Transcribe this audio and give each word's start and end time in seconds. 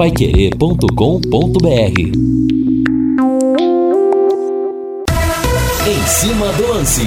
paiquerê.com.br 0.00 2.00
Em 5.86 6.06
cima 6.06 6.50
do 6.54 6.68
lance. 6.68 7.02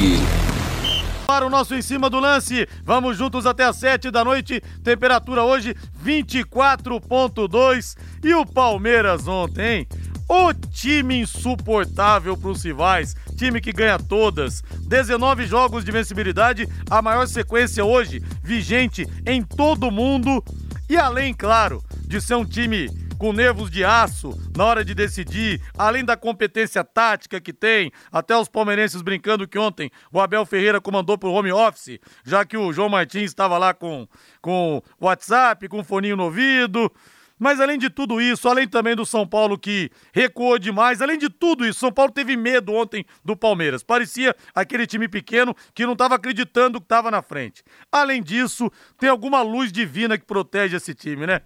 Para 1.26 1.48
o 1.48 1.50
nosso 1.50 1.74
em 1.74 1.82
cima 1.82 2.08
do 2.08 2.20
lance, 2.20 2.68
vamos 2.86 3.18
juntos 3.18 3.48
até 3.48 3.64
às 3.64 3.78
7 3.78 4.12
da 4.12 4.24
noite. 4.24 4.62
Temperatura 4.84 5.42
hoje 5.42 5.76
24.2 6.06 7.98
e 8.24 8.36
o 8.36 8.46
Palmeiras 8.46 9.28
ontem, 9.28 9.80
hein? 9.80 9.88
O 10.30 10.54
time 10.54 11.20
insuportável 11.20 12.38
para 12.38 12.52
os 12.52 12.64
rivais, 12.64 13.16
time 13.36 13.60
que 13.60 13.72
ganha 13.72 13.98
todas. 13.98 14.64
19 14.82 15.48
jogos 15.48 15.84
de 15.84 15.92
vencibilidade, 15.92 16.70
a 16.88 17.02
maior 17.02 17.28
sequência 17.28 17.84
hoje 17.84 18.22
vigente 18.44 19.08
em 19.26 19.42
todo 19.42 19.90
mundo. 19.90 20.44
E 20.88 20.96
além, 20.96 21.34
claro, 21.34 21.82
de 22.14 22.22
ser 22.22 22.36
um 22.36 22.46
time 22.46 22.88
com 23.18 23.34
nervos 23.34 23.72
de 23.72 23.84
aço 23.84 24.40
na 24.56 24.66
hora 24.66 24.86
de 24.86 24.94
decidir, 24.94 25.60
além 25.76 26.06
da 26.06 26.16
competência 26.16 26.84
tática 26.84 27.42
que 27.42 27.52
tem, 27.52 27.92
até 28.12 28.38
os 28.38 28.48
palmeirenses 28.48 29.02
brincando 29.02 29.48
que 29.48 29.58
ontem 29.58 29.90
o 30.12 30.22
Abel 30.22 30.46
Ferreira 30.46 30.80
comandou 30.80 31.18
por 31.18 31.30
home 31.30 31.52
office, 31.52 31.98
já 32.24 32.46
que 32.46 32.56
o 32.56 32.72
João 32.72 32.88
Martins 32.88 33.32
estava 33.32 33.58
lá 33.58 33.74
com, 33.74 34.08
com 34.44 34.80
WhatsApp, 35.02 35.68
com 35.68 35.84
foninho 35.84 36.16
no 36.16 36.26
ouvido. 36.26 36.92
Mas 37.40 37.60
além 37.60 37.80
de 37.80 37.90
tudo 37.90 38.22
isso, 38.22 38.48
além 38.48 38.68
também 38.68 38.96
do 38.96 39.08
São 39.08 39.26
Paulo 39.26 39.58
que 39.58 39.90
recuou 40.14 40.60
demais, 40.60 41.02
além 41.02 41.18
de 41.18 41.30
tudo 41.30 41.66
isso, 41.66 41.80
São 41.80 41.92
Paulo 41.92 42.12
teve 42.12 42.38
medo 42.38 42.72
ontem 42.72 43.04
do 43.26 43.36
Palmeiras. 43.36 43.82
Parecia 43.82 44.36
aquele 44.54 44.86
time 44.86 45.08
pequeno 45.08 45.56
que 45.74 45.84
não 45.84 45.94
estava 45.94 46.14
acreditando 46.14 46.80
que 46.80 46.86
estava 46.86 47.10
na 47.10 47.24
frente. 47.24 47.64
Além 47.92 48.22
disso, 48.22 48.72
tem 49.00 49.10
alguma 49.10 49.42
luz 49.42 49.72
divina 49.72 50.16
que 50.16 50.26
protege 50.26 50.78
esse 50.78 50.94
time, 50.94 51.26
né? 51.26 51.42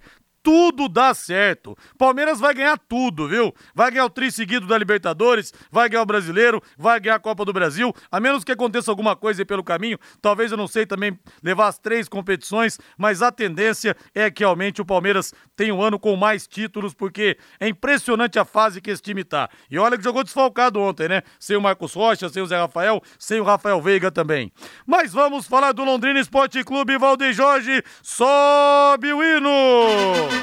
Tudo 0.47 0.87
dá 0.87 1.13
certo. 1.13 1.77
Palmeiras 1.97 2.39
vai 2.39 2.53
ganhar 2.53 2.77
tudo, 2.77 3.27
viu? 3.27 3.53
Vai 3.75 3.91
ganhar 3.91 4.05
o 4.05 4.09
tri 4.09 4.31
seguido 4.31 4.65
da 4.65 4.77
Libertadores, 4.77 5.53
vai 5.69 5.89
ganhar 5.89 6.03
o 6.03 6.05
Brasileiro, 6.05 6.63
vai 6.77 7.01
ganhar 7.01 7.15
a 7.15 7.19
Copa 7.19 7.43
do 7.43 7.51
Brasil, 7.51 7.93
a 8.09 8.17
menos 8.17 8.45
que 8.45 8.53
aconteça 8.53 8.89
alguma 8.89 9.13
coisa 9.13 9.41
aí 9.41 9.45
pelo 9.45 9.61
caminho. 9.61 9.99
Talvez 10.21 10.49
eu 10.49 10.57
não 10.57 10.65
sei 10.65 10.85
também 10.85 11.19
levar 11.43 11.67
as 11.67 11.77
três 11.77 12.07
competições, 12.07 12.79
mas 12.97 13.21
a 13.21 13.29
tendência 13.29 13.93
é 14.15 14.31
que 14.31 14.41
realmente 14.41 14.81
o 14.81 14.85
Palmeiras 14.85 15.33
tenha 15.53 15.75
um 15.75 15.81
ano 15.81 15.99
com 15.99 16.15
mais 16.15 16.47
títulos, 16.47 16.93
porque 16.93 17.37
é 17.59 17.67
impressionante 17.67 18.39
a 18.39 18.45
fase 18.45 18.79
que 18.79 18.89
esse 18.89 19.01
time 19.01 19.25
tá. 19.25 19.49
E 19.69 19.77
olha 19.77 19.97
que 19.97 20.03
jogou 20.05 20.23
desfalcado 20.23 20.79
ontem, 20.79 21.09
né? 21.09 21.23
Sem 21.37 21.57
o 21.57 21.61
Marcos 21.61 21.93
Rocha, 21.93 22.29
sem 22.29 22.41
o 22.41 22.47
Zé 22.47 22.57
Rafael, 22.57 23.03
sem 23.19 23.41
o 23.41 23.43
Rafael 23.43 23.81
Veiga 23.81 24.09
também. 24.09 24.49
Mas 24.85 25.11
vamos 25.11 25.45
falar 25.45 25.73
do 25.73 25.83
Londrina 25.83 26.21
Esporte 26.21 26.63
Clube 26.63 26.97
Valdeir 26.97 27.33
Jorge. 27.33 27.83
Sobe 28.01 29.11
o 29.11 29.21
hino! 29.21 30.36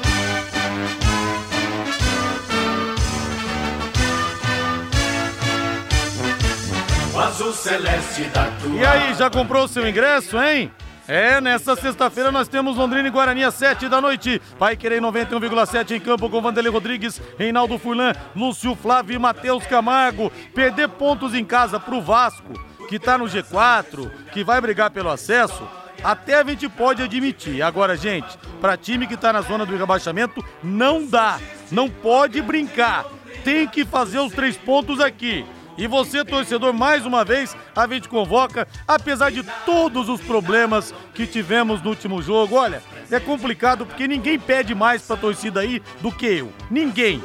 Azul 7.25 7.51
celeste 7.53 8.23
da 8.25 8.45
tua 8.61 8.75
E 8.75 8.85
aí, 8.85 9.13
já 9.15 9.29
comprou 9.29 9.65
o 9.65 9.67
seu 9.67 9.87
ingresso, 9.87 10.41
hein? 10.41 10.71
É, 11.07 11.39
nesta 11.39 11.75
sexta-feira 11.75 12.31
nós 12.31 12.47
temos 12.47 12.77
Londrina 12.77 13.07
e 13.07 13.11
Guarani 13.11 13.43
às 13.43 13.53
7 13.55 13.87
da 13.87 14.01
noite. 14.01 14.41
Vai 14.57 14.75
querer 14.75 15.01
91,7 15.01 15.91
em 15.91 15.99
campo 15.99 16.29
com 16.29 16.41
Vanderlei 16.41 16.71
Rodrigues, 16.71 17.21
Reinaldo 17.37 17.77
Furlan, 17.77 18.13
Lúcio 18.35 18.75
Flávio 18.75 19.15
e 19.15 19.19
Matheus 19.19 19.65
Camargo. 19.65 20.31
Perder 20.53 20.89
pontos 20.89 21.35
em 21.35 21.45
casa 21.45 21.79
pro 21.79 22.01
Vasco, 22.01 22.53
que 22.87 22.97
tá 22.97 23.17
no 23.17 23.25
G4, 23.25 24.09
que 24.31 24.43
vai 24.43 24.59
brigar 24.59 24.89
pelo 24.89 25.09
acesso, 25.09 25.67
até 26.03 26.35
a 26.35 26.43
gente 26.43 26.67
pode 26.69 27.03
admitir. 27.03 27.61
Agora, 27.61 27.95
gente, 27.95 28.37
para 28.59 28.77
time 28.77 29.05
que 29.07 29.17
tá 29.17 29.31
na 29.31 29.41
zona 29.41 29.65
do 29.65 29.77
rebaixamento, 29.77 30.43
não 30.63 31.05
dá. 31.05 31.39
Não 31.71 31.87
pode 31.87 32.41
brincar. 32.41 33.05
Tem 33.43 33.67
que 33.67 33.85
fazer 33.85 34.19
os 34.19 34.33
três 34.33 34.57
pontos 34.57 34.99
aqui. 34.99 35.45
E 35.77 35.87
você, 35.87 36.23
torcedor, 36.23 36.73
mais 36.73 37.05
uma 37.05 37.25
vez, 37.25 37.55
a 37.75 37.87
gente 37.87 38.07
convoca, 38.07 38.67
apesar 38.87 39.29
de 39.29 39.43
todos 39.65 40.07
os 40.07 40.21
problemas 40.21 40.93
que 41.13 41.27
tivemos 41.27 41.81
no 41.81 41.89
último 41.89 42.21
jogo. 42.21 42.55
Olha, 42.55 42.81
é 43.11 43.19
complicado 43.19 43.85
porque 43.85 44.07
ninguém 44.07 44.39
pede 44.39 44.73
mais 44.73 45.01
pra 45.01 45.17
torcida 45.17 45.59
aí 45.59 45.81
do 46.01 46.11
que 46.11 46.25
eu. 46.25 46.51
Ninguém. 46.71 47.21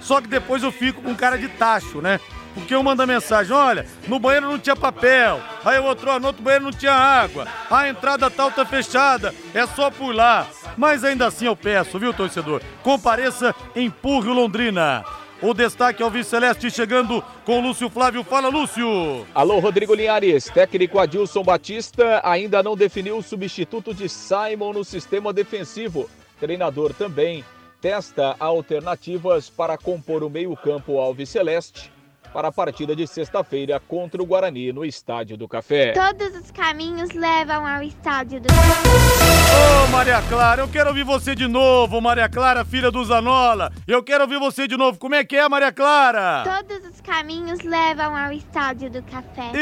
Só 0.00 0.20
que 0.20 0.26
depois 0.26 0.64
eu 0.64 0.72
fico 0.72 1.00
com 1.00 1.14
cara 1.14 1.38
de 1.38 1.48
tacho, 1.48 2.00
né? 2.00 2.18
Porque 2.54 2.74
eu 2.74 2.82
mando 2.82 3.06
mensagem, 3.06 3.54
olha, 3.54 3.86
no 4.06 4.18
banheiro 4.18 4.50
não 4.50 4.58
tinha 4.58 4.76
papel, 4.76 5.40
aí 5.64 5.78
o 5.78 5.84
outro, 5.84 6.10
ó, 6.10 6.18
no 6.18 6.26
outro 6.26 6.42
banheiro 6.42 6.66
não 6.66 6.72
tinha 6.72 6.92
água, 6.92 7.46
a 7.70 7.88
entrada 7.88 8.28
tal 8.28 8.50
tá 8.50 8.62
fechada, 8.66 9.34
é 9.54 9.66
só 9.66 9.90
por 9.90 10.14
lá. 10.14 10.46
Mas 10.76 11.02
ainda 11.02 11.26
assim 11.26 11.46
eu 11.46 11.56
peço, 11.56 11.98
viu, 11.98 12.12
torcedor? 12.12 12.60
Compareça, 12.82 13.54
empurre 13.74 14.28
o 14.28 14.34
Londrina. 14.34 15.02
O 15.42 15.52
destaque 15.52 16.00
é 16.00 16.06
o 16.06 16.10
Vice 16.10 16.30
Celeste 16.30 16.70
chegando 16.70 17.20
com 17.44 17.60
Lúcio 17.60 17.90
Flávio. 17.90 18.22
Fala, 18.22 18.48
Lúcio! 18.48 19.26
Alô, 19.34 19.58
Rodrigo 19.58 19.92
Linhares. 19.92 20.44
Técnico 20.44 21.00
Adilson 21.00 21.42
Batista 21.42 22.20
ainda 22.22 22.62
não 22.62 22.76
definiu 22.76 23.18
o 23.18 23.22
substituto 23.24 23.92
de 23.92 24.08
Simon 24.08 24.72
no 24.72 24.84
sistema 24.84 25.32
defensivo. 25.32 26.08
Treinador 26.38 26.94
também 26.94 27.44
testa 27.80 28.36
alternativas 28.38 29.50
para 29.50 29.76
compor 29.76 30.22
o 30.22 30.30
meio-campo 30.30 31.00
Alves 31.00 31.30
Celeste 31.30 31.90
para 32.32 32.48
a 32.48 32.52
partida 32.52 32.96
de 32.96 33.06
sexta-feira 33.06 33.78
contra 33.78 34.22
o 34.22 34.26
Guarani 34.26 34.72
no 34.72 34.84
Estádio 34.84 35.36
do 35.36 35.46
Café. 35.46 35.92
Todos 35.92 36.34
os 36.40 36.50
caminhos 36.50 37.10
levam 37.10 37.66
ao 37.66 37.82
Estádio 37.82 38.40
do 38.40 38.48
Ô, 38.52 39.86
Maria 39.90 40.22
Clara, 40.22 40.62
eu 40.62 40.68
quero 40.68 40.88
ouvir 40.88 41.04
você 41.04 41.34
de 41.34 41.46
novo, 41.46 42.00
Maria 42.00 42.28
Clara, 42.28 42.64
filha 42.64 42.90
do 42.90 43.04
Zanola. 43.04 43.70
Eu 43.86 44.02
quero 44.02 44.24
ouvir 44.24 44.38
você 44.38 44.66
de 44.66 44.76
novo. 44.76 44.98
Como 44.98 45.14
é 45.14 45.24
que 45.24 45.36
é, 45.36 45.48
Maria 45.48 45.70
Clara? 45.70 46.44
Todos 46.44 46.90
os 46.90 47.00
caminhos 47.00 47.60
levam 47.60 48.16
ao 48.16 48.32
Estádio 48.32 48.90
do 48.90 49.02
Café. 49.02 49.52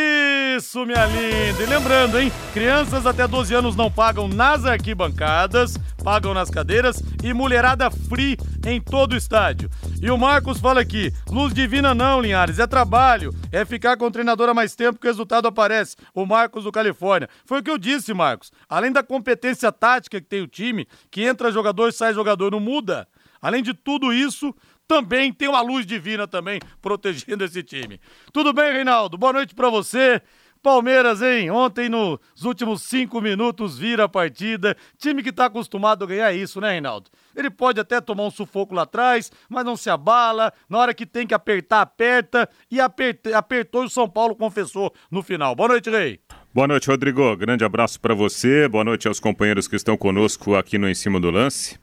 Isso, 0.57 0.87
minha 0.87 1.07
linda. 1.07 1.63
E 1.63 1.67
lembrando, 1.67 2.21
hein? 2.21 2.31
Crianças 2.53 3.05
até 3.05 3.27
12 3.27 3.55
anos 3.55 3.75
não 3.75 3.91
pagam 3.91 4.29
nas 4.29 4.65
arquibancadas, 4.65 5.77
pagam 6.05 6.33
nas 6.33 6.51
cadeiras 6.51 7.03
e 7.23 7.33
mulherada 7.35 7.91
free 7.91 8.37
em 8.65 8.81
todo 8.81 9.13
o 9.13 9.17
estádio. 9.17 9.71
E 10.01 10.11
o 10.11 10.19
Marcos 10.19 10.59
fala 10.59 10.81
aqui: 10.81 11.13
luz 11.29 11.53
divina 11.53 11.95
não, 11.95 12.21
Linhares, 12.21 12.59
é 12.59 12.67
trabalho, 12.67 13.35
é 13.51 13.65
ficar 13.65 13.97
com 13.97 14.07
o 14.07 14.11
treinador 14.11 14.49
há 14.49 14.55
mais 14.55 14.75
tempo 14.75 14.99
que 14.99 15.07
o 15.07 15.11
resultado 15.11 15.49
aparece. 15.49 15.97
O 16.15 16.27
Marcos 16.27 16.65
do 16.65 16.73
Califórnia. 16.73 17.29
Foi 17.45 17.61
o 17.61 17.63
que 17.63 17.71
eu 17.71 17.79
disse, 17.79 18.13
Marcos. 18.13 18.53
Além 18.69 18.93
da 18.93 19.03
competência 19.03 19.71
tática 19.73 20.21
que 20.21 20.27
tem 20.27 20.43
o 20.43 20.49
time, 20.49 20.87
que 21.11 21.23
entra 21.23 21.53
jogador, 21.53 21.93
sai 21.93 22.13
jogador, 22.15 22.51
não 22.53 22.61
muda. 22.61 23.07
Além 23.41 23.63
de 23.63 23.73
tudo 23.73 24.13
isso, 24.13 24.55
também 24.87 25.33
tem 25.33 25.49
uma 25.49 25.61
luz 25.61 25.87
divina 25.87 26.27
também 26.27 26.61
protegendo 26.83 27.45
esse 27.45 27.63
time. 27.63 28.01
Tudo 28.33 28.53
bem, 28.53 28.73
Reinaldo? 28.73 29.17
Boa 29.17 29.33
noite 29.33 29.55
para 29.55 29.71
você. 29.71 30.21
Palmeiras, 30.63 31.23
hein? 31.23 31.51
Ontem, 31.51 31.89
nos 31.89 32.19
últimos 32.45 32.83
cinco 32.83 33.19
minutos, 33.19 33.79
vira 33.79 34.05
a 34.05 34.09
partida. 34.09 34.77
Time 34.99 35.23
que 35.23 35.33
tá 35.33 35.47
acostumado 35.47 36.05
a 36.05 36.07
ganhar 36.07 36.33
isso, 36.35 36.61
né, 36.61 36.73
Reinaldo? 36.73 37.11
Ele 37.35 37.51
pode 37.51 37.81
até 37.81 38.01
tomar 38.01 38.25
um 38.25 38.31
sufoco 38.31 38.75
lá 38.75 38.83
atrás, 38.83 39.31
mas 39.49 39.65
não 39.65 39.77
se 39.77 39.91
abala. 39.91 40.53
Na 40.69 40.79
hora 40.79 40.95
que 40.95 41.07
tem 41.07 41.27
que 41.27 41.35
apertar, 41.35 41.83
aperta. 41.83 42.49
E 42.71 42.81
apertou, 42.81 43.35
apertou 43.35 43.83
e 43.83 43.87
o 43.87 43.91
São 43.91 44.09
Paulo 44.09 44.35
confessou 44.35 44.93
no 45.11 45.23
final. 45.23 45.55
Boa 45.55 45.69
noite, 45.69 45.91
Rei. 45.91 46.21
Boa 46.53 46.67
noite, 46.67 46.89
Rodrigo. 46.89 47.37
Grande 47.37 47.65
abraço 47.65 48.01
para 48.01 48.13
você. 48.13 48.67
Boa 48.67 48.83
noite 48.83 49.07
aos 49.07 49.21
companheiros 49.21 49.69
que 49.69 49.77
estão 49.77 49.97
conosco 49.97 50.57
aqui 50.57 50.79
no 50.79 50.89
Em 50.89 50.95
Cima 50.95 51.21
do 51.21 51.31
Lance. 51.31 51.79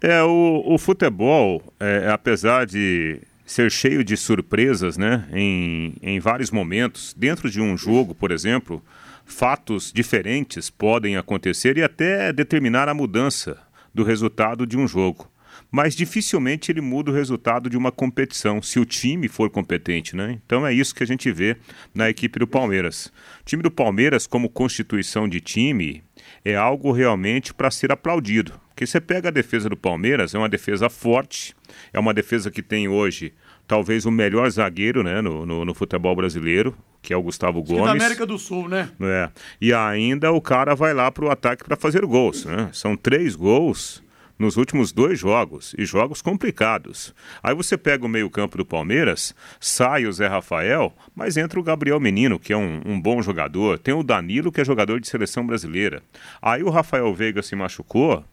É, 0.00 0.22
o, 0.22 0.62
o 0.66 0.76
futebol, 0.78 1.62
é, 1.78 2.10
apesar 2.10 2.66
de 2.66 3.20
ser 3.46 3.70
cheio 3.70 4.04
de 4.04 4.16
surpresas, 4.16 4.98
né? 4.98 5.26
Em, 5.32 5.94
em 6.02 6.20
vários 6.20 6.50
momentos, 6.50 7.14
dentro 7.16 7.48
de 7.50 7.60
um 7.60 7.76
jogo, 7.76 8.14
por 8.14 8.30
exemplo, 8.30 8.82
fatos 9.24 9.92
diferentes 9.92 10.68
podem 10.68 11.16
acontecer 11.16 11.78
e 11.78 11.82
até 11.82 12.32
determinar 12.32 12.88
a 12.88 12.94
mudança 12.94 13.56
do 13.94 14.02
resultado 14.02 14.66
de 14.66 14.76
um 14.76 14.86
jogo. 14.86 15.30
Mas 15.70 15.94
dificilmente 15.94 16.70
ele 16.70 16.80
muda 16.80 17.10
o 17.10 17.14
resultado 17.14 17.68
de 17.68 17.76
uma 17.76 17.92
competição, 17.92 18.62
se 18.62 18.78
o 18.78 18.84
time 18.84 19.28
for 19.28 19.50
competente, 19.50 20.16
né? 20.16 20.38
Então 20.44 20.66
é 20.66 20.72
isso 20.72 20.94
que 20.94 21.02
a 21.02 21.06
gente 21.06 21.30
vê 21.32 21.56
na 21.94 22.08
equipe 22.08 22.38
do 22.38 22.46
Palmeiras. 22.46 23.12
O 23.40 23.44
time 23.44 23.62
do 23.62 23.70
Palmeiras, 23.70 24.26
como 24.26 24.48
constituição 24.48 25.28
de 25.28 25.40
time, 25.40 26.02
é 26.44 26.54
algo 26.54 26.92
realmente 26.92 27.52
para 27.52 27.70
ser 27.70 27.92
aplaudido. 27.92 28.52
Porque 28.68 28.86
você 28.86 29.00
pega 29.00 29.28
a 29.28 29.32
defesa 29.32 29.68
do 29.68 29.76
Palmeiras, 29.76 30.34
é 30.34 30.38
uma 30.38 30.48
defesa 30.48 30.88
forte, 30.88 31.54
é 31.92 31.98
uma 31.98 32.14
defesa 32.14 32.50
que 32.50 32.62
tem 32.62 32.88
hoje 32.88 33.32
talvez 33.66 34.06
o 34.06 34.10
melhor 34.10 34.48
zagueiro 34.50 35.02
né, 35.02 35.20
no, 35.20 35.44
no, 35.44 35.64
no 35.64 35.74
futebol 35.74 36.16
brasileiro, 36.16 36.74
que 37.02 37.12
é 37.12 37.16
o 37.16 37.22
Gustavo 37.22 37.62
Gomes. 37.62 37.84
Da 37.84 37.92
América 37.92 38.26
do 38.26 38.38
Sul, 38.38 38.68
né? 38.68 38.90
É. 39.00 39.30
E 39.60 39.72
ainda 39.72 40.32
o 40.32 40.40
cara 40.40 40.74
vai 40.74 40.92
lá 40.92 41.10
para 41.10 41.24
o 41.24 41.30
ataque 41.30 41.64
para 41.64 41.76
fazer 41.76 42.04
gols. 42.04 42.44
Né? 42.44 42.70
São 42.72 42.96
três 42.96 43.34
gols 43.34 44.02
nos 44.38 44.56
últimos 44.56 44.92
dois 44.92 45.18
jogos, 45.18 45.74
e 45.76 45.84
jogos 45.84 46.22
complicados. 46.22 47.12
Aí 47.42 47.54
você 47.54 47.76
pega 47.76 48.06
o 48.06 48.08
meio-campo 48.08 48.58
do 48.58 48.64
Palmeiras, 48.64 49.34
sai 49.58 50.06
o 50.06 50.12
Zé 50.12 50.28
Rafael, 50.28 50.94
mas 51.14 51.36
entra 51.36 51.58
o 51.58 51.62
Gabriel 51.62 51.98
Menino, 51.98 52.38
que 52.38 52.52
é 52.52 52.56
um, 52.56 52.80
um, 52.86 53.00
bom 53.00 53.20
jogador, 53.20 53.78
tem 53.78 53.92
o 53.92 54.04
Danilo, 54.04 54.52
que 54.52 54.60
é 54.60 54.64
jogador 54.64 55.00
de 55.00 55.08
seleção 55.08 55.44
brasileira. 55.44 56.02
Aí 56.40 56.62
o 56.62 56.70
Rafael 56.70 57.12
Veiga 57.12 57.42
se 57.42 57.56
machucou, 57.56 58.24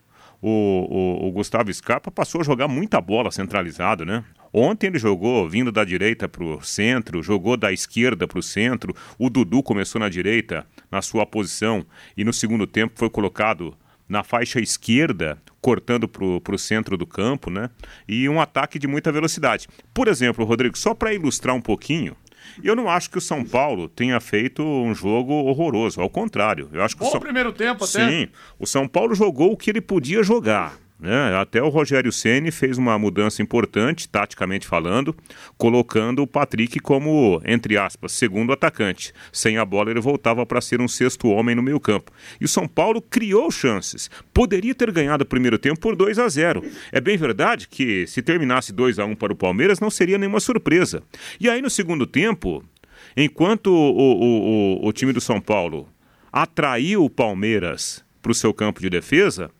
o, 0.41 0.49
o, 0.49 1.27
o 1.27 1.31
Gustavo 1.31 1.73
Scarpa 1.73 2.11
passou 2.11 2.41
a 2.41 2.43
jogar 2.43 2.67
muita 2.67 3.01
bola 3.01 3.31
centralizado, 3.31 4.05
né? 4.05 4.23
Ontem 4.57 4.87
ele 4.87 4.97
jogou 4.97 5.49
vindo 5.49 5.69
da 5.69 5.83
direita 5.83 6.29
para 6.29 6.41
o 6.41 6.61
centro, 6.61 7.21
jogou 7.21 7.57
da 7.57 7.73
esquerda 7.73 8.25
para 8.25 8.39
o 8.39 8.41
centro. 8.41 8.95
O 9.19 9.29
Dudu 9.29 9.61
começou 9.61 9.99
na 9.99 10.07
direita, 10.07 10.65
na 10.89 11.01
sua 11.01 11.25
posição, 11.25 11.85
e 12.15 12.23
no 12.23 12.31
segundo 12.31 12.65
tempo 12.65 12.93
foi 12.95 13.09
colocado 13.09 13.75
na 14.07 14.23
faixa 14.23 14.61
esquerda, 14.61 15.37
cortando 15.59 16.07
para 16.07 16.55
o 16.55 16.57
centro 16.57 16.95
do 16.95 17.05
campo, 17.05 17.49
né? 17.49 17.69
E 18.07 18.29
um 18.29 18.39
ataque 18.39 18.79
de 18.79 18.87
muita 18.87 19.11
velocidade. 19.11 19.67
Por 19.93 20.07
exemplo, 20.07 20.45
Rodrigo, 20.45 20.77
só 20.77 20.93
para 20.93 21.13
ilustrar 21.13 21.53
um 21.53 21.59
pouquinho, 21.59 22.15
eu 22.63 22.77
não 22.77 22.89
acho 22.89 23.09
que 23.09 23.17
o 23.17 23.21
São 23.21 23.43
Paulo 23.43 23.89
tenha 23.89 24.21
feito 24.21 24.63
um 24.63 24.95
jogo 24.95 25.33
horroroso, 25.33 25.99
ao 25.99 26.09
contrário. 26.09 26.69
Eu 26.71 26.81
acho 26.81 26.95
que 26.95 27.01
Bom 27.01 27.09
o 27.09 27.11
São... 27.11 27.19
primeiro 27.19 27.51
tempo 27.51 27.83
até. 27.83 28.09
Sim, 28.09 28.29
o 28.57 28.65
São 28.65 28.87
Paulo 28.87 29.13
jogou 29.15 29.51
o 29.51 29.57
que 29.57 29.69
ele 29.69 29.81
podia 29.81 30.23
jogar. 30.23 30.84
Né? 30.99 31.35
Até 31.35 31.61
o 31.61 31.67
Rogério 31.67 32.11
Ceni 32.11 32.51
fez 32.51 32.77
uma 32.77 32.97
mudança 32.97 33.41
importante, 33.41 34.07
taticamente 34.07 34.65
falando, 34.65 35.15
colocando 35.57 36.21
o 36.21 36.27
Patrick 36.27 36.79
como, 36.79 37.41
entre 37.45 37.77
aspas, 37.77 38.13
segundo 38.13 38.53
atacante. 38.53 39.13
Sem 39.31 39.57
a 39.57 39.65
bola, 39.65 39.91
ele 39.91 39.99
voltava 39.99 40.45
para 40.45 40.61
ser 40.61 40.79
um 40.79 40.87
sexto 40.87 41.27
homem 41.27 41.53
no 41.53 41.61
meio 41.61 41.79
campo. 41.79 42.11
E 42.39 42.45
o 42.45 42.47
São 42.47 42.67
Paulo 42.67 43.01
criou 43.01 43.51
chances. 43.51 44.09
Poderia 44.33 44.73
ter 44.73 44.89
ganhado 44.91 45.23
o 45.23 45.27
primeiro 45.27 45.57
tempo 45.57 45.79
por 45.79 45.95
2 45.95 46.17
a 46.17 46.29
0. 46.29 46.63
É 46.91 47.01
bem 47.01 47.17
verdade 47.17 47.67
que 47.67 48.07
se 48.07 48.21
terminasse 48.21 48.71
2 48.71 48.97
a 48.97 49.05
1 49.05 49.15
para 49.15 49.33
o 49.33 49.35
Palmeiras, 49.35 49.81
não 49.81 49.89
seria 49.89 50.17
nenhuma 50.17 50.39
surpresa. 50.39 51.03
E 51.39 51.49
aí, 51.49 51.61
no 51.61 51.69
segundo 51.69 52.07
tempo, 52.07 52.63
enquanto 53.17 53.67
o, 53.67 53.71
o, 53.73 54.81
o, 54.83 54.87
o 54.87 54.93
time 54.93 55.11
do 55.11 55.19
São 55.19 55.41
Paulo 55.41 55.89
atraiu 56.31 57.03
o 57.03 57.09
Palmeiras 57.09 58.03
para 58.21 58.31
o 58.31 58.35
seu 58.35 58.53
campo 58.53 58.81
de 58.81 58.89
defesa, 58.89 59.51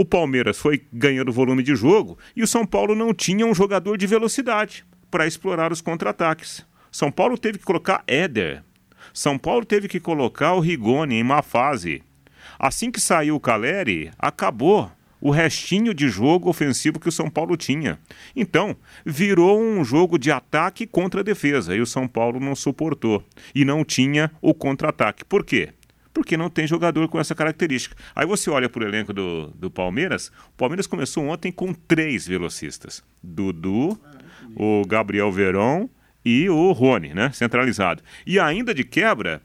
o 0.00 0.04
Palmeiras 0.06 0.58
foi 0.58 0.82
ganhando 0.90 1.30
volume 1.30 1.62
de 1.62 1.76
jogo 1.76 2.18
e 2.34 2.42
o 2.42 2.46
São 2.46 2.64
Paulo 2.64 2.94
não 2.94 3.12
tinha 3.12 3.44
um 3.44 3.54
jogador 3.54 3.98
de 3.98 4.06
velocidade 4.06 4.82
para 5.10 5.26
explorar 5.26 5.72
os 5.72 5.82
contra-ataques. 5.82 6.64
São 6.90 7.12
Paulo 7.12 7.36
teve 7.36 7.58
que 7.58 7.66
colocar 7.66 8.02
Éder. 8.06 8.64
São 9.12 9.36
Paulo 9.36 9.62
teve 9.62 9.88
que 9.88 10.00
colocar 10.00 10.54
o 10.54 10.60
Rigoni 10.60 11.16
em 11.16 11.22
má 11.22 11.42
fase. 11.42 12.02
Assim 12.58 12.90
que 12.90 12.98
saiu 12.98 13.36
o 13.36 13.40
Caleri, 13.40 14.10
acabou 14.18 14.90
o 15.20 15.30
restinho 15.30 15.92
de 15.92 16.08
jogo 16.08 16.48
ofensivo 16.48 16.98
que 16.98 17.10
o 17.10 17.12
São 17.12 17.28
Paulo 17.28 17.54
tinha. 17.54 17.98
Então, 18.34 18.74
virou 19.04 19.60
um 19.60 19.84
jogo 19.84 20.18
de 20.18 20.32
ataque 20.32 20.86
contra 20.86 21.22
defesa 21.22 21.76
e 21.76 21.80
o 21.82 21.86
São 21.86 22.08
Paulo 22.08 22.40
não 22.40 22.54
suportou 22.54 23.22
e 23.54 23.66
não 23.66 23.84
tinha 23.84 24.30
o 24.40 24.54
contra-ataque. 24.54 25.26
Por 25.26 25.44
quê? 25.44 25.74
Porque 26.12 26.36
não 26.36 26.50
tem 26.50 26.66
jogador 26.66 27.08
com 27.08 27.18
essa 27.18 27.34
característica. 27.34 27.96
Aí 28.14 28.26
você 28.26 28.50
olha 28.50 28.68
para 28.68 28.82
o 28.82 28.86
elenco 28.86 29.12
do, 29.12 29.48
do 29.48 29.70
Palmeiras, 29.70 30.28
o 30.48 30.56
Palmeiras 30.56 30.86
começou 30.86 31.24
ontem 31.26 31.52
com 31.52 31.72
três 31.72 32.26
velocistas: 32.26 33.02
Dudu, 33.22 33.98
o 34.56 34.84
Gabriel 34.86 35.30
Veron 35.30 35.88
e 36.24 36.48
o 36.48 36.72
Rony, 36.72 37.14
né? 37.14 37.30
Centralizado. 37.32 38.02
E 38.26 38.38
ainda 38.38 38.74
de 38.74 38.84
quebra, 38.84 39.40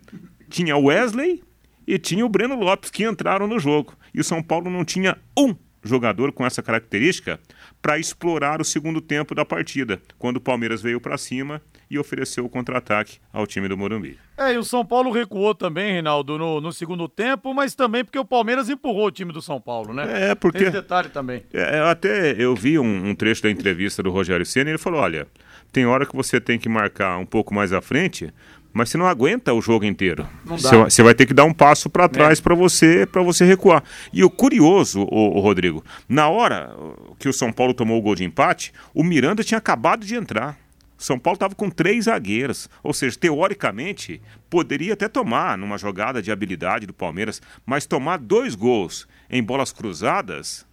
tinha 0.50 0.78
Wesley 0.78 1.44
e 1.88 2.00
tinha 2.00 2.26
o 2.26 2.30
Breno 2.30 2.56
Lopes 2.56 2.90
que 2.90 3.06
entraram 3.06 3.48
no 3.48 3.60
jogo. 3.60 3.94
E 4.14 4.20
o 4.20 4.24
São 4.24 4.42
Paulo 4.42 4.70
não 4.70 4.84
tinha 4.84 5.18
um 5.38 5.56
jogador 5.84 6.32
com 6.32 6.46
essa 6.46 6.64
característica 6.64 7.40
para 7.82 8.00
explorar 8.00 8.60
o 8.60 8.66
segundo 8.66 9.00
tempo 9.00 9.36
da 9.36 9.46
partida, 9.46 10.02
quando 10.18 10.38
o 10.38 10.42
Palmeiras 10.42 10.82
veio 10.82 11.00
para 11.00 11.18
cima 11.18 11.62
e 11.90 12.00
ofereceu 12.00 12.46
o 12.46 12.50
contra-ataque 12.50 13.20
ao 13.32 13.46
time 13.46 13.68
do 13.68 13.78
Morumbi. 13.78 14.18
É, 14.38 14.54
e 14.54 14.58
o 14.58 14.64
São 14.64 14.86
Paulo 14.86 15.12
recuou 15.12 15.56
também, 15.56 15.94
Reinaldo, 15.94 16.38
no, 16.38 16.60
no, 16.60 16.72
segundo 16.74 17.08
tempo, 17.08 17.54
mas 17.54 17.74
também 17.74 18.04
porque 18.04 18.20
o 18.20 18.26
Palmeiras 18.26 18.70
empurrou 18.70 19.08
o 19.08 19.12
time 19.12 19.32
do 19.32 19.42
São 19.42 19.62
Paulo, 19.62 19.94
né? 19.94 20.32
É, 20.32 20.36
porque... 20.36 20.60
Tem 20.60 20.68
esse 20.68 20.76
detalhe 20.76 21.10
também. 21.10 21.44
É, 21.54 21.80
até 21.80 22.32
eu 22.38 22.56
vi 22.56 22.78
um, 22.78 23.10
um, 23.10 23.16
trecho 23.16 23.44
da 23.44 23.50
entrevista 23.50 24.04
do 24.04 24.12
Rogério 24.12 24.46
Senna 24.46 24.70
e 24.70 24.72
ele 24.72 24.78
falou, 24.78 25.00
olha, 25.00 25.28
tem 25.72 25.86
hora 25.86 26.06
que 26.06 26.16
você 26.16 26.42
tem 26.42 26.60
que 26.60 26.68
marcar 26.68 27.18
um 27.18 27.26
pouco 27.26 27.54
mais 27.54 27.72
à 27.72 27.82
frente, 27.82 28.34
mas 28.76 28.90
você 28.90 28.98
não 28.98 29.08
aguenta 29.08 29.54
o 29.54 29.62
jogo 29.62 29.86
inteiro. 29.86 30.28
Você 30.44 31.02
vai 31.02 31.16
ter 31.16 31.26
que 31.26 31.34
dar 31.34 31.46
um 31.46 31.54
passo 31.54 31.90
para 31.90 32.10
trás 32.10 32.40
é. 32.40 32.42
para 32.42 32.54
você 32.54 33.06
para 33.06 33.22
você 33.22 33.46
recuar. 33.46 33.82
E 34.12 34.22
o 34.22 34.30
curioso, 34.30 35.04
o, 35.04 35.38
o, 35.38 35.40
Rodrigo, 35.40 35.82
na 36.10 36.28
hora 36.28 36.76
que 37.18 37.30
o 37.30 37.34
São 37.34 37.54
Paulo 37.54 37.74
tomou 37.74 37.98
o 37.98 38.02
gol 38.02 38.16
de 38.16 38.26
empate, 38.26 38.74
o 38.94 39.02
Miranda 39.02 39.46
tinha 39.46 39.58
acabado 39.58 40.06
de 40.06 40.14
entrar. 40.14 40.58
São 40.98 41.20
Paulo 41.20 41.36
estava 41.36 41.56
com 41.56 41.70
três 41.70 42.06
zagueiros, 42.06 42.70
ou 42.82 42.94
seja, 42.94 43.18
teoricamente 43.18 44.22
poderia 44.50 44.94
até 44.94 45.08
tomar 45.08 45.58
numa 45.58 45.78
jogada 45.78 46.22
de 46.22 46.32
habilidade 46.32 46.86
do 46.86 46.94
Palmeiras, 46.94 47.42
mas 47.66 47.86
tomar 47.86 48.18
dois 48.18 48.56
gols 48.56 49.08
em 49.30 49.44
bolas 49.44 49.72
cruzadas 49.72 50.66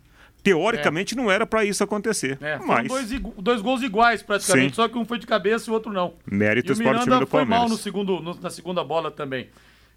teoricamente 0.43 1.15
é. 1.15 1.17
não 1.17 1.31
era 1.31 1.47
para 1.47 1.65
isso 1.65 1.83
acontecer. 1.85 2.37
É, 2.41 2.59
mas... 2.59 2.89
dois, 2.89 3.11
dois 3.39 3.61
gols 3.61 3.83
iguais 3.83 4.23
praticamente, 4.23 4.71
Sim. 4.71 4.75
só 4.75 4.89
que 4.89 4.99
um 4.99 5.05
foi 5.05 5.19
de 5.19 5.27
cabeça 5.27 5.69
e 5.69 5.71
o 5.71 5.75
outro 5.75 5.93
não. 5.93 6.15
Méritos 6.27 6.79
e 6.79 6.83
o 6.83 6.85
para 6.85 6.99
o 6.99 7.01
time 7.01 7.19
do 7.21 7.27
foi 7.27 7.45
mal 7.45 7.69
no 7.69 7.77
segundo, 7.77 8.21
no, 8.21 8.35
na 8.41 8.51
segunda 8.51 8.83
bola 8.83 9.11
também. 9.11 9.49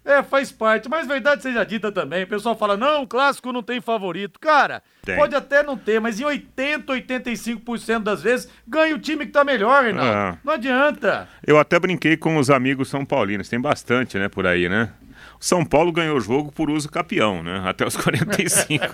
É, 0.06 0.22
faz 0.22 0.52
parte, 0.52 0.88
mas 0.88 1.04
verdade 1.04 1.42
seja 1.42 1.64
dita 1.64 1.90
também. 1.90 2.22
O 2.22 2.28
pessoal 2.28 2.56
fala, 2.56 2.76
não, 2.76 3.02
o 3.02 3.08
clássico 3.08 3.52
não 3.52 3.60
tem 3.60 3.80
favorito. 3.80 4.38
Cara, 4.38 4.80
tem. 5.02 5.16
pode 5.16 5.34
até 5.34 5.64
não 5.64 5.76
ter, 5.76 6.00
mas 6.00 6.20
em 6.20 6.24
80, 6.24 6.92
85% 6.92 8.04
das 8.04 8.22
vezes 8.22 8.48
ganha 8.68 8.94
o 8.94 9.00
time 9.00 9.26
que 9.26 9.32
tá 9.32 9.42
melhor, 9.42 9.82
Reinaldo. 9.82 10.12
Ah. 10.12 10.38
Não 10.44 10.52
adianta. 10.52 11.28
Eu 11.44 11.58
até 11.58 11.76
brinquei 11.80 12.16
com 12.16 12.36
os 12.36 12.50
amigos 12.50 12.88
são 12.88 13.04
paulinos, 13.04 13.48
tem 13.48 13.60
bastante, 13.60 14.16
né, 14.16 14.28
por 14.28 14.46
aí, 14.46 14.68
né? 14.68 14.90
O 15.40 15.44
São 15.44 15.64
Paulo 15.64 15.90
ganhou 15.90 16.16
o 16.16 16.20
jogo 16.20 16.52
por 16.52 16.70
uso 16.70 16.88
capião, 16.88 17.42
né? 17.42 17.62
Até 17.66 17.84
os 17.84 17.96
45. 17.96 18.84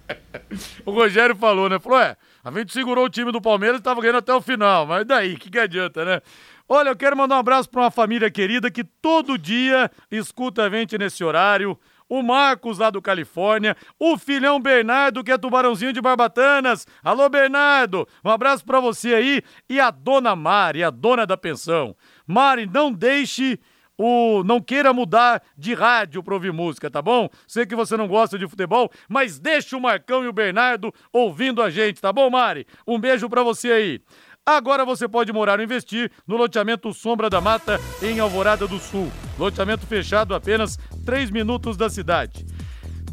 o 0.84 0.90
Rogério 0.90 1.36
falou, 1.36 1.68
né? 1.68 1.78
Falou, 1.78 2.00
é, 2.00 2.16
a 2.42 2.50
gente 2.50 2.72
segurou 2.72 3.04
o 3.04 3.10
time 3.10 3.30
do 3.30 3.40
Palmeiras 3.40 3.78
e 3.78 3.82
tava 3.82 4.00
ganhando 4.00 4.18
até 4.18 4.34
o 4.34 4.40
final, 4.40 4.86
mas 4.86 5.04
daí, 5.04 5.36
que 5.36 5.50
que 5.50 5.58
adianta, 5.58 6.04
né? 6.04 6.20
Olha, 6.68 6.90
eu 6.90 6.96
quero 6.96 7.16
mandar 7.16 7.36
um 7.36 7.40
abraço 7.40 7.68
para 7.68 7.82
uma 7.82 7.90
família 7.90 8.30
querida 8.30 8.70
que 8.70 8.84
todo 8.84 9.38
dia 9.38 9.90
escuta 10.10 10.64
a 10.64 10.70
gente 10.70 10.96
nesse 10.96 11.22
horário. 11.24 11.78
O 12.08 12.22
Marcos 12.22 12.78
lá 12.78 12.90
do 12.90 13.00
Califórnia, 13.00 13.74
o 13.98 14.18
filhão 14.18 14.60
Bernardo, 14.60 15.24
que 15.24 15.32
é 15.32 15.38
tubarãozinho 15.38 15.94
de 15.94 16.00
Barbatanas. 16.00 16.86
Alô, 17.02 17.28
Bernardo, 17.28 18.06
um 18.22 18.28
abraço 18.28 18.64
para 18.64 18.80
você 18.80 19.14
aí. 19.14 19.42
E 19.68 19.80
a 19.80 19.90
dona 19.90 20.36
Mari, 20.36 20.84
a 20.84 20.90
dona 20.90 21.26
da 21.26 21.36
pensão. 21.38 21.96
Mari, 22.26 22.66
não 22.66 22.92
deixe 22.92 23.58
o 23.96 24.42
não 24.44 24.60
queira 24.60 24.92
mudar 24.92 25.42
de 25.56 25.74
rádio 25.74 26.22
para 26.22 26.34
ouvir 26.34 26.52
música, 26.52 26.90
tá 26.90 27.00
bom? 27.00 27.28
Sei 27.46 27.64
que 27.64 27.76
você 27.76 27.96
não 27.96 28.08
gosta 28.08 28.38
de 28.38 28.48
futebol, 28.48 28.90
mas 29.08 29.38
deixa 29.38 29.76
o 29.76 29.80
Marcão 29.80 30.24
e 30.24 30.28
o 30.28 30.32
Bernardo 30.32 30.92
ouvindo 31.12 31.62
a 31.62 31.70
gente, 31.70 32.00
tá 32.00 32.12
bom, 32.12 32.28
Mari? 32.28 32.66
Um 32.86 32.98
beijo 32.98 33.28
para 33.28 33.42
você 33.42 33.70
aí. 33.70 34.00
Agora 34.44 34.84
você 34.84 35.06
pode 35.06 35.32
morar 35.32 35.60
ou 35.60 35.64
investir 35.64 36.10
no 36.26 36.36
loteamento 36.36 36.92
Sombra 36.92 37.30
da 37.30 37.40
Mata, 37.40 37.80
em 38.02 38.18
Alvorada 38.18 38.66
do 38.66 38.76
Sul. 38.80 39.08
Loteamento 39.38 39.86
fechado 39.86 40.34
apenas 40.34 40.76
3 41.06 41.30
minutos 41.30 41.76
da 41.76 41.88
cidade. 41.88 42.44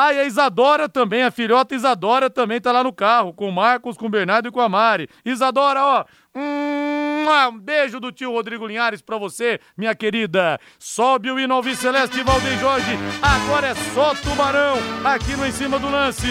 Ah, 0.00 0.12
e 0.12 0.20
a 0.20 0.24
Isadora 0.24 0.88
também, 0.88 1.24
a 1.24 1.30
filhota 1.32 1.74
Isadora 1.74 2.30
também 2.30 2.60
tá 2.60 2.70
lá 2.70 2.84
no 2.84 2.92
carro, 2.92 3.32
com 3.32 3.48
o 3.48 3.52
Marcos, 3.52 3.96
com 3.96 4.06
o 4.06 4.08
Bernardo 4.08 4.46
e 4.46 4.52
com 4.52 4.60
a 4.60 4.68
Mari. 4.68 5.08
Isadora, 5.24 5.84
ó, 5.84 6.04
um 6.36 7.58
beijo 7.58 7.98
do 7.98 8.12
tio 8.12 8.30
Rodrigo 8.30 8.64
Linhares 8.64 9.02
pra 9.02 9.18
você, 9.18 9.58
minha 9.76 9.96
querida. 9.96 10.60
Sobe 10.78 11.32
o 11.32 11.52
ao 11.52 11.64
Celeste 11.64 12.22
Valdeir 12.22 12.60
Jorge. 12.60 12.96
Agora 13.20 13.66
é 13.66 13.74
só 13.92 14.14
tubarão 14.14 14.76
aqui 15.02 15.36
no 15.36 15.44
Em 15.44 15.50
Cima 15.50 15.80
do 15.80 15.90
Lance. 15.90 16.28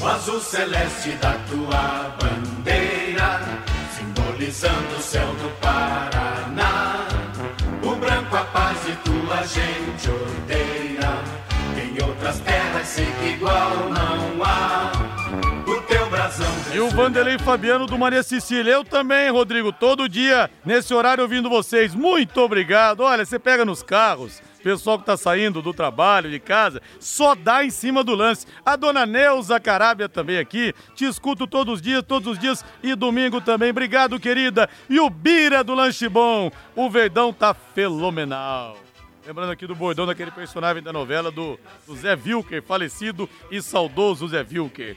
O 0.00 0.06
azul 0.06 0.38
celeste 0.38 1.10
da 1.20 1.32
tua 1.50 2.16
bandeira 2.20 3.40
simbolizando 3.96 4.94
o 4.96 5.02
céu 5.02 5.26
do 5.26 5.60
Paraná. 5.60 6.11
Gente 9.44 10.08
odeia. 10.10 11.18
Em 11.76 12.02
outras 12.02 12.38
terras 12.40 12.86
sei 12.86 13.06
que 13.06 13.28
igual 13.30 13.90
não 13.90 14.44
há. 14.44 14.92
O. 15.66 15.72
E 16.74 16.80
o 16.80 16.88
Vanderlei 16.88 17.38
Fabiano 17.38 17.86
do 17.86 17.98
Maria 17.98 18.22
Cecília. 18.22 18.72
Eu 18.72 18.84
também, 18.84 19.30
Rodrigo, 19.30 19.72
todo 19.72 20.08
dia, 20.08 20.50
nesse 20.64 20.94
horário, 20.94 21.22
ouvindo 21.22 21.50
vocês. 21.50 21.94
Muito 21.94 22.40
obrigado. 22.40 23.00
Olha, 23.00 23.24
você 23.24 23.38
pega 23.38 23.64
nos 23.64 23.82
carros, 23.82 24.42
pessoal 24.62 24.98
que 24.98 25.04
tá 25.04 25.16
saindo 25.16 25.60
do 25.60 25.74
trabalho, 25.74 26.30
de 26.30 26.38
casa, 26.38 26.80
só 26.98 27.34
dá 27.34 27.64
em 27.64 27.70
cima 27.70 28.02
do 28.02 28.14
lance. 28.14 28.46
A 28.64 28.76
dona 28.76 29.04
Neuza 29.04 29.60
Carábia 29.60 30.08
também 30.08 30.38
aqui, 30.38 30.74
te 30.94 31.04
escuto 31.04 31.46
todos 31.46 31.74
os 31.74 31.82
dias, 31.82 32.02
todos 32.06 32.32
os 32.32 32.38
dias 32.38 32.64
e 32.82 32.94
domingo 32.94 33.40
também. 33.40 33.70
Obrigado, 33.70 34.18
querida. 34.18 34.68
E 34.88 35.00
o 35.00 35.10
Bira 35.10 35.62
do 35.62 35.74
Lanche 35.74 36.08
Bom, 36.08 36.50
o 36.74 36.88
Verdão 36.88 37.32
tá 37.32 37.52
fenomenal. 37.54 38.76
Lembrando 39.24 39.52
aqui 39.52 39.68
do 39.68 39.74
bordão 39.74 40.04
daquele 40.04 40.32
personagem 40.32 40.82
da 40.82 40.92
novela 40.92 41.30
do, 41.30 41.58
do 41.86 41.94
Zé 41.94 42.16
Vilker, 42.16 42.60
falecido 42.60 43.30
e 43.52 43.62
saudoso 43.62 44.26
Zé 44.26 44.42
Vilker. 44.42 44.96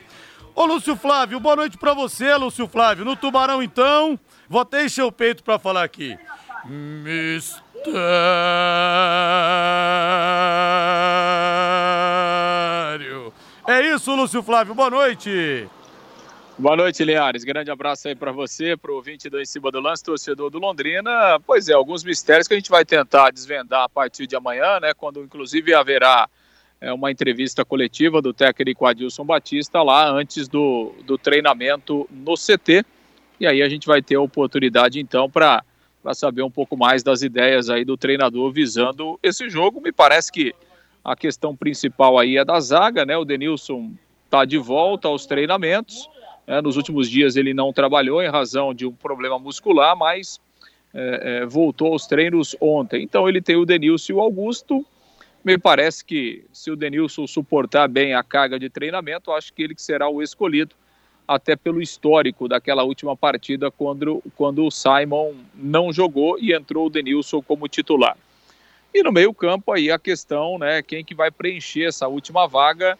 Ô 0.55 0.65
Lúcio 0.65 0.95
Flávio, 0.95 1.39
boa 1.39 1.55
noite 1.55 1.77
pra 1.77 1.93
você, 1.93 2.33
Lúcio 2.35 2.67
Flávio. 2.67 3.05
No 3.05 3.15
Tubarão, 3.15 3.61
então, 3.61 4.19
vou 4.49 4.61
até 4.61 4.83
encher 4.83 5.03
o 5.03 5.11
peito 5.11 5.43
pra 5.43 5.59
falar 5.59 5.83
aqui. 5.83 6.17
Mistério. 6.65 7.53
É 13.67 13.81
isso, 13.93 14.15
Lúcio 14.15 14.41
Flávio, 14.41 14.73
boa 14.73 14.89
noite. 14.89 15.69
Boa 16.57 16.77
noite, 16.77 17.03
Linhares. 17.03 17.43
Grande 17.43 17.69
abraço 17.69 18.07
aí 18.07 18.15
para 18.15 18.31
você, 18.31 18.77
para 18.77 18.89
o 18.89 18.95
ouvinte 18.95 19.29
do 19.29 19.41
Em 19.41 19.45
Cima 19.45 19.69
do 19.69 19.81
Lance, 19.81 20.01
torcedor 20.01 20.49
do 20.49 20.57
Londrina. 20.57 21.37
Pois 21.45 21.67
é, 21.67 21.73
alguns 21.73 22.01
mistérios 22.01 22.47
que 22.47 22.53
a 22.53 22.57
gente 22.57 22.69
vai 22.69 22.85
tentar 22.85 23.29
desvendar 23.29 23.83
a 23.83 23.89
partir 23.89 24.25
de 24.25 24.37
amanhã, 24.37 24.79
né? 24.79 24.93
Quando 24.93 25.21
inclusive 25.21 25.73
haverá 25.73 26.29
é, 26.79 26.93
uma 26.93 27.11
entrevista 27.11 27.65
coletiva 27.65 28.21
do 28.21 28.33
técnico 28.33 28.85
Adilson 28.85 29.25
Batista 29.25 29.83
lá 29.83 30.09
antes 30.09 30.47
do, 30.47 30.93
do 31.03 31.17
treinamento 31.17 32.07
no 32.09 32.35
CT. 32.35 32.85
E 33.37 33.45
aí 33.45 33.61
a 33.61 33.67
gente 33.67 33.85
vai 33.85 34.01
ter 34.01 34.15
a 34.15 34.21
oportunidade 34.21 34.97
então 34.97 35.29
para 35.29 35.61
saber 36.13 36.41
um 36.41 36.51
pouco 36.51 36.77
mais 36.77 37.03
das 37.03 37.21
ideias 37.21 37.69
aí 37.69 37.83
do 37.83 37.97
treinador 37.97 38.49
visando 38.49 39.19
esse 39.21 39.49
jogo. 39.49 39.81
Me 39.81 39.91
parece 39.91 40.31
que 40.31 40.55
a 41.03 41.17
questão 41.17 41.53
principal 41.53 42.17
aí 42.17 42.37
é 42.37 42.45
da 42.45 42.61
zaga, 42.61 43.05
né? 43.05 43.17
O 43.17 43.25
Denilson 43.25 43.91
está 44.23 44.45
de 44.45 44.57
volta 44.57 45.09
aos 45.09 45.25
treinamentos. 45.25 46.09
É, 46.47 46.61
nos 46.61 46.77
últimos 46.77 47.09
dias 47.09 47.35
ele 47.35 47.53
não 47.53 47.73
trabalhou 47.73 48.21
em 48.21 48.29
razão 48.29 48.73
de 48.73 48.85
um 48.85 48.91
problema 48.91 49.39
muscular, 49.39 49.95
mas 49.95 50.39
é, 50.93 51.41
é, 51.41 51.45
voltou 51.45 51.93
aos 51.93 52.07
treinos 52.07 52.55
ontem. 52.61 53.03
Então 53.03 53.27
ele 53.27 53.41
tem 53.41 53.55
o 53.55 53.65
Denilson 53.65 54.13
e 54.13 54.15
o 54.15 54.21
Augusto. 54.21 54.85
Me 55.43 55.57
parece 55.57 56.03
que 56.03 56.43
se 56.51 56.71
o 56.71 56.75
Denilson 56.75 57.27
suportar 57.27 57.87
bem 57.87 58.13
a 58.13 58.23
carga 58.23 58.57
de 58.57 58.69
treinamento, 58.69 59.31
acho 59.31 59.53
que 59.53 59.63
ele 59.63 59.75
que 59.75 59.81
será 59.81 60.09
o 60.09 60.21
escolhido, 60.21 60.75
até 61.27 61.55
pelo 61.55 61.81
histórico 61.81 62.47
daquela 62.47 62.83
última 62.83 63.15
partida 63.15 63.71
quando, 63.71 64.23
quando 64.35 64.65
o 64.65 64.71
Simon 64.71 65.33
não 65.55 65.91
jogou 65.91 66.37
e 66.39 66.53
entrou 66.53 66.87
o 66.87 66.89
Denilson 66.89 67.41
como 67.41 67.67
titular. 67.67 68.15
E 68.93 69.03
no 69.03 69.11
meio 69.11 69.33
campo 69.33 69.73
aí 69.73 69.91
a 69.91 69.99
questão, 69.99 70.57
né, 70.57 70.81
quem 70.81 71.03
que 71.03 71.13
vai 71.13 71.29
preencher 71.29 71.85
essa 71.85 72.07
última 72.07 72.47
vaga, 72.47 72.97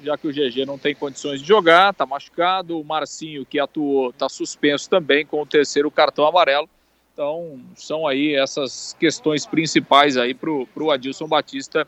já 0.00 0.16
que 0.16 0.28
o 0.28 0.32
GG 0.32 0.66
não 0.66 0.78
tem 0.78 0.94
condições 0.94 1.40
de 1.40 1.48
jogar, 1.48 1.90
está 1.90 2.04
machucado, 2.04 2.78
o 2.78 2.84
Marcinho 2.84 3.46
que 3.46 3.58
atuou 3.58 4.10
está 4.10 4.28
suspenso 4.28 4.88
também 4.88 5.24
com 5.24 5.40
o 5.40 5.46
terceiro 5.46 5.90
cartão 5.90 6.26
amarelo. 6.26 6.68
Então 7.12 7.60
são 7.74 8.06
aí 8.06 8.34
essas 8.34 8.94
questões 9.00 9.46
principais 9.46 10.16
aí 10.16 10.34
para 10.34 10.50
o 10.50 10.90
Adilson 10.90 11.26
Batista 11.26 11.86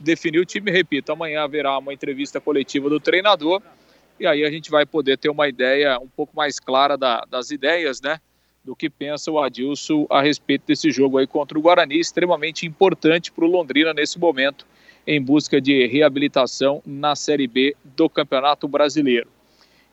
definir 0.00 0.40
o 0.40 0.44
time. 0.44 0.70
Repito, 0.70 1.12
amanhã 1.12 1.42
haverá 1.42 1.78
uma 1.78 1.94
entrevista 1.94 2.40
coletiva 2.40 2.88
do 2.90 2.98
treinador 2.98 3.62
e 4.18 4.26
aí 4.26 4.44
a 4.44 4.50
gente 4.50 4.70
vai 4.70 4.84
poder 4.84 5.16
ter 5.16 5.28
uma 5.28 5.48
ideia 5.48 5.98
um 5.98 6.08
pouco 6.08 6.34
mais 6.36 6.58
clara 6.58 6.96
da, 6.96 7.24
das 7.30 7.50
ideias, 7.50 8.00
né? 8.00 8.18
do 8.64 8.74
que 8.74 8.88
pensa 8.88 9.30
o 9.30 9.38
Adilson 9.38 10.06
a 10.08 10.22
respeito 10.22 10.64
desse 10.66 10.90
jogo 10.90 11.18
aí 11.18 11.26
contra 11.26 11.58
o 11.58 11.60
Guarani, 11.60 12.00
extremamente 12.00 12.66
importante 12.66 13.30
para 13.30 13.44
o 13.44 13.48
Londrina 13.48 13.92
nesse 13.92 14.18
momento, 14.18 14.66
em 15.06 15.20
busca 15.22 15.60
de 15.60 15.86
reabilitação 15.86 16.82
na 16.84 17.14
Série 17.14 17.46
B 17.46 17.76
do 17.84 18.08
Campeonato 18.08 18.66
Brasileiro. 18.66 19.28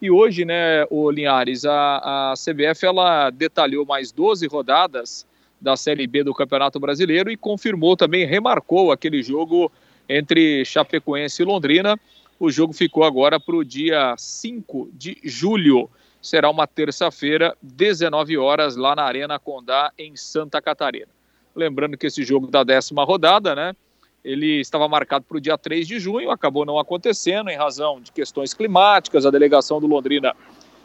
E 0.01 0.09
hoje, 0.09 0.45
né, 0.45 0.85
o 0.89 1.11
Linhares, 1.11 1.65
a, 1.65 2.31
a 2.31 2.33
CBF 2.33 2.85
ela 2.85 3.29
detalhou 3.29 3.85
mais 3.85 4.11
12 4.11 4.47
rodadas 4.47 5.27
da 5.59 5.75
Série 5.75 6.07
B 6.07 6.23
do 6.23 6.33
Campeonato 6.33 6.79
Brasileiro 6.79 7.29
e 7.29 7.37
confirmou 7.37 7.95
também, 7.95 8.25
remarcou 8.25 8.91
aquele 8.91 9.21
jogo 9.21 9.71
entre 10.09 10.65
Chapecoense 10.65 11.41
e 11.41 11.45
Londrina. 11.45 11.99
O 12.39 12.49
jogo 12.49 12.73
ficou 12.73 13.03
agora 13.03 13.39
para 13.39 13.55
o 13.55 13.63
dia 13.63 14.15
5 14.17 14.89
de 14.93 15.17
julho 15.23 15.89
será 16.21 16.49
uma 16.49 16.67
terça-feira, 16.67 17.57
19 17.61 18.37
horas, 18.37 18.75
lá 18.75 18.95
na 18.95 19.03
Arena 19.03 19.39
Condá, 19.39 19.91
em 19.97 20.15
Santa 20.15 20.61
Catarina. 20.61 21.07
Lembrando 21.55 21.97
que 21.97 22.07
esse 22.07 22.23
jogo 22.23 22.47
da 22.47 22.63
décima 22.63 23.03
rodada, 23.03 23.55
né? 23.55 23.75
Ele 24.23 24.59
estava 24.59 24.87
marcado 24.87 25.25
para 25.27 25.37
o 25.37 25.41
dia 25.41 25.57
3 25.57 25.87
de 25.87 25.99
junho, 25.99 26.29
acabou 26.29 26.65
não 26.65 26.77
acontecendo 26.77 27.49
em 27.49 27.57
razão 27.57 27.99
de 27.99 28.11
questões 28.11 28.53
climáticas. 28.53 29.25
A 29.25 29.31
delegação 29.31 29.79
do 29.79 29.87
Londrina 29.87 30.35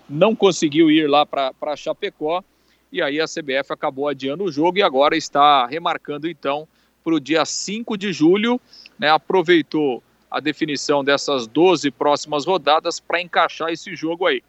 não 0.08 0.34
conseguiu 0.34 0.90
ir 0.90 1.08
lá 1.08 1.26
para 1.26 1.76
Chapecó 1.76 2.42
e 2.90 3.02
aí 3.02 3.20
a 3.20 3.26
CBF 3.26 3.72
acabou 3.72 4.08
adiando 4.08 4.44
o 4.44 4.52
jogo 4.52 4.78
e 4.78 4.82
agora 4.82 5.16
está 5.16 5.66
remarcando 5.66 6.28
então 6.28 6.66
para 7.04 7.14
o 7.14 7.20
dia 7.20 7.44
5 7.44 7.96
de 7.96 8.12
julho. 8.12 8.60
Né, 8.98 9.10
aproveitou 9.10 10.02
a 10.30 10.40
definição 10.40 11.04
dessas 11.04 11.46
12 11.46 11.90
próximas 11.90 12.46
rodadas 12.46 12.98
para 12.98 13.20
encaixar 13.20 13.70
esse 13.70 13.94
jogo 13.94 14.26
aí. 14.26 14.42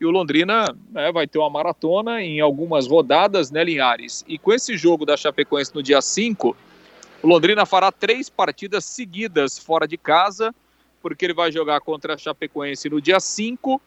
E 0.00 0.04
o 0.04 0.10
Londrina 0.10 0.66
né, 0.90 1.10
vai 1.10 1.26
ter 1.26 1.38
uma 1.38 1.48
maratona 1.48 2.20
em 2.20 2.40
algumas 2.40 2.86
rodadas, 2.86 3.50
né, 3.50 3.64
Linhares? 3.64 4.24
E 4.28 4.38
com 4.38 4.52
esse 4.52 4.76
jogo 4.76 5.06
da 5.06 5.16
Chapecoense 5.16 5.74
no 5.74 5.82
dia 5.82 6.02
5, 6.02 6.54
o 7.24 7.26
Londrina 7.26 7.64
fará 7.64 7.90
três 7.90 8.28
partidas 8.28 8.84
seguidas 8.84 9.58
fora 9.58 9.88
de 9.88 9.96
casa, 9.96 10.54
porque 11.00 11.24
ele 11.24 11.32
vai 11.32 11.50
jogar 11.50 11.80
contra 11.80 12.12
a 12.12 12.18
Chapecoense 12.18 12.90
no 12.90 13.00
dia 13.00 13.18
5, 13.18 13.80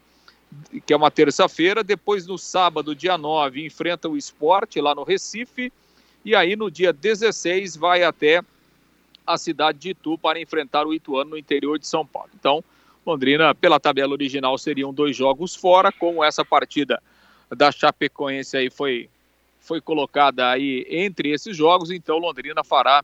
que 0.84 0.92
é 0.92 0.98
uma 0.98 1.12
terça-feira. 1.12 1.84
Depois, 1.84 2.26
no 2.26 2.36
sábado, 2.36 2.96
dia 2.96 3.16
9, 3.16 3.64
enfrenta 3.64 4.10
o 4.10 4.18
esporte 4.18 4.82
lá 4.82 4.96
no 4.96 5.04
Recife. 5.04 5.72
E 6.26 6.34
aí, 6.34 6.56
no 6.56 6.72
dia 6.72 6.92
16, 6.92 7.76
vai 7.76 8.02
até 8.02 8.42
a 9.24 9.38
cidade 9.38 9.78
de 9.78 9.90
Itu 9.92 10.18
para 10.18 10.42
enfrentar 10.42 10.88
o 10.88 10.94
Ituano 10.94 11.30
no 11.30 11.38
interior 11.38 11.78
de 11.78 11.86
São 11.86 12.04
Paulo. 12.04 12.32
Então, 12.34 12.64
Londrina, 13.06 13.54
pela 13.54 13.80
tabela 13.80 14.14
original, 14.14 14.58
seriam 14.58 14.92
dois 14.92 15.16
jogos 15.16 15.56
fora, 15.56 15.92
como 15.92 16.24
essa 16.24 16.44
partida 16.44 17.00
da 17.56 17.72
Chapecoense 17.72 18.58
aí 18.58 18.72
foi, 18.72 19.12
foi 19.60 19.80
colocada 19.80 20.50
aí 20.50 20.88
entre 20.90 21.30
esses 21.30 21.56
jogos, 21.56 21.92
então 21.92 22.18
Londrina 22.18 22.64
fará 22.64 23.04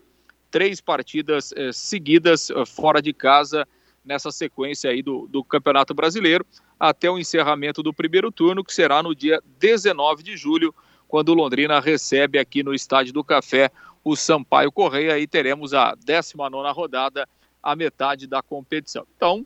três 0.54 0.80
partidas 0.80 1.52
eh, 1.56 1.72
seguidas 1.72 2.48
eh, 2.48 2.64
fora 2.64 3.02
de 3.02 3.12
casa 3.12 3.66
nessa 4.04 4.30
sequência 4.30 4.88
aí 4.88 5.02
do, 5.02 5.26
do 5.26 5.42
Campeonato 5.42 5.92
Brasileiro, 5.92 6.46
até 6.78 7.10
o 7.10 7.18
encerramento 7.18 7.82
do 7.82 7.92
primeiro 7.92 8.30
turno, 8.30 8.62
que 8.62 8.72
será 8.72 9.02
no 9.02 9.16
dia 9.16 9.42
19 9.58 10.22
de 10.22 10.36
julho, 10.36 10.72
quando 11.08 11.30
o 11.30 11.34
Londrina 11.34 11.80
recebe 11.80 12.38
aqui 12.38 12.62
no 12.62 12.72
Estádio 12.72 13.12
do 13.12 13.24
Café 13.24 13.68
o 14.04 14.14
Sampaio 14.14 14.70
Correia, 14.70 15.18
e 15.18 15.26
teremos 15.26 15.74
a 15.74 15.96
19 15.96 16.70
rodada, 16.70 17.28
a 17.60 17.74
metade 17.74 18.28
da 18.28 18.40
competição. 18.40 19.04
Então, 19.16 19.44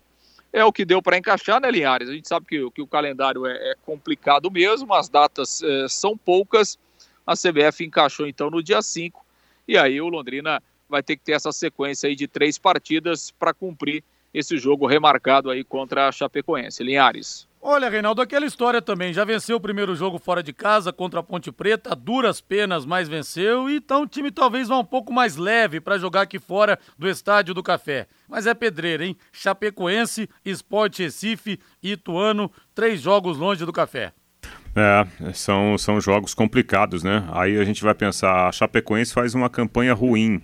é 0.52 0.62
o 0.62 0.70
que 0.70 0.84
deu 0.84 1.00
para 1.00 1.16
encaixar, 1.16 1.58
né, 1.58 1.70
Linhares? 1.70 2.10
A 2.10 2.12
gente 2.12 2.28
sabe 2.28 2.44
que, 2.44 2.70
que 2.72 2.82
o 2.82 2.86
calendário 2.86 3.46
é, 3.46 3.70
é 3.70 3.74
complicado 3.86 4.50
mesmo, 4.50 4.92
as 4.92 5.08
datas 5.08 5.62
é, 5.62 5.88
são 5.88 6.18
poucas. 6.18 6.78
A 7.26 7.32
CBF 7.32 7.82
encaixou 7.82 8.26
então 8.26 8.50
no 8.50 8.62
dia 8.62 8.82
5, 8.82 9.24
e 9.66 9.78
aí 9.78 10.02
o 10.02 10.08
Londrina 10.08 10.62
vai 10.88 11.02
ter 11.02 11.16
que 11.16 11.24
ter 11.24 11.32
essa 11.32 11.52
sequência 11.52 12.08
aí 12.08 12.16
de 12.16 12.26
três 12.26 12.58
partidas 12.58 13.30
para 13.30 13.52
cumprir 13.52 14.02
esse 14.32 14.58
jogo 14.58 14.86
remarcado 14.86 15.50
aí 15.50 15.64
contra 15.64 16.08
a 16.08 16.12
Chapecoense. 16.12 16.82
Linhares. 16.82 17.48
Olha, 17.60 17.88
Reinaldo, 17.88 18.22
aquela 18.22 18.46
história 18.46 18.80
também. 18.80 19.12
Já 19.12 19.24
venceu 19.24 19.56
o 19.56 19.60
primeiro 19.60 19.94
jogo 19.96 20.18
fora 20.18 20.42
de 20.42 20.52
casa 20.52 20.92
contra 20.92 21.20
a 21.20 21.22
Ponte 21.22 21.50
Preta, 21.50 21.94
duras 21.94 22.40
penas, 22.40 22.86
mas 22.86 23.08
venceu. 23.08 23.68
Então 23.68 24.02
o 24.02 24.06
time 24.06 24.30
talvez 24.30 24.68
vá 24.68 24.78
um 24.78 24.84
pouco 24.84 25.12
mais 25.12 25.36
leve 25.36 25.80
para 25.80 25.98
jogar 25.98 26.22
aqui 26.22 26.38
fora 26.38 26.78
do 26.96 27.08
Estádio 27.08 27.54
do 27.54 27.62
Café. 27.62 28.06
Mas 28.28 28.46
é 28.46 28.54
pedreira, 28.54 29.04
hein? 29.04 29.16
Chapecoense, 29.32 30.28
Esporte 30.44 31.02
Recife, 31.02 31.58
Ituano, 31.82 32.50
três 32.74 33.00
jogos 33.00 33.36
longe 33.36 33.64
do 33.64 33.72
Café. 33.72 34.12
É, 34.76 35.32
são, 35.32 35.76
são 35.76 36.00
jogos 36.00 36.34
complicados, 36.34 37.02
né? 37.02 37.28
Aí 37.32 37.58
a 37.58 37.64
gente 37.64 37.82
vai 37.82 37.94
pensar, 37.94 38.46
a 38.48 38.52
Chapecoense 38.52 39.12
faz 39.12 39.34
uma 39.34 39.50
campanha 39.50 39.92
ruim, 39.92 40.40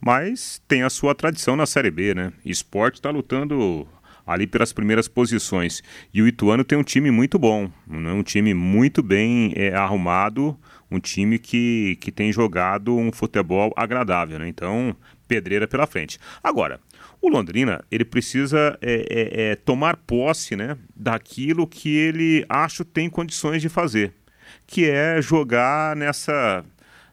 mas 0.00 0.60
tem 0.68 0.82
a 0.82 0.90
sua 0.90 1.14
tradição 1.14 1.56
na 1.56 1.66
Série 1.66 1.90
B, 1.90 2.14
né? 2.14 2.32
Esporte 2.44 2.96
está 2.96 3.10
lutando 3.10 3.86
ali 4.26 4.46
pelas 4.46 4.72
primeiras 4.72 5.06
posições. 5.06 5.82
E 6.12 6.20
o 6.20 6.26
Ituano 6.26 6.64
tem 6.64 6.76
um 6.76 6.82
time 6.82 7.10
muito 7.10 7.38
bom, 7.38 7.70
né? 7.86 8.12
um 8.12 8.22
time 8.22 8.52
muito 8.52 9.02
bem 9.02 9.52
é, 9.54 9.72
arrumado, 9.72 10.58
um 10.90 10.98
time 10.98 11.38
que, 11.38 11.96
que 12.00 12.10
tem 12.10 12.32
jogado 12.32 12.96
um 12.96 13.12
futebol 13.12 13.72
agradável. 13.76 14.38
Né? 14.38 14.48
Então, 14.48 14.96
pedreira 15.28 15.68
pela 15.68 15.86
frente. 15.86 16.18
Agora, 16.42 16.80
o 17.22 17.28
Londrina 17.28 17.84
ele 17.90 18.04
precisa 18.04 18.76
é, 18.80 19.06
é, 19.08 19.50
é, 19.50 19.56
tomar 19.56 19.96
posse 19.96 20.56
né, 20.56 20.76
daquilo 20.94 21.66
que 21.66 21.96
ele 21.96 22.44
acho 22.48 22.84
tem 22.84 23.08
condições 23.08 23.62
de 23.62 23.68
fazer, 23.68 24.12
que 24.66 24.88
é 24.88 25.20
jogar 25.22 25.96
nessa 25.96 26.64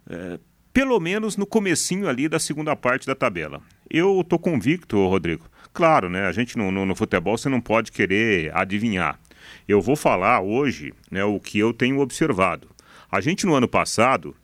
é, 0.09 0.39
pelo 0.73 0.99
menos 0.99 1.37
no 1.37 1.45
comecinho 1.45 2.09
ali 2.09 2.27
da 2.27 2.39
segunda 2.39 2.75
parte 2.75 3.05
da 3.05 3.13
tabela. 3.13 3.61
Eu 3.89 4.25
tô 4.27 4.39
convicto, 4.39 5.07
Rodrigo. 5.07 5.45
Claro, 5.71 6.09
né? 6.09 6.25
A 6.25 6.31
gente 6.31 6.57
no, 6.57 6.71
no, 6.71 6.85
no 6.85 6.95
futebol 6.95 7.37
você 7.37 7.47
não 7.47 7.61
pode 7.61 7.91
querer 7.91 8.51
adivinhar. 8.55 9.19
Eu 9.67 9.79
vou 9.81 9.95
falar 9.95 10.41
hoje 10.41 10.93
né, 11.11 11.23
o 11.23 11.39
que 11.39 11.59
eu 11.59 11.73
tenho 11.73 11.99
observado. 11.99 12.69
A 13.11 13.21
gente 13.21 13.45
no 13.45 13.53
ano 13.53 13.67
passado, 13.67 14.35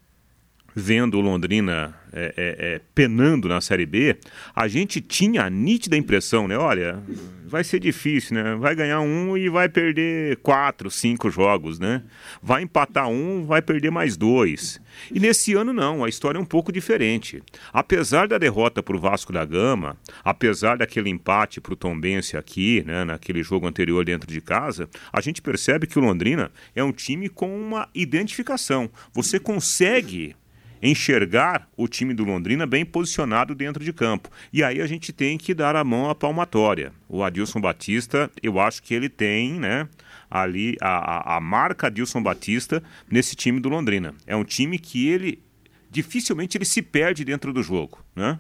vendo 0.79 1.17
o 1.17 1.21
Londrina 1.21 1.95
é, 2.12 2.33
é, 2.36 2.74
é, 2.75 2.81
penando 2.95 3.48
na 3.48 3.62
Série 3.62 3.86
B, 3.86 4.17
a 4.55 4.67
gente 4.67 5.00
tinha 5.00 5.43
a 5.43 5.50
nítida 5.50 5.95
impressão, 5.95 6.48
né? 6.48 6.57
Olha, 6.57 7.00
vai 7.45 7.63
ser 7.63 7.79
difícil, 7.79 8.36
né? 8.36 8.55
Vai 8.55 8.74
ganhar 8.74 9.00
um 9.01 9.38
e 9.38 9.48
vai 9.48 9.69
perder 9.69 10.38
quatro, 10.38 10.89
cinco 10.89 11.29
jogos, 11.29 11.77
né? 11.77 12.01
Vai 12.41 12.63
empatar 12.63 13.07
um, 13.09 13.45
vai 13.45 13.62
perder 13.62 13.91
mais 13.91 14.17
dois. 14.17 14.81
E 15.13 15.19
nesse 15.19 15.53
ano 15.53 15.71
não, 15.71 16.03
a 16.03 16.09
história 16.09 16.39
é 16.39 16.41
um 16.41 16.45
pouco 16.45 16.71
diferente. 16.71 17.43
Apesar 17.71 18.27
da 18.27 18.39
derrota 18.39 18.81
para 18.81 18.95
o 18.95 19.00
Vasco 19.00 19.31
da 19.31 19.45
Gama, 19.45 19.95
apesar 20.24 20.77
daquele 20.77 21.12
empate 21.12 21.62
para 21.62 21.74
o 21.74 21.75
Tombense 21.75 22.36
aqui, 22.36 22.83
né? 22.88 23.05
Naquele 23.05 23.43
jogo 23.43 23.67
anterior 23.67 24.03
dentro 24.03 24.31
de 24.31 24.41
casa, 24.41 24.89
a 25.13 25.21
gente 25.21 25.43
percebe 25.43 25.86
que 25.86 26.00
o 26.00 26.01
Londrina 26.01 26.51
é 26.75 26.83
um 26.83 26.91
time 26.91 27.29
com 27.29 27.55
uma 27.55 27.88
identificação. 27.93 28.89
Você 29.13 29.39
consegue 29.39 30.36
enxergar 30.81 31.67
o 31.75 31.88
time 31.88 32.13
do 32.13 32.24
Londrina 32.24 32.65
bem 32.65 32.86
posicionado 32.86 33.53
dentro 33.53 33.83
de 33.83 33.91
campo. 33.93 34.29
E 34.51 34.63
aí 34.63 34.81
a 34.81 34.88
gente 34.88 35.12
tem 35.12 35.38
que 35.38 35.53
dar 35.53 35.75
a 35.75 35.83
mão 35.83 36.09
à 36.09 36.15
palmatória. 36.15 36.93
O 37.07 37.24
Adilson 37.24 37.59
Batista, 37.59 38.31
eu 38.41 38.59
acho 38.59 38.81
que 38.83 38.93
ele 38.93 39.09
tem, 39.09 39.53
né? 39.53 39.88
Ali 40.29 40.77
a, 40.81 41.33
a, 41.33 41.38
a 41.38 41.41
marca 41.41 41.88
Adilson 41.88 42.21
Batista 42.21 42.81
nesse 43.09 43.36
time 43.36 43.59
do 43.59 43.69
Londrina. 43.69 44.13
É 44.25 44.36
um 44.36 44.43
time 44.43 44.77
que 44.77 45.07
ele 45.07 45.41
dificilmente 45.89 46.57
ele 46.57 46.65
se 46.65 46.81
perde 46.81 47.25
dentro 47.25 47.51
do 47.51 47.63
jogo, 47.63 48.03
né? 48.15 48.39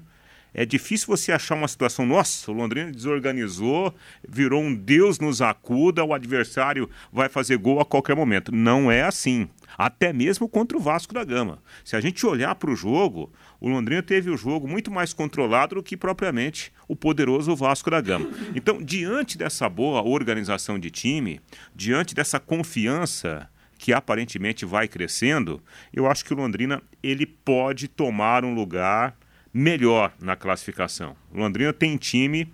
É 0.53 0.65
difícil 0.65 1.07
você 1.07 1.31
achar 1.31 1.55
uma 1.55 1.67
situação, 1.67 2.05
nossa, 2.05 2.49
o 2.49 2.53
Londrina 2.53 2.91
desorganizou, 2.91 3.93
virou 4.27 4.61
um 4.61 4.73
Deus 4.73 5.19
nos 5.19 5.41
acuda, 5.41 6.03
o 6.03 6.13
adversário 6.13 6.89
vai 7.11 7.29
fazer 7.29 7.57
gol 7.57 7.79
a 7.79 7.85
qualquer 7.85 8.15
momento. 8.15 8.53
Não 8.53 8.91
é 8.91 9.03
assim 9.03 9.47
até 9.77 10.11
mesmo 10.11 10.49
contra 10.49 10.77
o 10.77 10.81
Vasco 10.81 11.13
da 11.13 11.23
Gama. 11.23 11.61
Se 11.85 11.95
a 11.95 12.01
gente 12.01 12.25
olhar 12.25 12.55
para 12.55 12.71
o 12.71 12.75
jogo, 12.75 13.31
o 13.59 13.69
Londrina 13.69 14.01
teve 14.01 14.29
o 14.29 14.37
jogo 14.37 14.67
muito 14.67 14.91
mais 14.91 15.13
controlado 15.13 15.75
do 15.75 15.83
que 15.83 15.95
propriamente 15.95 16.73
o 16.87 16.95
poderoso 16.95 17.55
Vasco 17.55 17.89
da 17.89 18.01
Gama. 18.01 18.29
Então, 18.55 18.81
diante 18.81 19.37
dessa 19.37 19.69
boa 19.69 20.01
organização 20.01 20.79
de 20.79 20.89
time, 20.89 21.39
diante 21.75 22.15
dessa 22.15 22.39
confiança 22.39 23.49
que 23.77 23.93
aparentemente 23.93 24.65
vai 24.65 24.87
crescendo, 24.87 25.63
eu 25.93 26.05
acho 26.05 26.25
que 26.25 26.33
o 26.33 26.37
Londrina 26.37 26.81
ele 27.01 27.25
pode 27.25 27.87
tomar 27.87 28.43
um 28.43 28.53
lugar 28.53 29.15
melhor 29.53 30.13
na 30.21 30.35
classificação. 30.35 31.15
Londrina 31.33 31.73
tem 31.73 31.97
time 31.97 32.51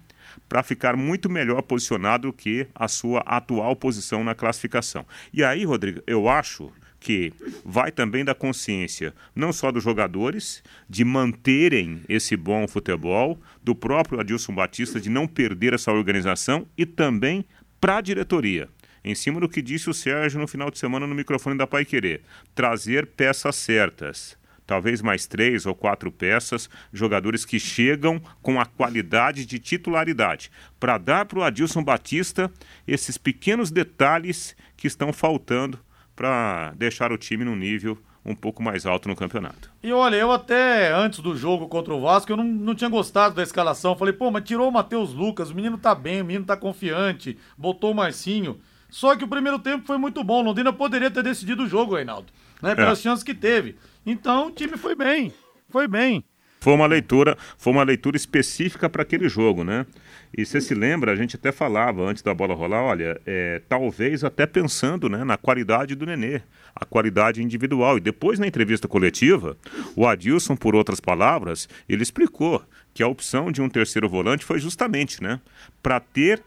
para 0.47 0.63
ficar 0.63 0.95
muito 0.95 1.29
melhor 1.29 1.61
posicionado 1.61 2.27
do 2.27 2.33
que 2.33 2.67
a 2.73 2.87
sua 2.87 3.21
atual 3.21 3.75
posição 3.75 4.23
na 4.23 4.35
classificação. 4.35 5.05
E 5.33 5.43
aí, 5.43 5.63
Rodrigo, 5.65 6.01
eu 6.05 6.27
acho 6.27 6.71
que 6.99 7.31
vai 7.63 7.91
também 7.91 8.25
da 8.25 8.33
consciência 8.33 9.13
não 9.35 9.53
só 9.53 9.71
dos 9.71 9.83
jogadores 9.83 10.63
de 10.89 11.05
manterem 11.05 12.01
esse 12.09 12.35
bom 12.35 12.67
futebol, 12.67 13.39
do 13.63 13.75
próprio 13.75 14.19
Adilson 14.19 14.53
Batista 14.53 14.99
de 14.99 15.09
não 15.09 15.27
perder 15.27 15.73
essa 15.73 15.91
organização 15.91 16.67
e 16.77 16.85
também 16.85 17.45
para 17.79 17.97
a 17.97 18.01
diretoria. 18.01 18.69
Em 19.03 19.13
cima 19.13 19.39
do 19.39 19.47
que 19.47 19.61
disse 19.61 19.87
o 19.87 19.93
Sérgio 19.93 20.39
no 20.39 20.47
final 20.47 20.71
de 20.71 20.79
semana 20.79 21.05
no 21.05 21.13
microfone 21.13 21.55
da 21.55 21.67
Pai 21.67 21.85
Querer, 21.85 22.21
trazer 22.55 23.05
peças 23.05 23.55
certas 23.55 24.35
talvez 24.65 25.01
mais 25.01 25.25
três 25.27 25.65
ou 25.65 25.75
quatro 25.75 26.11
peças, 26.11 26.69
jogadores 26.91 27.45
que 27.45 27.59
chegam 27.59 28.21
com 28.41 28.59
a 28.59 28.65
qualidade 28.65 29.45
de 29.45 29.59
titularidade, 29.59 30.51
para 30.79 30.97
dar 30.97 31.25
para 31.25 31.39
o 31.39 31.43
Adilson 31.43 31.83
Batista 31.83 32.51
esses 32.87 33.17
pequenos 33.17 33.71
detalhes 33.71 34.55
que 34.75 34.87
estão 34.87 35.13
faltando 35.13 35.79
para 36.15 36.73
deixar 36.75 37.11
o 37.11 37.17
time 37.17 37.43
num 37.43 37.55
nível 37.55 37.97
um 38.25 38.33
pouco 38.33 38.63
mais 38.63 38.85
alto 38.87 39.07
no 39.07 39.15
campeonato. 39.15 39.71
E 39.83 39.93
olha, 39.93 40.15
eu 40.15 40.31
até 40.31 40.91
antes 40.91 41.19
do 41.19 41.37
jogo 41.37 41.67
contra 41.67 41.93
o 41.93 42.01
Vasco, 42.01 42.31
eu 42.31 42.37
não, 42.37 42.43
não 42.43 42.73
tinha 42.73 42.89
gostado 42.89 43.35
da 43.35 43.43
escalação. 43.43 43.95
Falei, 43.95 44.13
pô, 44.13 44.31
mas 44.31 44.43
tirou 44.43 44.67
o 44.67 44.71
Matheus 44.71 45.13
Lucas, 45.13 45.51
o 45.51 45.55
menino 45.55 45.77
tá 45.77 45.93
bem, 45.93 46.21
o 46.21 46.25
menino 46.25 46.43
tá 46.43 46.57
confiante, 46.57 47.37
botou 47.55 47.91
o 47.91 47.95
Marcinho. 47.95 48.59
Só 48.89 49.15
que 49.15 49.23
o 49.23 49.27
primeiro 49.27 49.59
tempo 49.59 49.85
foi 49.85 49.97
muito 49.97 50.23
bom. 50.23 50.41
Londrina 50.41 50.73
poderia 50.73 51.11
ter 51.11 51.21
decidido 51.21 51.63
o 51.63 51.67
jogo, 51.67 51.95
Reinaldo, 51.95 52.31
né? 52.65 52.75
Pelas 52.75 52.99
é. 52.99 53.01
chances 53.01 53.23
que 53.23 53.33
teve. 53.33 53.75
Então 54.05 54.47
o 54.47 54.51
time 54.51 54.77
foi 54.77 54.95
bem, 54.95 55.31
foi 55.69 55.87
bem. 55.87 56.23
Foi 56.59 56.73
uma 56.73 56.87
leitura, 56.87 57.37
foi 57.59 57.71
uma 57.71 57.83
leitura 57.83 58.17
específica 58.17 58.89
para 58.89 59.03
aquele 59.03 59.29
jogo, 59.29 59.63
né? 59.63 59.85
E 60.35 60.43
você 60.43 60.59
se 60.59 60.73
lembra, 60.73 61.11
a 61.11 61.15
gente 61.15 61.35
até 61.35 61.51
falava 61.51 62.01
antes 62.01 62.23
da 62.23 62.33
bola 62.33 62.55
rolar, 62.55 62.81
olha, 62.81 63.21
é, 63.25 63.61
talvez 63.69 64.23
até 64.23 64.47
pensando 64.47 65.07
né, 65.07 65.23
na 65.23 65.37
qualidade 65.37 65.93
do 65.93 66.07
Nenê, 66.07 66.41
a 66.75 66.83
qualidade 66.83 67.41
individual. 67.41 67.97
E 67.97 68.01
depois, 68.01 68.39
na 68.39 68.47
entrevista 68.47 68.87
coletiva, 68.87 69.55
o 69.95 70.07
Adilson, 70.07 70.55
por 70.55 70.75
outras 70.75 70.99
palavras, 70.99 71.69
ele 71.87 72.01
explicou 72.01 72.61
que 72.95 73.03
a 73.03 73.07
opção 73.07 73.51
de 73.51 73.61
um 73.61 73.69
terceiro 73.69 74.09
volante 74.09 74.43
foi 74.43 74.59
justamente 74.59 75.21
né, 75.21 75.39
para 75.83 75.99
ter 75.99 76.41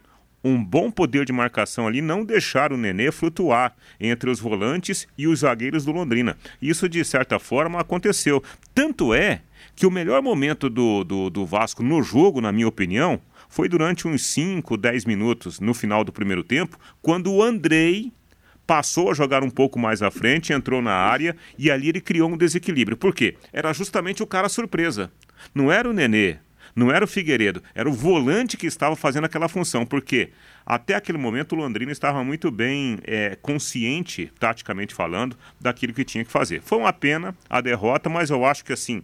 um 0.49 0.63
bom 0.63 0.91
poder 0.91 1.25
de 1.25 1.33
marcação 1.33 1.87
ali, 1.87 2.01
não 2.01 2.25
deixar 2.25 2.73
o 2.73 2.77
Nenê 2.77 3.13
flutuar 3.13 3.75
entre 4.01 4.31
os 4.31 4.41
volantes 4.41 5.07
e 5.17 5.27
os 5.27 5.41
zagueiros 5.41 5.85
do 5.85 5.93
Londrina. 5.93 6.37
Isso, 6.61 6.89
de 6.89 7.05
certa 7.05 7.39
forma, 7.39 7.81
aconteceu. 7.81 8.43
Tanto 8.75 9.13
é 9.13 9.43
que 9.77 9.87
o 9.87 9.91
melhor 9.91 10.23
momento 10.23 10.69
do, 10.69 11.05
do, 11.05 11.31
do 11.31 11.47
Vasco 11.47 11.83
no 11.83 12.03
jogo, 12.03 12.41
na 12.41 12.53
minha 12.53 12.69
opinião, 12.69 13.21
foi 13.49 13.69
durante 13.69 14.07
uns 14.07 14.25
5, 14.27 14.77
10 14.77 15.05
minutos 15.05 15.61
no 15.61 15.73
final 15.73 16.05
do 16.05 16.13
primeiro 16.13 16.43
tempo, 16.43 16.79
quando 17.01 17.33
o 17.33 17.43
Andrei 17.43 18.13
passou 18.67 19.11
a 19.11 19.15
jogar 19.15 19.43
um 19.43 19.49
pouco 19.49 19.79
mais 19.79 20.03
à 20.03 20.11
frente, 20.11 20.53
entrou 20.53 20.83
na 20.83 20.93
área 20.93 21.35
e 21.59 21.71
ali 21.71 21.89
ele 21.89 22.01
criou 22.01 22.31
um 22.31 22.37
desequilíbrio. 22.37 22.97
Por 22.99 23.15
quê? 23.15 23.37
Era 23.51 23.73
justamente 23.73 24.23
o 24.23 24.27
cara 24.27 24.49
surpresa. 24.49 25.11
Não 25.55 25.73
era 25.73 25.89
o 25.89 25.93
Nenê, 25.93 26.37
não 26.79 26.93
era 26.93 27.05
o 27.05 27.09
Figueiredo, 27.09 27.61
era 27.75 27.89
o 27.89 27.93
volante 27.93 28.57
que 28.57 28.67
estava 28.67 28.95
fazendo 28.95 29.25
aquela 29.25 29.49
função, 29.49 29.85
porque 29.85 30.31
até 30.65 30.95
aquele 30.95 31.19
momento 31.19 31.53
o 31.53 31.57
Londrina 31.57 31.91
estava 31.91 32.23
muito 32.23 32.53
bem 32.53 33.01
é, 33.05 33.37
consciente, 33.43 34.33
taticamente 34.39 34.95
falando, 34.95 35.37
daquilo 35.61 35.93
que 35.93 36.05
tinha 36.05 36.25
que 36.25 36.31
fazer. 36.31 36.63
Foi 36.63 36.79
uma 36.79 36.93
pena 36.93 37.35
a 37.51 37.61
derrota, 37.61 38.09
mas 38.09 38.31
eu 38.31 38.45
acho 38.45 38.65
que 38.65 38.73
assim 38.73 39.03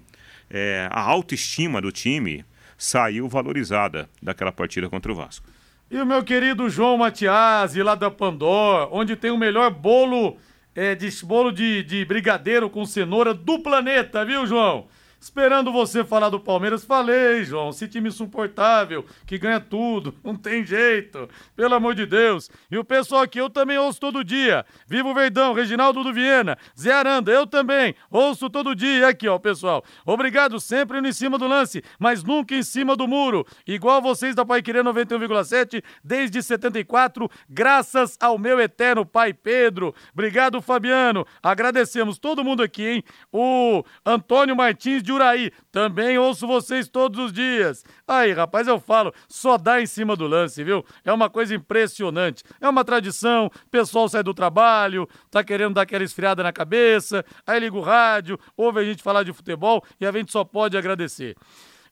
é, 0.48 0.88
a 0.90 1.00
autoestima 1.00 1.80
do 1.80 1.90
time 1.90 2.44
saiu 2.78 3.28
valorizada 3.28 4.08
daquela 4.22 4.52
partida 4.52 4.88
contra 4.88 5.10
o 5.10 5.14
Vasco. 5.14 5.48
E 5.90 5.98
o 5.98 6.06
meu 6.06 6.22
querido 6.22 6.70
João 6.70 6.96
Matias, 6.96 7.74
lá 7.74 7.94
da 7.96 8.10
Pandor, 8.10 8.88
onde 8.92 9.16
tem 9.16 9.32
o 9.32 9.38
melhor 9.38 9.70
bolo 9.70 10.38
é, 10.76 10.94
de 10.94 11.08
bolo 11.24 11.50
de, 11.50 11.82
de 11.82 12.04
brigadeiro 12.04 12.70
com 12.70 12.86
cenoura 12.86 13.34
do 13.34 13.58
planeta, 13.58 14.24
viu, 14.24 14.46
João? 14.46 14.86
Esperando 15.24 15.72
você 15.72 16.04
falar 16.04 16.28
do 16.28 16.38
Palmeiras, 16.38 16.84
falei, 16.84 17.44
João, 17.44 17.70
esse 17.70 17.88
time 17.88 18.10
insuportável, 18.10 19.06
que 19.26 19.38
ganha 19.38 19.58
tudo, 19.58 20.14
não 20.22 20.36
tem 20.36 20.62
jeito, 20.62 21.30
pelo 21.56 21.74
amor 21.74 21.94
de 21.94 22.04
Deus. 22.04 22.50
E 22.70 22.76
o 22.76 22.84
pessoal 22.84 23.22
aqui, 23.22 23.38
eu 23.40 23.48
também 23.48 23.78
ouço 23.78 23.98
todo 23.98 24.22
dia. 24.22 24.66
Viva 24.86 25.08
o 25.08 25.14
Verdão, 25.14 25.54
Reginaldo 25.54 26.04
do 26.04 26.12
Viena, 26.12 26.58
Zé 26.78 26.92
Aranda, 26.92 27.32
eu 27.32 27.46
também, 27.46 27.94
ouço 28.10 28.50
todo 28.50 28.74
dia. 28.74 29.08
Aqui, 29.08 29.26
ó, 29.26 29.38
pessoal. 29.38 29.82
Obrigado 30.04 30.60
sempre 30.60 31.00
no 31.00 31.08
em 31.08 31.12
cima 31.12 31.38
do 31.38 31.48
lance, 31.48 31.82
mas 31.98 32.22
nunca 32.22 32.54
em 32.54 32.62
cima 32.62 32.94
do 32.94 33.08
muro. 33.08 33.46
Igual 33.66 34.02
vocês 34.02 34.34
da 34.34 34.44
Pai 34.44 34.60
Querer 34.60 34.84
91,7, 34.84 35.82
desde 36.04 36.42
74, 36.42 37.30
graças 37.48 38.18
ao 38.20 38.36
meu 38.36 38.60
eterno 38.60 39.06
pai 39.06 39.32
Pedro. 39.32 39.94
Obrigado, 40.12 40.60
Fabiano. 40.60 41.26
Agradecemos 41.42 42.18
todo 42.18 42.44
mundo 42.44 42.62
aqui, 42.62 42.86
hein? 42.86 43.04
O 43.32 43.82
Antônio 44.04 44.54
Martins 44.54 45.02
de 45.02 45.13
Juraí. 45.14 45.50
Também 45.72 46.18
ouço 46.18 46.46
vocês 46.46 46.88
todos 46.88 47.18
os 47.18 47.32
dias. 47.32 47.84
Aí, 48.06 48.32
rapaz, 48.32 48.68
eu 48.68 48.78
falo, 48.78 49.12
só 49.28 49.56
dá 49.56 49.80
em 49.80 49.86
cima 49.86 50.14
do 50.14 50.26
lance, 50.26 50.62
viu? 50.62 50.84
É 51.04 51.12
uma 51.12 51.30
coisa 51.30 51.54
impressionante. 51.54 52.44
É 52.60 52.68
uma 52.68 52.84
tradição, 52.84 53.46
o 53.46 53.70
pessoal 53.70 54.08
sai 54.08 54.22
do 54.22 54.34
trabalho, 54.34 55.08
tá 55.30 55.42
querendo 55.42 55.74
dar 55.74 55.82
aquela 55.82 56.04
esfriada 56.04 56.42
na 56.42 56.52
cabeça, 56.52 57.24
aí 57.46 57.60
liga 57.60 57.76
o 57.76 57.80
rádio, 57.80 58.38
ouve 58.56 58.80
a 58.80 58.84
gente 58.84 59.02
falar 59.02 59.22
de 59.22 59.32
futebol 59.32 59.82
e 60.00 60.06
a 60.06 60.12
gente 60.12 60.30
só 60.30 60.44
pode 60.44 60.76
agradecer. 60.76 61.36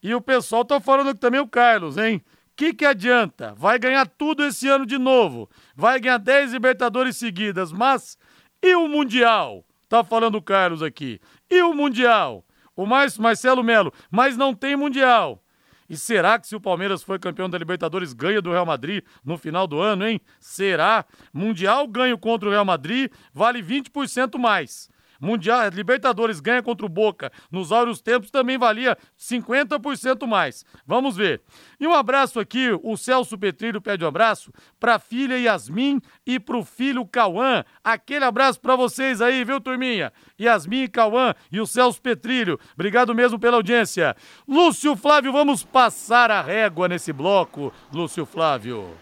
E 0.03 0.15
o 0.15 0.21
pessoal 0.21 0.65
tá 0.65 0.81
falando 0.81 1.11
aqui 1.11 1.21
também 1.21 1.41
o 1.41 1.49
Carlos, 1.49 1.97
hein? 1.97 2.23
que, 2.63 2.73
que 2.73 2.87
adianta? 2.87 3.55
Vai 3.57 3.77
ganhar 3.77 4.07
tudo 4.07 4.45
esse 4.45 4.69
ano 4.69 4.87
de 4.87 4.97
novo. 4.97 5.51
Vai 5.75 5.99
ganhar 5.99 6.19
10 6.19 6.53
Libertadores 6.53 7.17
seguidas, 7.17 7.73
mas 7.73 8.17
e 8.63 8.77
o 8.77 8.87
Mundial? 8.87 9.65
Tá 9.89 10.05
falando 10.05 10.37
o 10.37 10.43
Carlos 10.43 10.81
aqui. 10.81 11.21
E 11.51 11.61
o 11.63 11.75
Mundial? 11.75 12.45
O 12.77 12.87
mais 12.87 13.19
Marcelo 13.19 13.63
Melo, 13.63 13.93
mas 14.11 14.37
não 14.37 14.55
tem 14.55 14.77
Mundial. 14.77 15.43
E 15.89 15.97
será 15.97 16.39
que 16.39 16.47
se 16.47 16.57
o 16.57 16.61
Palmeiras 16.61 17.03
for 17.03 17.19
campeão 17.19 17.51
da 17.51 17.59
Libertadores, 17.59 18.15
ganha 18.15 18.41
do 18.41 18.51
Real 18.51 18.65
Madrid 18.65 19.05
no 19.23 19.37
final 19.37 19.67
do 19.67 19.79
ano, 19.79 20.07
hein? 20.07 20.21
Será? 20.41 21.05
Mundial 21.35 21.87
ganho 21.87 22.17
contra 22.17 22.49
o 22.49 22.51
Real 22.51 22.65
Madrid 22.65 23.13
vale 23.35 23.63
20% 23.63 24.39
mais. 24.39 24.89
Mundial, 25.23 25.69
Libertadores 25.69 26.41
ganha 26.41 26.63
contra 26.63 26.85
o 26.85 26.89
Boca 26.89 27.31
nos 27.49 27.71
áureos 27.71 28.03
tempos 28.03 28.29
também 28.29 28.59
valia 28.59 28.99
50% 29.17 30.27
mais. 30.27 30.65
Vamos 30.85 31.17
ver. 31.17 31.41
E 31.79 31.87
um 31.87 31.95
abraço 31.95 32.41
aqui, 32.41 32.71
o 32.83 32.97
Celso 32.97 33.39
Petrilho 33.39 33.81
pede 33.81 34.05
um 34.05 34.09
abraço 34.09 34.53
para 34.81 34.97
a 34.97 34.99
filha 34.99 35.39
Yasmin 35.39 36.01
e 36.27 36.41
para 36.41 36.59
o 36.59 36.65
filho 36.65 37.07
Cauã. 37.07 37.65
Aquele 37.85 38.25
abraço 38.25 38.61
para 38.61 38.75
vocês 38.75 39.21
aí, 39.21 39.45
viu, 39.45 39.61
turminha? 39.61 40.13
Yasmin, 40.41 40.89
Cauã 40.89 41.35
e 41.53 41.61
o 41.61 41.67
Celso 41.67 42.03
Petrilho. 42.03 42.59
Obrigado 42.75 43.15
mesmo 43.15 43.39
pela 43.39 43.59
audiência. 43.59 44.17
Lúcio 44.49 44.97
Flávio, 44.97 45.31
vamos 45.31 45.63
passar 45.63 46.31
a 46.31 46.43
régua 46.43 46.89
nesse 46.89 47.13
bloco, 47.13 47.73
Lúcio 47.93 48.27
Flávio. 48.27 49.02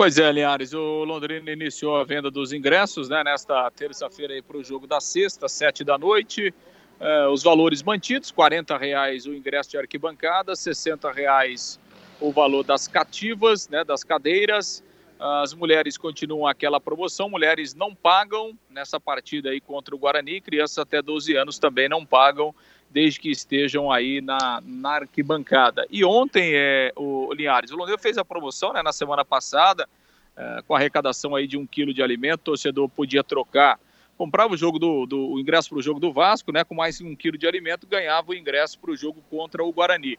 Pois 0.00 0.16
é, 0.16 0.32
Linhares, 0.32 0.72
o 0.72 1.04
Londrina 1.04 1.50
iniciou 1.50 1.94
a 1.94 2.04
venda 2.04 2.30
dos 2.30 2.54
ingressos 2.54 3.10
né, 3.10 3.22
nesta 3.22 3.70
terça-feira 3.70 4.42
para 4.42 4.56
o 4.56 4.64
jogo 4.64 4.86
da 4.86 4.98
sexta, 4.98 5.46
sete 5.46 5.84
da 5.84 5.98
noite. 5.98 6.54
Uh, 6.98 7.30
os 7.30 7.42
valores 7.42 7.82
mantidos, 7.82 8.30
R$ 8.34 8.78
reais 8.78 9.26
o 9.26 9.34
ingresso 9.34 9.68
de 9.68 9.76
arquibancada, 9.76 10.54
R$ 10.54 11.12
reais 11.12 11.78
o 12.18 12.32
valor 12.32 12.64
das 12.64 12.88
cativas, 12.88 13.68
né, 13.68 13.84
das 13.84 14.02
cadeiras. 14.02 14.82
As 15.18 15.52
mulheres 15.52 15.98
continuam 15.98 16.46
aquela 16.46 16.80
promoção, 16.80 17.28
mulheres 17.28 17.74
não 17.74 17.94
pagam 17.94 18.58
nessa 18.70 18.98
partida 18.98 19.50
aí 19.50 19.60
contra 19.60 19.94
o 19.94 19.98
Guarani, 19.98 20.40
crianças 20.40 20.78
até 20.78 21.02
12 21.02 21.36
anos 21.36 21.58
também 21.58 21.90
não 21.90 22.06
pagam, 22.06 22.54
desde 22.90 23.20
que 23.20 23.30
estejam 23.30 23.90
aí 23.90 24.20
na, 24.20 24.60
na 24.64 24.96
arquibancada. 24.96 25.86
E 25.90 26.04
ontem, 26.04 26.52
é, 26.54 26.92
o 26.96 27.32
Linhares, 27.32 27.70
o 27.70 27.76
Londrina 27.76 27.98
fez 27.98 28.18
a 28.18 28.24
promoção 28.24 28.72
né, 28.72 28.82
na 28.82 28.92
semana 28.92 29.24
passada, 29.24 29.88
é, 30.36 30.62
com 30.66 30.74
arrecadação 30.74 31.34
aí 31.34 31.46
de 31.46 31.56
um 31.56 31.66
quilo 31.66 31.94
de 31.94 32.02
alimento, 32.02 32.40
o 32.40 32.44
torcedor 32.44 32.88
podia 32.88 33.22
trocar, 33.22 33.78
comprava 34.18 34.54
o 34.54 34.56
jogo 34.56 34.78
do, 34.78 35.06
do 35.06 35.32
o 35.32 35.40
ingresso 35.40 35.70
para 35.70 35.78
o 35.78 35.82
jogo 35.82 36.00
do 36.00 36.12
Vasco, 36.12 36.52
né, 36.52 36.64
com 36.64 36.74
mais 36.74 37.00
um 37.00 37.14
quilo 37.14 37.38
de 37.38 37.46
alimento, 37.46 37.86
ganhava 37.86 38.30
o 38.30 38.34
ingresso 38.34 38.78
para 38.78 38.90
o 38.90 38.96
jogo 38.96 39.22
contra 39.30 39.64
o 39.64 39.72
Guarani 39.72 40.18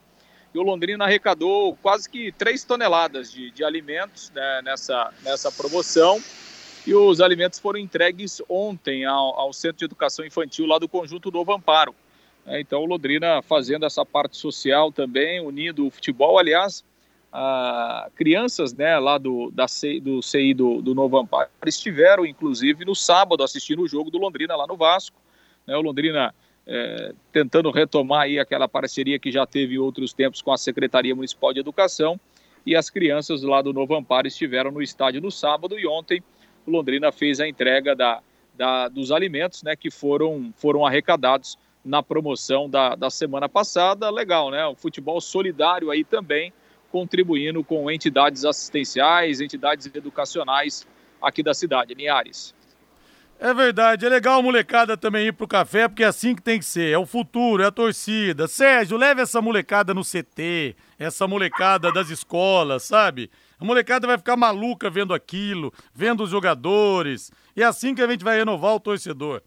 e 0.54 0.60
o 0.60 0.64
Londrina 0.64 1.06
arrecadou 1.06 1.78
quase 1.82 2.10
que 2.10 2.32
3 2.34 2.64
toneladas 2.64 3.32
de, 3.32 3.52
de 3.52 3.64
alimentos 3.64 4.30
né, 4.32 4.62
nessa, 4.64 5.14
nessa 5.24 5.52
promoção. 5.52 6.22
E 6.86 6.94
os 6.94 7.22
alimentos 7.22 7.60
foram 7.60 7.80
entregues 7.80 8.42
ontem 8.50 9.06
ao, 9.06 9.40
ao, 9.40 9.54
Centro 9.54 9.78
de 9.78 9.86
Educação 9.86 10.26
Infantil 10.26 10.66
lá 10.66 10.80
do 10.80 10.90
Conjunto 10.90 11.32
Novo 11.32 11.54
Amparo. 11.54 11.96
É, 12.46 12.60
então, 12.60 12.82
o 12.82 12.86
Londrina 12.86 13.42
fazendo 13.42 13.86
essa 13.86 14.06
parte 14.06 14.38
social 14.38 14.92
também, 14.92 15.40
unindo 15.40 15.86
o 15.86 15.92
futebol. 15.92 16.40
Aliás, 16.40 16.84
a, 17.32 18.10
crianças 18.16 18.74
né, 18.74 18.98
lá 18.98 19.18
do, 19.18 19.52
da 19.52 19.68
C, 19.68 20.00
do 20.00 20.22
CI 20.22 20.54
do, 20.54 20.82
do 20.82 20.94
Novo 20.94 21.18
Amparo 21.18 21.50
estiveram, 21.66 22.26
inclusive, 22.26 22.84
no 22.84 22.96
sábado 22.96 23.44
assistindo 23.44 23.82
o 23.82 23.88
jogo 23.88 24.10
do 24.10 24.18
Londrina 24.18 24.56
lá 24.56 24.66
no 24.68 24.76
Vasco. 24.76 25.18
Né, 25.66 25.76
o 25.76 25.82
Londrina 25.82 26.34
é, 26.66 27.14
tentando 27.32 27.72
retomar 27.72 28.24
aí 28.24 28.40
aquela 28.40 28.68
parceria 28.68 29.20
que 29.20 29.32
já 29.32 29.46
teve 29.46 29.76
em 29.76 29.80
outros 29.80 30.14
tempos 30.14 30.42
com 30.42 30.52
a 30.52 30.58
Secretaria 30.58 31.16
Municipal 31.16 31.54
de 31.54 31.60
Educação. 31.60 32.20
E 32.66 32.76
as 32.76 32.90
crianças 32.90 33.42
lá 33.42 33.62
do 33.62 33.74
Novo 33.74 33.96
Amparo 33.96 34.28
estiveram 34.28 34.72
no 34.72 34.82
estádio 34.82 35.22
no 35.22 35.32
sábado 35.32 35.80
e 35.80 35.88
ontem 35.88 36.24
o 36.66 36.72
Londrina 36.72 37.12
fez 37.12 37.40
a 37.40 37.48
entrega 37.48 37.96
da, 37.96 38.22
da, 38.56 38.88
dos 38.88 39.12
alimentos 39.12 39.64
né, 39.64 39.76
que 39.76 39.90
foram, 39.90 40.54
foram 40.56 40.86
arrecadados 40.86 41.58
na 41.84 42.04
promoção 42.04 42.70
da, 42.70 42.96
da 42.96 43.10
semana 43.10 43.50
passada. 43.50 44.10
Legal, 44.10 44.52
né? 44.52 44.66
O 44.66 44.76
futebol 44.76 45.20
solidário 45.20 45.90
aí 45.92 46.04
também, 46.04 46.54
contribuindo 46.92 47.64
com 47.64 47.90
entidades 47.90 48.46
assistenciais, 48.46 49.42
entidades 49.42 49.90
educacionais 49.94 50.88
aqui 51.22 51.44
da 51.44 51.54
cidade. 51.54 51.94
Linhares. 51.94 52.54
É 53.44 53.56
verdade, 53.56 54.06
é 54.06 54.10
legal 54.10 54.40
a 54.40 54.44
molecada 54.44 54.96
também 54.96 55.26
ir 55.26 55.32
pro 55.32 55.48
café, 55.48 55.88
porque 55.88 56.04
é 56.04 56.06
assim 56.06 56.36
que 56.36 56.44
tem 56.44 56.60
que 56.60 56.66
ser. 56.66 56.94
É 56.94 56.98
o 57.00 57.08
futuro, 57.08 57.64
é 57.64 57.66
a 57.66 57.72
torcida. 57.72 58.48
Sérgio, 58.48 58.98
leve 58.98 59.20
essa 59.20 59.42
molecada 59.42 59.96
no 59.96 60.04
CT, 60.04 60.76
essa 61.00 61.28
molecada 61.28 61.92
das 61.92 62.12
escolas, 62.12 62.84
sabe? 62.84 63.32
A 63.60 63.66
molecada 63.66 64.06
vai 64.06 64.20
ficar 64.20 64.38
maluca 64.38 64.92
vendo 64.92 65.12
aquilo, 65.12 65.74
vendo 65.92 66.22
os 66.22 66.30
jogadores. 66.30 67.32
E 67.56 67.64
é 67.64 67.66
assim 67.66 67.96
que 67.96 68.04
a 68.04 68.08
gente 68.08 68.24
vai 68.24 68.38
renovar 68.38 68.76
o 68.76 68.80
torcedor. 68.80 69.42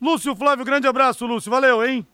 Lúcio 0.00 0.34
Flávio, 0.34 0.64
grande 0.64 0.86
abraço, 0.86 1.26
Lúcio. 1.26 1.50
Valeu, 1.50 1.84
hein? 1.84 2.06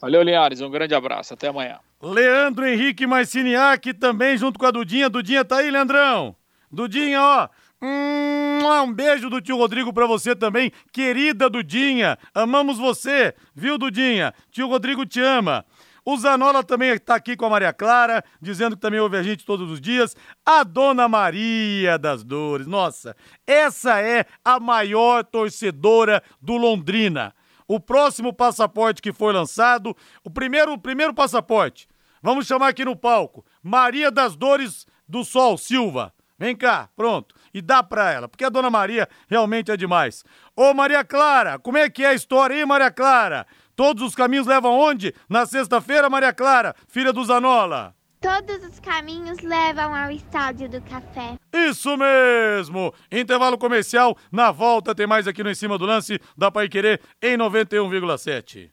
Valeu, 0.00 0.22
Linhares. 0.22 0.60
Um 0.60 0.70
grande 0.70 0.94
abraço. 0.94 1.34
Até 1.34 1.48
amanhã. 1.48 1.78
Leandro 2.02 2.66
Henrique 2.66 3.06
Marciniak 3.06 3.94
também 3.94 4.36
junto 4.36 4.58
com 4.58 4.66
a 4.66 4.70
Dudinha. 4.70 5.08
Dudinha 5.08 5.44
tá 5.44 5.58
aí, 5.58 5.70
Leandrão? 5.70 6.36
Dudinha, 6.70 7.22
ó. 7.22 7.48
Hum, 7.82 8.58
um 8.84 8.92
beijo 8.92 9.28
do 9.28 9.40
tio 9.40 9.56
Rodrigo 9.56 9.92
para 9.92 10.06
você 10.06 10.34
também, 10.34 10.72
querida 10.92 11.50
Dudinha. 11.50 12.18
Amamos 12.34 12.78
você, 12.78 13.34
viu, 13.54 13.76
Dudinha? 13.76 14.32
Tio 14.50 14.66
Rodrigo 14.66 15.04
te 15.04 15.20
ama. 15.20 15.64
O 16.08 16.16
Zanola 16.16 16.62
também 16.62 16.90
está 16.90 17.16
aqui 17.16 17.36
com 17.36 17.46
a 17.46 17.50
Maria 17.50 17.72
Clara, 17.72 18.22
dizendo 18.40 18.76
que 18.76 18.80
também 18.80 19.00
ouve 19.00 19.16
a 19.16 19.24
gente 19.24 19.44
todos 19.44 19.68
os 19.68 19.80
dias. 19.80 20.14
A 20.44 20.62
Dona 20.62 21.08
Maria 21.08 21.98
das 21.98 22.22
Dores. 22.22 22.64
Nossa, 22.64 23.16
essa 23.44 24.00
é 24.00 24.24
a 24.44 24.60
maior 24.60 25.24
torcedora 25.24 26.22
do 26.40 26.56
Londrina. 26.56 27.34
O 27.66 27.80
próximo 27.80 28.32
passaporte 28.32 29.02
que 29.02 29.12
foi 29.12 29.32
lançado, 29.32 29.96
o 30.22 30.30
primeiro, 30.30 30.74
o 30.74 30.78
primeiro 30.78 31.12
passaporte, 31.12 31.88
vamos 32.22 32.46
chamar 32.46 32.68
aqui 32.68 32.84
no 32.84 32.94
palco, 32.94 33.44
Maria 33.60 34.08
das 34.08 34.36
Dores 34.36 34.86
do 35.08 35.24
Sol 35.24 35.58
Silva. 35.58 36.14
Vem 36.38 36.54
cá, 36.54 36.88
pronto. 36.94 37.34
E 37.52 37.60
dá 37.60 37.82
pra 37.82 38.12
ela, 38.12 38.28
porque 38.28 38.44
a 38.44 38.50
dona 38.50 38.70
Maria 38.70 39.08
realmente 39.26 39.72
é 39.72 39.76
demais. 39.76 40.22
Ô 40.54 40.72
Maria 40.72 41.02
Clara, 41.02 41.58
como 41.58 41.78
é 41.78 41.90
que 41.90 42.04
é 42.04 42.08
a 42.08 42.14
história 42.14 42.54
aí, 42.54 42.64
Maria 42.64 42.92
Clara? 42.92 43.44
Todos 43.76 44.02
os 44.02 44.14
caminhos 44.14 44.46
levam 44.46 44.72
onde? 44.72 45.14
Na 45.28 45.44
sexta-feira, 45.44 46.08
Maria 46.08 46.32
Clara, 46.32 46.74
filha 46.88 47.12
do 47.12 47.22
Zanola. 47.22 47.94
Todos 48.18 48.64
os 48.64 48.80
caminhos 48.80 49.38
levam 49.40 49.94
ao 49.94 50.10
estádio 50.10 50.66
do 50.66 50.80
café. 50.80 51.36
Isso 51.52 51.94
mesmo! 51.98 52.92
Intervalo 53.12 53.58
comercial, 53.58 54.16
na 54.32 54.50
volta 54.50 54.94
tem 54.94 55.06
mais 55.06 55.28
aqui 55.28 55.42
no 55.44 55.50
Em 55.50 55.54
Cima 55.54 55.76
do 55.76 55.84
Lance 55.84 56.18
da 56.34 56.50
Pai 56.50 56.70
Querer 56.70 57.02
em 57.22 57.36
91,7. 57.36 58.70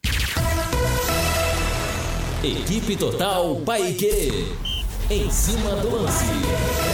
Equipe 2.42 2.96
Total 2.96 3.56
Paique. 3.56 4.46
Em 5.10 5.30
cima 5.30 5.76
do 5.76 6.02
lance. 6.02 6.93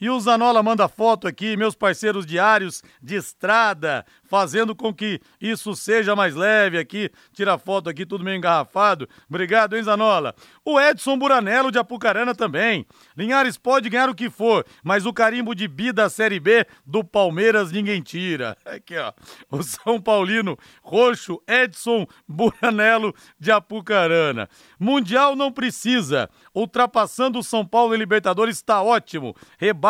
E 0.00 0.08
o 0.08 0.18
Zanola 0.18 0.62
manda 0.62 0.88
foto 0.88 1.28
aqui, 1.28 1.56
meus 1.56 1.74
parceiros 1.74 2.24
diários 2.24 2.82
de 3.02 3.16
estrada, 3.16 4.06
fazendo 4.24 4.74
com 4.74 4.94
que 4.94 5.20
isso 5.40 5.74
seja 5.76 6.16
mais 6.16 6.34
leve 6.34 6.78
aqui. 6.78 7.10
Tira 7.32 7.58
foto 7.58 7.90
aqui, 7.90 8.06
tudo 8.06 8.24
meio 8.24 8.38
engarrafado. 8.38 9.08
Obrigado, 9.28 9.76
hein, 9.76 9.82
Zanola? 9.82 10.34
O 10.64 10.80
Edson 10.80 11.18
Buranello 11.18 11.70
de 11.70 11.78
Apucarana 11.78 12.34
também. 12.34 12.86
Linhares 13.16 13.58
pode 13.58 13.90
ganhar 13.90 14.08
o 14.08 14.14
que 14.14 14.30
for, 14.30 14.64
mas 14.82 15.04
o 15.04 15.12
carimbo 15.12 15.54
de 15.54 15.68
bi 15.68 15.92
da 15.92 16.08
Série 16.08 16.40
B 16.40 16.66
do 16.86 17.04
Palmeiras 17.04 17.70
ninguém 17.70 18.00
tira. 18.00 18.56
Aqui, 18.64 18.96
ó. 18.96 19.12
O 19.50 19.62
São 19.62 20.00
Paulino 20.00 20.56
roxo 20.82 21.42
Edson 21.46 22.06
Buranello 22.26 23.14
de 23.38 23.50
Apucarana. 23.50 24.48
Mundial 24.78 25.36
não 25.36 25.52
precisa. 25.52 26.30
Ultrapassando 26.54 27.38
o 27.38 27.44
São 27.44 27.66
Paulo 27.66 27.94
em 27.94 27.98
Libertadores 27.98 28.56
está 28.56 28.80
ótimo. 28.82 29.34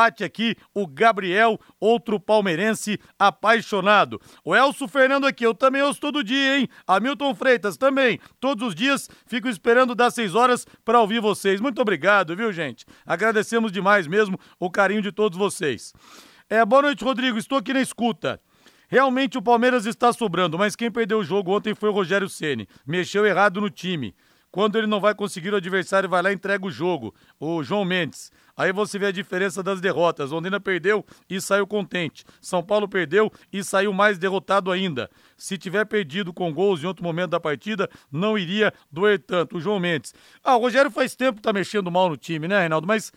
Rebate 0.00 0.24
aqui 0.24 0.56
o 0.74 0.86
Gabriel, 0.86 1.60
outro 1.78 2.18
palmeirense 2.18 2.98
apaixonado. 3.18 4.18
O 4.42 4.56
Elcio 4.56 4.88
Fernando 4.88 5.26
aqui, 5.26 5.44
eu 5.44 5.54
também 5.54 5.82
ouço 5.82 6.00
todo 6.00 6.24
dia, 6.24 6.58
hein? 6.58 6.68
Hamilton 6.86 7.34
Freitas 7.34 7.76
também. 7.76 8.18
Todos 8.40 8.68
os 8.68 8.74
dias 8.74 9.10
fico 9.26 9.46
esperando 9.46 9.94
das 9.94 10.14
6 10.14 10.34
horas 10.34 10.66
para 10.86 11.00
ouvir 11.00 11.20
vocês. 11.20 11.60
Muito 11.60 11.82
obrigado, 11.82 12.34
viu, 12.34 12.50
gente? 12.50 12.86
Agradecemos 13.04 13.70
demais 13.70 14.06
mesmo 14.06 14.38
o 14.58 14.70
carinho 14.70 15.02
de 15.02 15.12
todos 15.12 15.36
vocês. 15.36 15.92
É, 16.48 16.64
boa 16.64 16.82
noite, 16.82 17.04
Rodrigo. 17.04 17.36
Estou 17.36 17.58
aqui 17.58 17.74
na 17.74 17.82
escuta. 17.82 18.40
Realmente 18.88 19.36
o 19.36 19.42
Palmeiras 19.42 19.84
está 19.84 20.12
sobrando, 20.14 20.56
mas 20.56 20.74
quem 20.74 20.90
perdeu 20.90 21.18
o 21.18 21.24
jogo 21.24 21.54
ontem 21.54 21.74
foi 21.74 21.90
o 21.90 21.92
Rogério 21.92 22.28
Ceni. 22.28 22.66
Mexeu 22.86 23.26
errado 23.26 23.60
no 23.60 23.68
time. 23.68 24.14
quando 24.50 24.76
ele 24.76 24.88
não 24.88 24.98
vai 24.98 25.14
conseguir, 25.14 25.52
o 25.52 25.56
adversário 25.56 26.08
vai 26.08 26.22
lá 26.22 26.32
e 26.32 26.34
entrega 26.34 26.66
o 26.66 26.70
jogo. 26.70 27.14
O 27.38 27.62
João 27.62 27.84
Mendes. 27.84 28.32
Aí 28.60 28.74
você 28.74 28.98
vê 28.98 29.06
a 29.06 29.10
diferença 29.10 29.62
das 29.62 29.80
derrotas. 29.80 30.32
Londrina 30.32 30.60
perdeu 30.60 31.02
e 31.30 31.40
saiu 31.40 31.66
contente. 31.66 32.26
São 32.42 32.62
Paulo 32.62 32.86
perdeu 32.86 33.32
e 33.50 33.64
saiu 33.64 33.90
mais 33.90 34.18
derrotado 34.18 34.70
ainda. 34.70 35.08
Se 35.34 35.56
tiver 35.56 35.86
perdido 35.86 36.30
com 36.30 36.52
gols 36.52 36.82
em 36.82 36.86
outro 36.86 37.02
momento 37.02 37.30
da 37.30 37.40
partida, 37.40 37.88
não 38.12 38.36
iria 38.36 38.70
doer 38.92 39.18
tanto. 39.18 39.56
O 39.56 39.60
João 39.62 39.80
Mendes. 39.80 40.12
Ah, 40.44 40.58
o 40.58 40.60
Rogério 40.60 40.90
faz 40.90 41.16
tempo 41.16 41.36
que 41.36 41.42
tá 41.42 41.54
mexendo 41.54 41.90
mal 41.90 42.10
no 42.10 42.18
time, 42.18 42.46
né, 42.46 42.60
Reinaldo? 42.60 42.86
Mas 42.86 43.10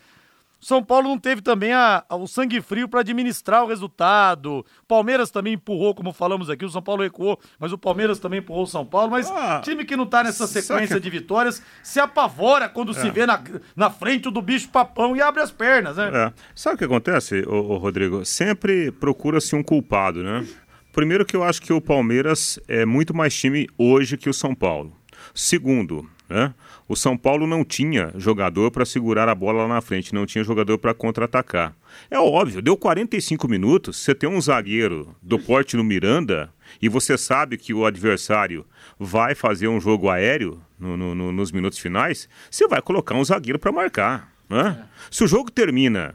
são 0.64 0.82
Paulo 0.82 1.10
não 1.10 1.18
teve 1.18 1.42
também 1.42 1.74
a, 1.74 2.02
a, 2.08 2.16
o 2.16 2.26
sangue 2.26 2.62
frio 2.62 2.88
para 2.88 3.00
administrar 3.00 3.62
o 3.62 3.66
resultado. 3.66 4.64
Palmeiras 4.88 5.30
também 5.30 5.52
empurrou, 5.52 5.94
como 5.94 6.10
falamos 6.10 6.48
aqui. 6.48 6.64
O 6.64 6.70
São 6.70 6.80
Paulo 6.80 7.02
recuou, 7.02 7.38
mas 7.58 7.70
o 7.70 7.76
Palmeiras 7.76 8.18
também 8.18 8.38
empurrou 8.38 8.62
o 8.62 8.66
São 8.66 8.86
Paulo. 8.86 9.10
Mas 9.10 9.30
ah, 9.30 9.60
time 9.62 9.84
que 9.84 9.94
não 9.94 10.06
tá 10.06 10.24
nessa 10.24 10.46
sequência 10.46 10.96
que... 10.96 11.00
de 11.02 11.10
vitórias 11.10 11.62
se 11.82 12.00
apavora 12.00 12.66
quando 12.66 12.92
é. 12.92 12.94
se 12.94 13.10
vê 13.10 13.26
na, 13.26 13.42
na 13.76 13.90
frente 13.90 14.30
do 14.30 14.40
bicho 14.40 14.70
papão 14.70 15.14
e 15.14 15.20
abre 15.20 15.42
as 15.42 15.50
pernas, 15.50 15.98
né? 15.98 16.10
É. 16.14 16.32
Sabe 16.54 16.76
o 16.76 16.78
que 16.78 16.84
acontece, 16.84 17.42
ô, 17.46 17.74
ô 17.74 17.76
Rodrigo? 17.76 18.24
Sempre 18.24 18.90
procura-se 18.90 19.54
um 19.54 19.62
culpado, 19.62 20.22
né? 20.22 20.46
Primeiro 20.94 21.26
que 21.26 21.36
eu 21.36 21.44
acho 21.44 21.60
que 21.60 21.74
o 21.74 21.80
Palmeiras 21.80 22.58
é 22.66 22.86
muito 22.86 23.14
mais 23.14 23.34
time 23.34 23.68
hoje 23.76 24.16
que 24.16 24.30
o 24.30 24.34
São 24.34 24.54
Paulo. 24.54 24.96
Segundo, 25.34 26.08
né? 26.26 26.54
O 26.86 26.94
São 26.94 27.16
Paulo 27.16 27.46
não 27.46 27.64
tinha 27.64 28.12
jogador 28.16 28.70
para 28.70 28.84
segurar 28.84 29.26
a 29.28 29.34
bola 29.34 29.62
lá 29.62 29.68
na 29.68 29.80
frente, 29.80 30.14
não 30.14 30.26
tinha 30.26 30.44
jogador 30.44 30.76
para 30.76 30.92
contra-atacar. 30.92 31.74
É 32.10 32.18
óbvio, 32.18 32.60
deu 32.60 32.76
45 32.76 33.48
minutos, 33.48 33.96
você 33.96 34.14
tem 34.14 34.28
um 34.28 34.40
zagueiro 34.40 35.16
do 35.22 35.38
porte 35.38 35.76
no 35.76 35.84
Miranda 35.84 36.52
e 36.82 36.88
você 36.88 37.16
sabe 37.16 37.56
que 37.56 37.72
o 37.72 37.86
adversário 37.86 38.66
vai 38.98 39.34
fazer 39.34 39.68
um 39.68 39.80
jogo 39.80 40.10
aéreo 40.10 40.60
no, 40.78 40.96
no, 40.96 41.14
no, 41.14 41.32
nos 41.32 41.50
minutos 41.50 41.78
finais, 41.78 42.28
você 42.50 42.68
vai 42.68 42.82
colocar 42.82 43.14
um 43.14 43.24
zagueiro 43.24 43.58
para 43.58 43.72
marcar. 43.72 44.32
Né? 44.48 44.84
Se 45.10 45.24
o 45.24 45.26
jogo 45.26 45.50
termina 45.50 46.14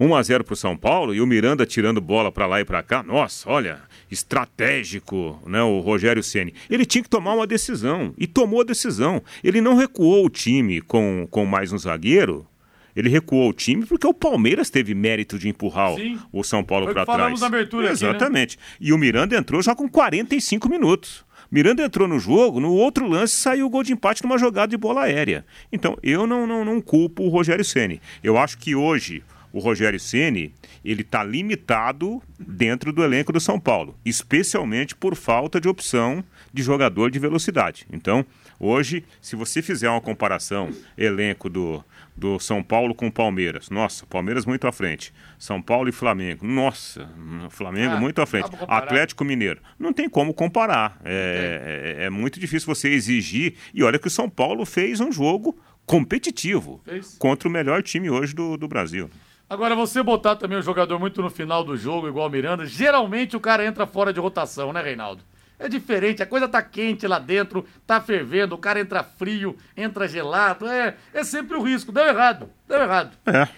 1 0.00 0.14
a 0.14 0.22
0 0.22 0.44
para 0.44 0.52
o 0.52 0.56
São 0.56 0.76
Paulo 0.76 1.14
e 1.14 1.20
o 1.20 1.26
Miranda 1.26 1.66
tirando 1.66 2.00
bola 2.00 2.30
para 2.30 2.46
lá 2.46 2.60
e 2.60 2.64
para 2.64 2.82
cá. 2.82 3.02
Nossa, 3.02 3.50
olha, 3.50 3.80
estratégico, 4.10 5.42
né, 5.46 5.60
o 5.62 5.80
Rogério 5.80 6.22
Ceni. 6.22 6.54
Ele 6.70 6.86
tinha 6.86 7.02
que 7.02 7.10
tomar 7.10 7.34
uma 7.34 7.46
decisão 7.46 8.14
e 8.16 8.26
tomou 8.26 8.60
a 8.60 8.64
decisão. 8.64 9.22
Ele 9.42 9.60
não 9.60 9.74
recuou 9.74 10.24
o 10.24 10.30
time 10.30 10.80
com, 10.80 11.26
com 11.30 11.44
mais 11.44 11.72
um 11.72 11.78
zagueiro. 11.78 12.46
Ele 12.94 13.08
recuou 13.08 13.50
o 13.50 13.52
time 13.52 13.86
porque 13.86 14.06
o 14.06 14.14
Palmeiras 14.14 14.70
teve 14.70 14.94
mérito 14.94 15.38
de 15.38 15.48
empurrar 15.48 15.94
Sim. 15.94 16.18
o 16.32 16.42
São 16.42 16.64
Paulo 16.64 16.92
para 16.92 17.04
trás. 17.04 17.40
Na 17.40 17.46
abertura 17.46 17.90
Exatamente. 17.90 18.56
Aqui, 18.56 18.84
né? 18.84 18.88
E 18.88 18.92
o 18.92 18.98
Miranda 18.98 19.36
entrou 19.36 19.62
já 19.62 19.74
com 19.74 19.88
45 19.88 20.68
minutos. 20.68 21.24
Miranda 21.50 21.82
entrou 21.82 22.06
no 22.06 22.18
jogo, 22.18 22.60
no 22.60 22.72
outro 22.72 23.08
lance 23.08 23.34
saiu 23.34 23.66
o 23.66 23.70
gol 23.70 23.82
de 23.82 23.92
empate 23.92 24.22
numa 24.22 24.36
jogada 24.36 24.68
de 24.68 24.76
bola 24.76 25.04
aérea. 25.04 25.46
Então, 25.72 25.96
eu 26.02 26.26
não, 26.26 26.46
não, 26.46 26.64
não 26.64 26.80
culpo 26.80 27.22
o 27.22 27.28
Rogério 27.28 27.64
Ceni. 27.64 28.02
Eu 28.22 28.36
acho 28.36 28.58
que 28.58 28.74
hoje 28.74 29.22
o 29.52 29.58
Rogério 29.58 29.98
Ceni 29.98 30.52
ele 30.84 31.02
está 31.02 31.22
limitado 31.22 32.22
dentro 32.38 32.92
do 32.92 33.02
elenco 33.02 33.32
do 33.32 33.40
São 33.40 33.58
Paulo, 33.58 33.96
especialmente 34.04 34.94
por 34.94 35.14
falta 35.14 35.60
de 35.60 35.68
opção 35.68 36.24
de 36.52 36.62
jogador 36.62 37.10
de 37.10 37.18
velocidade. 37.18 37.86
Então, 37.92 38.24
hoje, 38.58 39.04
se 39.20 39.36
você 39.36 39.60
fizer 39.60 39.90
uma 39.90 40.00
comparação 40.00 40.70
elenco 40.96 41.48
do, 41.48 41.84
do 42.16 42.38
São 42.38 42.62
Paulo 42.62 42.94
com 42.94 43.06
o 43.06 43.12
Palmeiras, 43.12 43.70
nossa, 43.70 44.06
Palmeiras 44.06 44.46
muito 44.46 44.66
à 44.66 44.72
frente. 44.72 45.12
São 45.38 45.60
Paulo 45.60 45.88
e 45.88 45.92
Flamengo, 45.92 46.46
nossa, 46.46 47.08
Flamengo 47.50 47.94
ah, 47.94 48.00
muito 48.00 48.20
à 48.20 48.26
frente. 48.26 48.50
Atlético 48.66 49.24
Mineiro, 49.24 49.60
não 49.78 49.92
tem 49.92 50.08
como 50.08 50.34
comparar. 50.34 51.00
É, 51.04 51.96
é, 51.98 52.04
é 52.04 52.10
muito 52.10 52.40
difícil 52.40 52.66
você 52.66 52.88
exigir. 52.88 53.54
E 53.74 53.82
olha 53.82 53.98
que 53.98 54.08
o 54.08 54.10
São 54.10 54.28
Paulo 54.28 54.64
fez 54.64 55.00
um 55.00 55.12
jogo 55.12 55.58
competitivo 55.86 56.80
fez. 56.84 57.16
contra 57.18 57.48
o 57.48 57.50
melhor 57.50 57.82
time 57.82 58.10
hoje 58.10 58.34
do, 58.34 58.56
do 58.56 58.68
Brasil. 58.68 59.08
Agora, 59.50 59.74
você 59.74 60.02
botar 60.02 60.36
também 60.36 60.58
o 60.58 60.62
jogador 60.62 60.98
muito 60.98 61.22
no 61.22 61.30
final 61.30 61.64
do 61.64 61.74
jogo, 61.74 62.06
igual 62.06 62.26
o 62.26 62.30
Miranda, 62.30 62.66
geralmente 62.66 63.34
o 63.34 63.40
cara 63.40 63.64
entra 63.64 63.86
fora 63.86 64.12
de 64.12 64.20
rotação, 64.20 64.72
né, 64.74 64.82
Reinaldo? 64.82 65.22
É 65.58 65.68
diferente, 65.68 66.22
a 66.22 66.26
coisa 66.26 66.46
tá 66.46 66.62
quente 66.62 67.06
lá 67.06 67.18
dentro, 67.18 67.66
tá 67.86 68.00
fervendo, 68.00 68.54
o 68.54 68.58
cara 68.58 68.78
entra 68.78 69.02
frio, 69.02 69.56
entra 69.76 70.06
gelado, 70.06 70.68
é, 70.68 70.94
é 71.12 71.24
sempre 71.24 71.56
o 71.56 71.62
risco. 71.62 71.90
Deu 71.90 72.04
errado, 72.04 72.48
deu 72.68 72.80
errado. 72.80 73.16
É. 73.26 73.48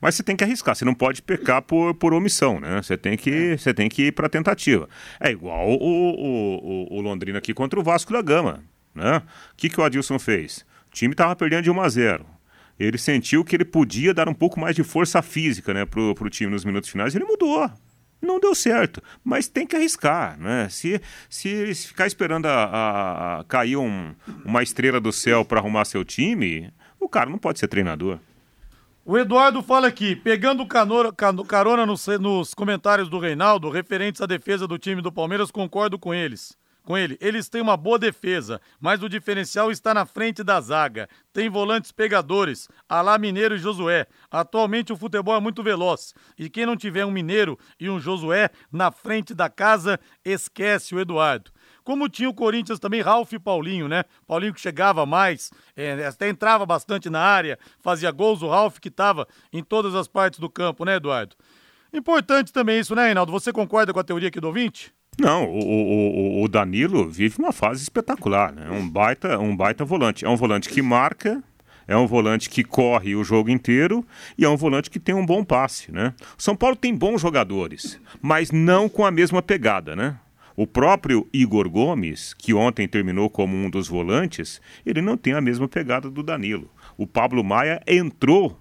Mas 0.00 0.14
você 0.14 0.22
tem 0.22 0.34
que 0.34 0.42
arriscar, 0.42 0.74
você 0.74 0.84
não 0.84 0.94
pode 0.94 1.20
pecar 1.20 1.60
por, 1.60 1.92
por 1.94 2.14
omissão, 2.14 2.58
né? 2.58 2.80
Você 2.80 2.96
tem 2.96 3.18
que, 3.18 3.52
é. 3.52 3.56
você 3.58 3.74
tem 3.74 3.88
que 3.88 4.04
ir 4.04 4.12
para 4.12 4.28
tentativa. 4.28 4.88
É 5.18 5.30
igual 5.30 5.68
o, 5.68 5.74
o, 5.74 6.86
o, 6.94 6.98
o, 6.98 7.00
Londrina 7.02 7.38
aqui 7.38 7.52
contra 7.52 7.78
o 7.78 7.82
Vasco 7.82 8.12
da 8.12 8.22
Gama, 8.22 8.64
né? 8.94 9.18
O 9.52 9.56
que, 9.56 9.68
que 9.68 9.78
o 9.78 9.84
Adilson 9.84 10.18
fez? 10.18 10.64
O 10.90 10.94
time 10.94 11.12
estava 11.12 11.36
perdendo 11.36 11.64
de 11.64 11.70
1 11.70 11.80
a 11.80 11.88
0 11.88 12.26
ele 12.80 12.96
sentiu 12.96 13.44
que 13.44 13.54
ele 13.54 13.64
podia 13.64 14.14
dar 14.14 14.26
um 14.26 14.34
pouco 14.34 14.58
mais 14.58 14.74
de 14.74 14.82
força 14.82 15.20
física 15.20 15.74
né, 15.74 15.84
pro, 15.84 16.14
pro 16.14 16.30
time 16.30 16.50
nos 16.50 16.64
minutos 16.64 16.88
finais, 16.88 17.14
ele 17.14 17.26
mudou. 17.26 17.70
Não 18.22 18.40
deu 18.40 18.54
certo, 18.54 19.02
mas 19.22 19.48
tem 19.48 19.66
que 19.66 19.76
arriscar, 19.76 20.38
né? 20.38 20.68
Se, 20.68 21.00
se, 21.28 21.74
se 21.74 21.88
ficar 21.88 22.06
esperando 22.06 22.46
a, 22.46 22.64
a, 22.64 23.40
a 23.40 23.44
cair 23.44 23.76
um, 23.76 24.14
uma 24.44 24.62
estrela 24.62 25.00
do 25.00 25.10
céu 25.10 25.42
para 25.44 25.58
arrumar 25.58 25.86
seu 25.86 26.04
time, 26.04 26.70
o 26.98 27.08
cara 27.08 27.30
não 27.30 27.38
pode 27.38 27.58
ser 27.58 27.68
treinador. 27.68 28.18
O 29.06 29.16
Eduardo 29.16 29.62
fala 29.62 29.88
aqui, 29.88 30.14
pegando 30.14 30.66
canora, 30.66 31.10
carona 31.46 31.86
nos, 31.86 32.06
nos 32.18 32.52
comentários 32.52 33.08
do 33.08 33.18
Reinaldo, 33.18 33.70
referentes 33.70 34.20
à 34.20 34.26
defesa 34.26 34.66
do 34.68 34.78
time 34.78 35.00
do 35.00 35.10
Palmeiras, 35.10 35.50
concordo 35.50 35.98
com 35.98 36.12
eles 36.12 36.59
com 36.84 36.96
ele. 36.96 37.16
Eles 37.20 37.48
têm 37.48 37.60
uma 37.60 37.76
boa 37.76 37.98
defesa, 37.98 38.60
mas 38.80 39.02
o 39.02 39.08
diferencial 39.08 39.70
está 39.70 39.92
na 39.94 40.04
frente 40.06 40.42
da 40.42 40.60
zaga. 40.60 41.08
Tem 41.32 41.48
volantes 41.48 41.92
pegadores, 41.92 42.68
Alá 42.88 43.18
Mineiro 43.18 43.54
e 43.54 43.58
Josué. 43.58 44.06
Atualmente 44.30 44.92
o 44.92 44.96
futebol 44.96 45.36
é 45.36 45.40
muito 45.40 45.62
veloz. 45.62 46.14
E 46.38 46.48
quem 46.48 46.66
não 46.66 46.76
tiver 46.76 47.04
um 47.04 47.10
Mineiro 47.10 47.58
e 47.78 47.88
um 47.88 48.00
Josué 48.00 48.50
na 48.72 48.90
frente 48.90 49.34
da 49.34 49.48
casa, 49.48 49.98
esquece 50.24 50.94
o 50.94 51.00
Eduardo. 51.00 51.50
Como 51.84 52.08
tinha 52.08 52.28
o 52.28 52.34
Corinthians 52.34 52.78
também, 52.78 53.00
Ralf 53.00 53.32
e 53.32 53.38
Paulinho, 53.38 53.88
né? 53.88 54.04
Paulinho 54.26 54.54
que 54.54 54.60
chegava 54.60 55.06
mais, 55.06 55.50
é, 55.76 56.06
até 56.06 56.28
entrava 56.28 56.66
bastante 56.66 57.08
na 57.08 57.20
área, 57.20 57.58
fazia 57.80 58.10
gols. 58.10 58.42
O 58.42 58.48
Ralf 58.48 58.78
que 58.78 58.88
estava 58.88 59.26
em 59.52 59.62
todas 59.62 59.94
as 59.94 60.06
partes 60.06 60.38
do 60.38 60.48
campo, 60.48 60.84
né, 60.84 60.96
Eduardo? 60.96 61.34
Importante 61.92 62.52
também 62.52 62.78
isso, 62.78 62.94
né, 62.94 63.06
Reinaldo? 63.06 63.32
Você 63.32 63.52
concorda 63.52 63.92
com 63.92 63.98
a 63.98 64.04
teoria 64.04 64.28
aqui 64.28 64.40
do 64.40 64.46
ouvinte? 64.46 64.94
Não, 65.18 65.44
o, 65.44 66.40
o, 66.40 66.42
o 66.44 66.48
Danilo 66.48 67.08
vive 67.08 67.38
uma 67.38 67.52
fase 67.52 67.82
espetacular, 67.82 68.52
né? 68.52 68.70
Um 68.70 68.88
baita, 68.88 69.38
um 69.38 69.54
baita 69.54 69.84
volante. 69.84 70.24
É 70.24 70.28
um 70.28 70.36
volante 70.36 70.68
que 70.68 70.80
marca, 70.80 71.42
é 71.86 71.96
um 71.96 72.06
volante 72.06 72.48
que 72.48 72.62
corre 72.62 73.14
o 73.16 73.24
jogo 73.24 73.50
inteiro 73.50 74.06
e 74.38 74.44
é 74.44 74.48
um 74.48 74.56
volante 74.56 74.88
que 74.88 75.00
tem 75.00 75.14
um 75.14 75.26
bom 75.26 75.44
passe, 75.44 75.90
né? 75.90 76.14
São 76.38 76.54
Paulo 76.54 76.76
tem 76.76 76.94
bons 76.94 77.20
jogadores, 77.20 78.00
mas 78.22 78.50
não 78.50 78.88
com 78.88 79.04
a 79.04 79.10
mesma 79.10 79.42
pegada, 79.42 79.96
né? 79.96 80.16
O 80.56 80.66
próprio 80.66 81.26
Igor 81.32 81.68
Gomes, 81.68 82.34
que 82.34 82.54
ontem 82.54 82.86
terminou 82.86 83.28
como 83.28 83.56
um 83.56 83.68
dos 83.68 83.88
volantes, 83.88 84.60
ele 84.84 85.02
não 85.02 85.16
tem 85.16 85.32
a 85.32 85.40
mesma 85.40 85.66
pegada 85.66 86.10
do 86.10 86.22
Danilo. 86.22 86.70
O 86.96 87.06
Pablo 87.06 87.42
Maia 87.42 87.82
entrou 87.86 88.60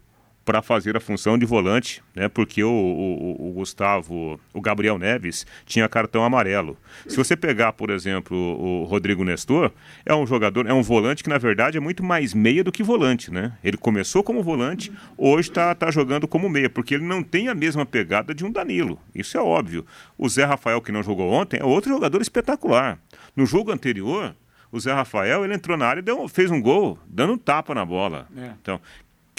para 0.49 0.63
fazer 0.63 0.97
a 0.97 0.99
função 0.99 1.37
de 1.37 1.45
volante, 1.45 2.01
né? 2.15 2.27
Porque 2.27 2.63
o, 2.63 2.71
o, 2.71 3.49
o, 3.49 3.53
Gustavo, 3.53 4.39
o 4.51 4.59
Gabriel 4.59 4.97
Neves 4.97 5.45
tinha 5.63 5.87
cartão 5.87 6.23
amarelo. 6.23 6.75
Se 7.07 7.15
você 7.15 7.35
pegar, 7.35 7.73
por 7.73 7.91
exemplo, 7.91 8.35
o 8.35 8.83
Rodrigo 8.85 9.23
Nestor, 9.23 9.71
é 10.03 10.15
um 10.15 10.25
jogador, 10.25 10.65
é 10.65 10.73
um 10.73 10.81
volante 10.81 11.23
que 11.23 11.29
na 11.29 11.37
verdade 11.37 11.77
é 11.77 11.79
muito 11.79 12.03
mais 12.03 12.33
meia 12.33 12.63
do 12.63 12.71
que 12.71 12.81
volante, 12.81 13.31
né? 13.31 13.53
Ele 13.63 13.77
começou 13.77 14.23
como 14.23 14.41
volante, 14.41 14.91
hoje 15.15 15.51
está 15.51 15.75
tá 15.75 15.91
jogando 15.91 16.27
como 16.27 16.49
meia, 16.49 16.67
porque 16.67 16.95
ele 16.95 17.05
não 17.05 17.21
tem 17.21 17.47
a 17.47 17.53
mesma 17.53 17.85
pegada 17.85 18.33
de 18.33 18.43
um 18.43 18.51
Danilo. 18.51 18.99
Isso 19.13 19.37
é 19.37 19.41
óbvio. 19.41 19.85
O 20.17 20.27
Zé 20.27 20.45
Rafael 20.45 20.81
que 20.81 20.91
não 20.91 21.03
jogou 21.03 21.31
ontem 21.31 21.59
é 21.59 21.63
outro 21.63 21.91
jogador 21.91 22.23
espetacular. 22.23 22.97
No 23.35 23.45
jogo 23.45 23.71
anterior, 23.71 24.35
o 24.71 24.79
Zé 24.79 24.93
Rafael 24.93 25.45
ele 25.45 25.53
entrou 25.53 25.77
na 25.77 25.85
área 25.85 25.99
e 25.99 26.03
deu, 26.03 26.27
fez 26.27 26.49
um 26.49 26.59
gol, 26.59 26.97
dando 27.07 27.33
um 27.33 27.37
tapa 27.37 27.75
na 27.75 27.85
bola. 27.85 28.27
É. 28.35 28.51
Então, 28.59 28.81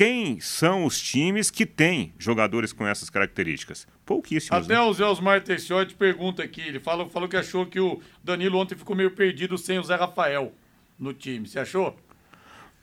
quem 0.00 0.40
são 0.40 0.86
os 0.86 0.98
times 0.98 1.50
que 1.50 1.66
têm 1.66 2.14
jogadores 2.18 2.72
com 2.72 2.86
essas 2.86 3.10
características? 3.10 3.86
Pouquíssimos. 4.06 4.64
Até 4.64 4.72
né? 4.72 4.80
o 4.80 4.90
Zé 4.94 5.04
Osmar 5.04 5.42
Teixeira 5.42 5.86
pergunta 5.98 6.42
aqui, 6.42 6.62
ele 6.62 6.80
falou, 6.80 7.06
falou 7.10 7.28
que 7.28 7.36
achou 7.36 7.66
que 7.66 7.78
o 7.78 8.00
Danilo 8.24 8.58
ontem 8.58 8.74
ficou 8.74 8.96
meio 8.96 9.10
perdido 9.10 9.58
sem 9.58 9.78
o 9.78 9.82
Zé 9.82 9.96
Rafael 9.96 10.54
no 10.98 11.12
time. 11.12 11.46
Você 11.46 11.58
achou? 11.58 11.94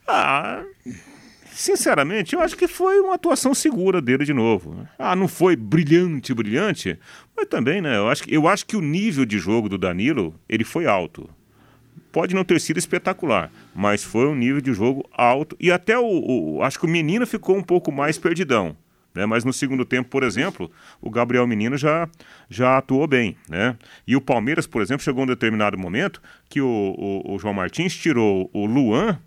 Ah, 0.08 0.64
sinceramente, 1.48 2.36
eu 2.36 2.40
acho 2.40 2.56
que 2.56 2.68
foi 2.68 3.00
uma 3.00 3.16
atuação 3.16 3.52
segura 3.56 4.00
dele 4.00 4.24
de 4.24 4.34
novo. 4.34 4.88
Ah, 5.00 5.16
não 5.16 5.28
foi 5.28 5.56
brilhante, 5.56 6.36
brilhante, 6.36 7.00
mas 7.36 7.48
também, 7.48 7.82
né? 7.82 7.98
Eu 7.98 8.10
acho, 8.10 8.26
que, 8.26 8.32
eu 8.36 8.48
acho 8.48 8.64
que 8.64 8.78
o 8.78 8.82
nível 8.82 9.26
de 9.26 9.40
jogo 9.40 9.68
do 9.68 9.80
Danilo, 9.80 10.40
ele 10.48 10.64
foi 10.64 10.86
alto 10.86 11.28
pode 12.18 12.34
não 12.34 12.44
ter 12.44 12.60
sido 12.60 12.80
espetacular, 12.80 13.52
mas 13.76 14.04
foi 14.04 14.26
um 14.26 14.34
nível 14.34 14.60
de 14.60 14.74
jogo 14.74 15.08
alto 15.14 15.56
e 15.60 15.72
até 15.72 16.00
o, 16.00 16.56
o 16.56 16.64
acho 16.64 16.80
que 16.80 16.86
o 16.88 16.90
menino 16.90 17.28
ficou 17.28 17.56
um 17.56 17.62
pouco 17.62 17.92
mais 17.92 18.18
perdidão. 18.18 18.76
Né? 19.14 19.28
Mas 19.28 19.44
no 19.44 19.54
segundo 19.54 19.86
tempo, 19.86 20.10
por 20.10 20.24
exemplo, 20.24 20.72
o 21.00 21.12
Gabriel 21.12 21.46
Menino 21.46 21.78
já, 21.78 22.10
já 22.50 22.76
atuou 22.80 23.06
bem. 23.06 23.38
Né? 23.48 23.78
E 24.08 24.16
o 24.16 24.22
Palmeiras, 24.22 24.66
por 24.66 24.82
exemplo, 24.82 25.04
chegou 25.04 25.26
um 25.26 25.28
determinado 25.28 25.78
momento 25.78 26.20
que 26.50 26.60
o, 26.60 26.66
o, 26.98 27.36
o 27.36 27.38
João 27.38 27.54
Martins 27.54 27.96
tirou 27.96 28.50
o 28.52 28.66
Luan 28.66 29.20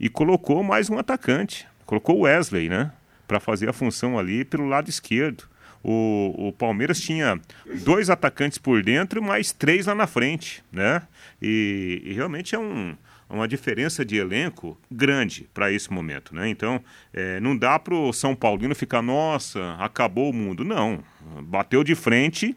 e 0.00 0.08
colocou 0.08 0.64
mais 0.64 0.88
um 0.88 0.96
atacante. 0.96 1.68
Colocou 1.84 2.16
o 2.16 2.20
Wesley, 2.22 2.66
né? 2.66 2.92
Para 3.28 3.40
fazer 3.40 3.68
a 3.68 3.74
função 3.74 4.18
ali 4.18 4.42
pelo 4.42 4.66
lado 4.66 4.88
esquerdo. 4.88 5.44
O, 5.82 6.48
o, 6.48 6.52
Palmeiras 6.52 7.00
tinha 7.00 7.40
dois 7.84 8.08
atacantes 8.08 8.58
por 8.58 8.82
dentro, 8.82 9.22
mais 9.22 9.52
três 9.52 9.86
lá 9.86 9.94
na 9.94 10.06
frente, 10.06 10.62
né? 10.70 11.02
E, 11.40 12.02
e 12.04 12.12
realmente 12.12 12.54
é 12.54 12.58
um, 12.58 12.96
uma 13.28 13.48
diferença 13.48 14.04
de 14.04 14.16
elenco 14.16 14.78
grande 14.90 15.48
para 15.52 15.72
esse 15.72 15.92
momento, 15.92 16.34
né? 16.34 16.48
Então, 16.48 16.80
é, 17.12 17.40
não 17.40 17.56
dá 17.56 17.78
para 17.78 17.94
o 17.94 18.12
São 18.12 18.34
Paulino 18.34 18.74
ficar, 18.74 19.02
nossa, 19.02 19.74
acabou 19.78 20.30
o 20.30 20.34
mundo. 20.34 20.64
Não, 20.64 21.02
bateu 21.42 21.82
de 21.82 21.94
frente 21.94 22.56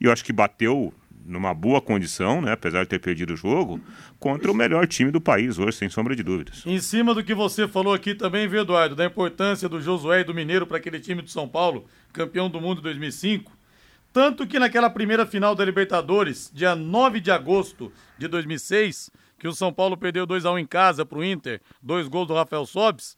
e 0.00 0.04
eu 0.04 0.12
acho 0.12 0.24
que 0.24 0.32
bateu 0.32 0.94
numa 1.24 1.54
boa 1.54 1.80
condição, 1.80 2.40
né, 2.40 2.52
apesar 2.52 2.82
de 2.82 2.90
ter 2.90 2.98
perdido 2.98 3.34
o 3.34 3.36
jogo, 3.36 3.80
contra 4.18 4.50
o 4.50 4.54
melhor 4.54 4.86
time 4.86 5.10
do 5.10 5.20
país 5.20 5.58
hoje, 5.58 5.76
sem 5.76 5.88
sombra 5.88 6.14
de 6.16 6.22
dúvidas. 6.22 6.62
Em 6.66 6.80
cima 6.80 7.14
do 7.14 7.22
que 7.22 7.34
você 7.34 7.66
falou 7.68 7.94
aqui 7.94 8.14
também, 8.14 8.48
viu, 8.48 8.62
Eduardo, 8.62 8.94
da 8.94 9.04
importância 9.04 9.68
do 9.68 9.80
Josué 9.80 10.20
e 10.20 10.24
do 10.24 10.34
Mineiro 10.34 10.66
para 10.66 10.76
aquele 10.76 11.00
time 11.00 11.22
de 11.22 11.30
São 11.30 11.48
Paulo, 11.48 11.86
campeão 12.12 12.50
do 12.50 12.60
mundo 12.60 12.80
em 12.80 12.82
2005, 12.82 13.52
tanto 14.12 14.46
que 14.46 14.58
naquela 14.58 14.90
primeira 14.90 15.24
final 15.24 15.54
da 15.54 15.64
Libertadores, 15.64 16.50
dia 16.52 16.74
9 16.74 17.20
de 17.20 17.30
agosto 17.30 17.90
de 18.18 18.28
2006, 18.28 19.10
que 19.38 19.48
o 19.48 19.54
São 19.54 19.72
Paulo 19.72 19.96
perdeu 19.96 20.26
2 20.26 20.44
a 20.44 20.52
1 20.52 20.58
em 20.58 20.66
casa 20.66 21.04
para 21.04 21.18
o 21.18 21.24
Inter, 21.24 21.60
dois 21.82 22.06
gols 22.08 22.28
do 22.28 22.34
Rafael 22.34 22.66
Sobis, 22.66 23.16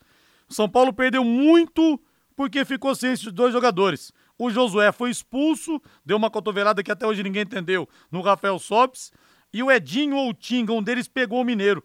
o 0.49 0.55
São 0.55 0.69
Paulo 0.69 0.93
perdeu 0.93 1.25
muito 1.25 2.01
porque 2.37 2.65
ficou 2.65 2.95
sem 2.95 3.13
esses 3.13 3.33
dois 3.33 3.53
jogadores. 3.53 4.13
O 4.39 4.51
Josué 4.51 4.91
foi 4.91 5.11
expulso, 5.11 5.81
deu 6.05 6.17
uma 6.17 6.31
cotovelada 6.31 6.83
que 6.83 6.91
até 6.91 7.07
hoje 7.07 7.23
ninguém 7.23 7.43
entendeu 7.43 7.89
no 8.11 8.21
Rafael 8.21 8.59
Sobis. 8.59 9.13
E 9.53 9.63
o 9.63 9.71
Edinho 9.71 10.17
ou 10.17 10.31
o 10.31 10.35
Tinga, 10.35 10.73
um 10.73 10.83
deles 10.83 11.07
pegou 11.07 11.41
o 11.41 11.45
Mineiro. 11.45 11.83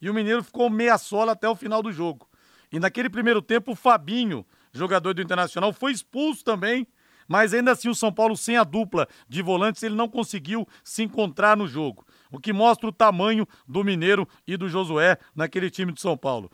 E 0.00 0.10
o 0.10 0.14
Mineiro 0.14 0.42
ficou 0.42 0.68
meia 0.68 0.98
sola 0.98 1.32
até 1.32 1.48
o 1.48 1.54
final 1.54 1.82
do 1.82 1.92
jogo. 1.92 2.28
E 2.72 2.80
naquele 2.80 3.08
primeiro 3.08 3.40
tempo, 3.40 3.72
o 3.72 3.76
Fabinho, 3.76 4.44
jogador 4.72 5.14
do 5.14 5.22
Internacional, 5.22 5.72
foi 5.72 5.92
expulso 5.92 6.44
também. 6.44 6.86
Mas 7.28 7.54
ainda 7.54 7.70
assim, 7.70 7.88
o 7.88 7.94
São 7.94 8.12
Paulo, 8.12 8.36
sem 8.36 8.56
a 8.56 8.64
dupla 8.64 9.08
de 9.28 9.40
volantes, 9.40 9.82
ele 9.82 9.94
não 9.94 10.08
conseguiu 10.08 10.66
se 10.82 11.02
encontrar 11.02 11.56
no 11.56 11.66
jogo. 11.66 12.04
O 12.30 12.38
que 12.38 12.52
mostra 12.52 12.88
o 12.88 12.92
tamanho 12.92 13.46
do 13.66 13.84
Mineiro 13.84 14.28
e 14.46 14.56
do 14.56 14.68
Josué 14.68 15.16
naquele 15.34 15.70
time 15.70 15.92
de 15.92 16.00
São 16.00 16.16
Paulo. 16.16 16.50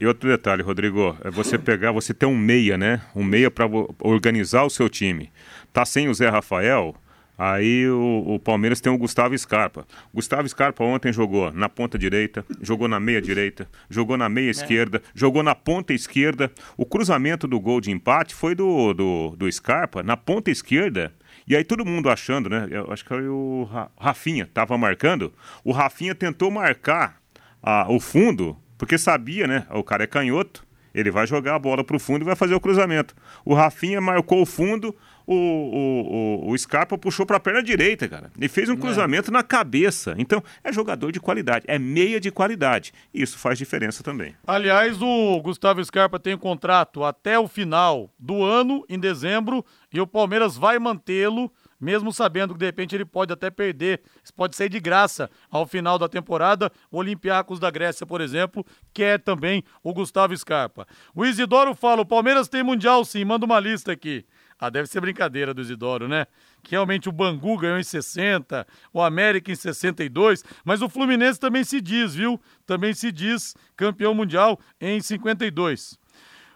E 0.00 0.06
outro 0.06 0.28
detalhe, 0.28 0.60
Rodrigo, 0.60 1.16
é 1.22 1.30
você 1.30 1.56
pegar, 1.56 1.92
você 1.92 2.12
ter 2.12 2.26
um 2.26 2.36
meia, 2.36 2.76
né? 2.76 3.00
Um 3.14 3.22
meia 3.22 3.48
para 3.48 3.64
organizar 4.00 4.64
o 4.64 4.70
seu 4.70 4.88
time. 4.88 5.30
Tá 5.72 5.84
sem 5.84 6.08
o 6.08 6.14
Zé 6.14 6.28
Rafael, 6.28 6.96
aí 7.38 7.88
o, 7.88 8.24
o, 8.26 8.40
Palmeiras 8.40 8.80
tem 8.80 8.92
o 8.92 8.98
Gustavo 8.98 9.38
Scarpa. 9.38 9.86
Gustavo 10.12 10.48
Scarpa 10.48 10.82
ontem 10.82 11.12
jogou 11.12 11.52
na 11.52 11.68
ponta 11.68 11.96
direita, 11.96 12.44
jogou 12.60 12.88
na 12.88 12.98
meia 12.98 13.22
direita, 13.22 13.68
jogou 13.88 14.16
na 14.16 14.28
meia 14.28 14.48
é. 14.48 14.50
esquerda, 14.50 15.00
jogou 15.14 15.44
na 15.44 15.54
ponta 15.54 15.92
esquerda. 15.94 16.50
O 16.76 16.84
cruzamento 16.84 17.46
do 17.46 17.60
gol 17.60 17.80
de 17.80 17.92
empate 17.92 18.34
foi 18.34 18.56
do, 18.56 18.92
do, 18.92 19.36
do 19.36 19.52
Scarpa 19.52 20.02
na 20.02 20.16
ponta 20.16 20.50
esquerda. 20.50 21.14
E 21.46 21.54
aí 21.54 21.62
todo 21.62 21.86
mundo 21.86 22.10
achando, 22.10 22.50
né? 22.50 22.66
Eu 22.68 22.92
acho 22.92 23.04
que 23.04 23.14
o 23.14 23.68
Rafinha 23.96 24.42
estava 24.42 24.76
marcando. 24.76 25.32
O 25.62 25.70
Rafinha 25.70 26.16
tentou 26.16 26.50
marcar 26.50 27.20
a, 27.62 27.86
o 27.88 28.00
fundo 28.00 28.56
porque 28.78 28.96
sabia, 28.96 29.46
né? 29.46 29.66
O 29.70 29.82
cara 29.82 30.04
é 30.04 30.06
canhoto, 30.06 30.66
ele 30.94 31.10
vai 31.10 31.26
jogar 31.26 31.54
a 31.54 31.58
bola 31.58 31.84
para 31.84 31.96
o 31.96 32.00
fundo 32.00 32.22
e 32.22 32.24
vai 32.24 32.34
fazer 32.34 32.54
o 32.54 32.60
cruzamento. 32.60 33.14
O 33.44 33.54
Rafinha 33.54 34.00
marcou 34.00 34.40
o 34.40 34.46
fundo, 34.46 34.94
o, 35.26 35.34
o, 35.34 36.46
o, 36.46 36.50
o 36.50 36.58
Scarpa 36.58 36.96
puxou 36.96 37.26
para 37.26 37.36
a 37.36 37.40
perna 37.40 37.62
direita, 37.62 38.08
cara. 38.08 38.30
E 38.40 38.48
fez 38.48 38.68
um 38.68 38.74
é. 38.74 38.76
cruzamento 38.76 39.30
é. 39.30 39.32
na 39.32 39.42
cabeça. 39.42 40.14
Então, 40.16 40.42
é 40.64 40.72
jogador 40.72 41.12
de 41.12 41.20
qualidade, 41.20 41.64
é 41.68 41.78
meia 41.78 42.18
de 42.18 42.30
qualidade. 42.30 42.92
E 43.12 43.22
isso 43.22 43.38
faz 43.38 43.58
diferença 43.58 44.02
também. 44.02 44.34
Aliás, 44.46 45.02
o 45.02 45.40
Gustavo 45.42 45.84
Scarpa 45.84 46.18
tem 46.18 46.34
um 46.34 46.38
contrato 46.38 47.04
até 47.04 47.38
o 47.38 47.46
final 47.46 48.10
do 48.18 48.42
ano, 48.42 48.84
em 48.88 48.98
dezembro, 48.98 49.64
e 49.92 50.00
o 50.00 50.06
Palmeiras 50.06 50.56
vai 50.56 50.78
mantê-lo 50.78 51.52
mesmo 51.80 52.12
sabendo 52.12 52.54
que 52.54 52.60
de 52.60 52.66
repente 52.66 52.94
ele 52.94 53.04
pode 53.04 53.32
até 53.32 53.50
perder, 53.50 54.02
pode 54.36 54.56
sair 54.56 54.68
de 54.68 54.80
graça 54.80 55.30
ao 55.50 55.66
final 55.66 55.98
da 55.98 56.08
temporada. 56.08 56.70
O 56.90 56.98
Olympiacos 56.98 57.60
da 57.60 57.70
Grécia, 57.70 58.06
por 58.06 58.20
exemplo, 58.20 58.64
quer 58.92 59.18
também 59.20 59.62
o 59.82 59.92
Gustavo 59.92 60.36
Scarpa. 60.36 60.86
O 61.14 61.24
Isidoro 61.24 61.74
fala: 61.74 62.02
o 62.02 62.06
Palmeiras 62.06 62.48
tem 62.48 62.62
Mundial 62.62 63.04
sim, 63.04 63.24
manda 63.24 63.46
uma 63.46 63.60
lista 63.60 63.92
aqui. 63.92 64.24
Ah, 64.60 64.70
deve 64.70 64.88
ser 64.88 65.00
brincadeira 65.00 65.54
do 65.54 65.60
Isidoro, 65.60 66.08
né? 66.08 66.26
Que 66.64 66.72
realmente 66.72 67.08
o 67.08 67.12
Bangu 67.12 67.56
ganhou 67.56 67.78
em 67.78 67.84
60, 67.84 68.66
o 68.92 69.00
América 69.00 69.52
em 69.52 69.54
62, 69.54 70.44
mas 70.64 70.82
o 70.82 70.88
Fluminense 70.88 71.38
também 71.38 71.62
se 71.62 71.80
diz, 71.80 72.16
viu? 72.16 72.40
Também 72.66 72.92
se 72.92 73.12
diz 73.12 73.54
campeão 73.76 74.12
mundial 74.14 74.58
em 74.80 75.00
52. 75.00 75.96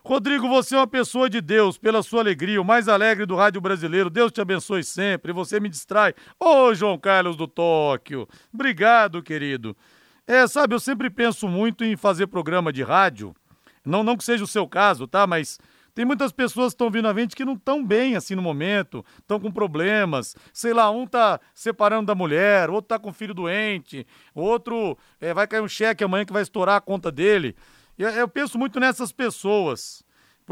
Rodrigo, 0.05 0.49
você 0.49 0.75
é 0.75 0.79
uma 0.79 0.87
pessoa 0.87 1.31
de 1.31 1.41
Deus, 1.41 1.79
pela 1.79 2.03
sua 2.03 2.21
alegria, 2.21 2.61
o 2.61 2.65
mais 2.65 2.89
alegre 2.89 3.25
do 3.25 3.37
rádio 3.37 3.61
brasileiro. 3.61 4.11
Deus 4.11 4.33
te 4.33 4.41
abençoe 4.41 4.83
sempre, 4.83 5.33
você 5.33 5.61
me 5.61 5.69
distrai. 5.69 6.13
Ô, 6.41 6.67
oh, 6.67 6.75
João 6.75 6.99
Carlos 6.99 7.37
do 7.37 7.47
Tóquio, 7.47 8.29
obrigado, 8.53 9.23
querido. 9.23 9.77
É, 10.27 10.45
sabe, 10.49 10.75
eu 10.75 10.81
sempre 10.81 11.09
penso 11.09 11.47
muito 11.47 11.85
em 11.85 11.97
fazer 11.97 12.27
programa 12.27 12.73
de 12.73 12.83
rádio. 12.83 13.33
Não, 13.85 14.03
não 14.03 14.17
que 14.17 14.25
seja 14.25 14.43
o 14.43 14.47
seu 14.47 14.67
caso, 14.67 15.07
tá? 15.07 15.25
Mas 15.25 15.61
tem 15.95 16.05
muitas 16.05 16.33
pessoas 16.33 16.73
que 16.73 16.75
estão 16.75 16.91
vindo 16.91 17.07
à 17.07 17.15
frente 17.15 17.37
que 17.37 17.45
não 17.45 17.55
estão 17.55 17.85
bem 17.85 18.17
assim 18.17 18.35
no 18.35 18.43
momento, 18.43 19.05
estão 19.21 19.39
com 19.39 19.53
problemas. 19.53 20.35
Sei 20.53 20.73
lá, 20.73 20.91
um 20.91 21.07
tá 21.07 21.39
separando 21.55 22.07
da 22.07 22.15
mulher, 22.15 22.71
outro 22.71 22.89
tá 22.89 22.99
com 22.99 23.13
filho 23.13 23.35
doente, 23.35 24.05
outro 24.35 24.99
é, 25.21 25.33
vai 25.33 25.47
cair 25.47 25.61
um 25.61 25.69
cheque 25.69 26.03
amanhã 26.03 26.25
que 26.25 26.33
vai 26.33 26.43
estourar 26.43 26.75
a 26.75 26.81
conta 26.81 27.13
dele. 27.13 27.55
Eu, 27.99 28.09
eu 28.11 28.29
penso 28.29 28.59
muito 28.59 28.81
nessas 28.81 29.13
pessoas. 29.13 30.03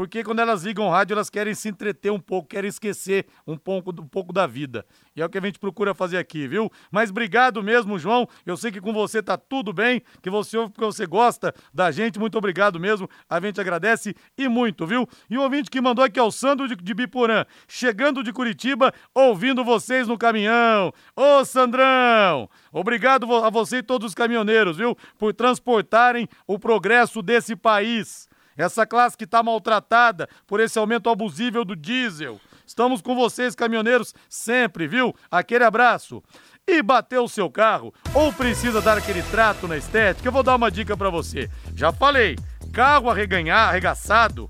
Porque 0.01 0.23
quando 0.23 0.39
elas 0.39 0.63
ligam 0.63 0.87
o 0.87 0.89
rádio, 0.89 1.13
elas 1.13 1.29
querem 1.29 1.53
se 1.53 1.69
entreter 1.69 2.11
um 2.11 2.17
pouco, 2.19 2.47
querem 2.47 2.67
esquecer 2.67 3.27
um 3.45 3.55
pouco, 3.55 3.91
um 3.91 4.07
pouco 4.07 4.33
da 4.33 4.47
vida. 4.47 4.83
E 5.15 5.21
é 5.21 5.25
o 5.27 5.29
que 5.29 5.37
a 5.37 5.41
gente 5.41 5.59
procura 5.59 5.93
fazer 5.93 6.17
aqui, 6.17 6.47
viu? 6.47 6.71
Mas 6.89 7.11
obrigado 7.11 7.61
mesmo, 7.61 7.99
João. 7.99 8.27
Eu 8.43 8.57
sei 8.57 8.71
que 8.71 8.81
com 8.81 8.91
você 8.91 9.21
tá 9.21 9.37
tudo 9.37 9.71
bem, 9.71 10.01
que 10.19 10.27
você 10.27 10.57
ouve 10.57 10.73
porque 10.73 10.85
você 10.85 11.05
gosta 11.05 11.53
da 11.71 11.91
gente. 11.91 12.17
Muito 12.17 12.35
obrigado 12.35 12.79
mesmo. 12.79 13.07
A 13.29 13.39
gente 13.39 13.61
agradece 13.61 14.15
e 14.35 14.47
muito, 14.47 14.87
viu? 14.87 15.07
E 15.29 15.37
o 15.37 15.43
ouvinte 15.43 15.69
que 15.69 15.79
mandou 15.79 16.03
aqui 16.03 16.19
é 16.19 16.23
o 16.23 16.31
Sandro 16.31 16.67
de, 16.67 16.75
de 16.75 16.93
Biporã, 16.95 17.45
chegando 17.67 18.23
de 18.23 18.33
Curitiba, 18.33 18.91
ouvindo 19.13 19.63
vocês 19.63 20.07
no 20.07 20.17
caminhão. 20.17 20.91
Ô, 21.15 21.45
Sandrão! 21.45 22.49
Obrigado 22.71 23.31
a 23.35 23.51
você 23.51 23.77
e 23.77 23.83
todos 23.83 24.07
os 24.07 24.15
caminhoneiros, 24.15 24.77
viu? 24.77 24.97
Por 25.19 25.31
transportarem 25.31 26.27
o 26.47 26.57
progresso 26.57 27.21
desse 27.21 27.55
país. 27.55 28.30
Essa 28.57 28.85
classe 28.85 29.17
que 29.17 29.23
está 29.23 29.41
maltratada 29.41 30.27
por 30.45 30.59
esse 30.59 30.77
aumento 30.77 31.09
abusivo 31.09 31.63
do 31.63 31.75
diesel. 31.75 32.39
Estamos 32.65 33.01
com 33.01 33.15
vocês, 33.15 33.55
caminhoneiros, 33.55 34.13
sempre, 34.29 34.87
viu? 34.87 35.13
Aquele 35.29 35.63
abraço. 35.63 36.23
E 36.67 36.81
bateu 36.81 37.23
o 37.23 37.29
seu 37.29 37.49
carro 37.49 37.93
ou 38.13 38.31
precisa 38.31 38.81
dar 38.81 38.97
aquele 38.97 39.23
trato 39.23 39.67
na 39.67 39.77
estética? 39.77 40.27
Eu 40.27 40.31
vou 40.31 40.43
dar 40.43 40.55
uma 40.55 40.71
dica 40.71 40.95
para 40.95 41.09
você. 41.09 41.49
Já 41.75 41.91
falei, 41.91 42.37
carro 42.71 43.09
arreganhar, 43.09 43.69
arregaçado 43.69 44.49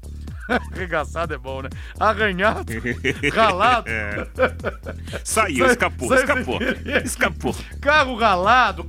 Arregaçado 0.71 1.33
é 1.33 1.37
bom, 1.37 1.61
né? 1.61 1.69
Arranhado, 1.99 2.71
ralado. 3.33 3.89
É. 3.89 4.27
Saiu, 5.23 5.65
escapou, 5.65 6.13
escapou. 6.13 6.59
Escapou. 7.03 7.55
Carro 7.79 8.15
ralado, 8.15 8.85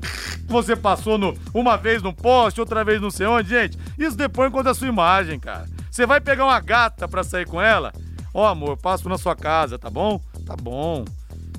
você 0.47 0.75
passou 0.75 1.19
no, 1.19 1.37
uma 1.55 1.77
vez 1.77 2.03
no 2.03 2.13
poste, 2.13 2.61
outra 2.61 2.85
vez 2.85 3.01
não 3.01 3.11
sei 3.11 3.27
onde, 3.27 3.49
gente. 3.49 3.79
Isso 3.99 4.17
depois 4.17 4.51
conta 4.51 4.71
a 4.71 4.75
sua 4.75 4.89
imagem, 4.89 5.39
cara. 5.39 5.67
Você 5.91 6.07
vai 6.07 6.21
pegar 6.21 6.45
uma 6.45 6.61
gata 6.61 7.07
pra 7.07 7.23
sair 7.23 7.47
com 7.47 7.61
ela? 7.61 7.93
Ó, 8.35 8.43
oh, 8.43 8.47
amor, 8.47 8.77
passo 8.77 9.09
na 9.09 9.19
sua 9.19 9.37
casa, 9.37 9.79
tá 9.79 9.91
bom? 9.91 10.21
Tá 10.47 10.57
bom. 10.57 11.05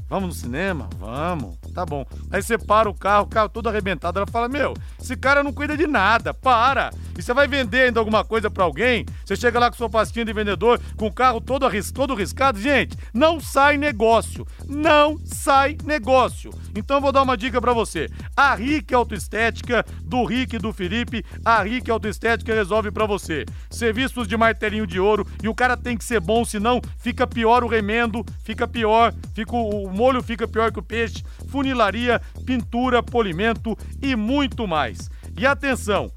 Vamos 0.10 0.30
no 0.30 0.36
cinema? 0.36 0.89
Vamos. 0.98 1.62
Tá 1.74 1.86
bom. 1.86 2.06
Aí 2.32 2.42
você 2.42 2.58
para 2.58 2.90
o 2.90 2.94
carro, 2.94 3.26
o 3.26 3.28
carro 3.28 3.50
todo 3.50 3.68
arrebentado. 3.68 4.20
Ela 4.20 4.28
fala: 4.28 4.48
Meu, 4.48 4.74
esse 5.02 5.16
cara 5.16 5.44
não 5.44 5.52
cuida 5.52 5.76
de 5.76 5.88
nada, 5.88 6.34
para. 6.34 6.92
E 7.18 7.22
você 7.22 7.34
vai 7.34 7.48
vender 7.48 7.84
ainda 7.84 8.00
alguma 8.00 8.24
coisa 8.24 8.50
para 8.50 8.64
alguém? 8.64 9.06
Você 9.26 9.36
chega 9.36 9.60
lá 9.60 9.70
com 9.70 9.78
sua 9.78 9.90
pastinha 9.90 10.26
de 10.26 10.34
vendedor, 10.34 10.80
com 10.98 11.08
o 11.08 11.14
carro 11.14 11.42
todo, 11.42 11.66
arris 11.66 11.92
todo 11.92 12.16
riscado. 12.16 12.60
Gente, 12.60 12.98
não 13.14 13.40
sai 13.40 13.78
negócio. 13.78 14.46
Não 14.68 15.18
sai 15.26 15.78
negócio. 15.84 16.52
Então 16.76 17.02
vou 17.02 17.12
dar 17.12 17.24
uma 17.24 17.38
dica 17.38 17.62
para 17.62 17.74
você. 17.74 18.10
A 18.36 18.56
Rick 18.56 18.94
Autoestética, 18.94 19.86
do 20.02 20.24
Rick 20.26 20.56
e 20.56 20.60
do 20.60 20.74
Felipe, 20.74 21.24
a 21.44 21.62
Rick 21.62 21.90
Autoestética 21.90 22.54
resolve 22.54 22.92
para 22.92 23.06
você. 23.06 23.46
Serviços 23.74 24.28
de 24.28 24.38
martelinho 24.38 24.86
de 24.86 25.00
ouro 25.00 25.28
e 25.42 25.50
o 25.50 25.56
cara 25.56 25.76
tem 25.76 25.98
que 25.98 26.06
ser 26.06 26.20
bom, 26.20 26.45
senão 26.45 26.80
fica 27.00 27.26
pior 27.26 27.64
o 27.64 27.68
remendo, 27.68 28.24
fica 28.43 28.68
pior, 28.68 29.14
fica 29.34 29.56
o, 29.56 29.86
o 29.86 29.91
molho 29.91 30.22
fica 30.22 30.47
pior 30.47 30.72
que 30.72 30.80
o 30.80 30.84
peixe, 30.84 31.24
funilaria, 31.50 32.22
pintura, 32.45 33.02
polimento 33.02 33.78
e 34.02 34.16
muito 34.16 34.68
mais. 34.68 35.10
E 35.36 35.47
atenção, 35.47 36.12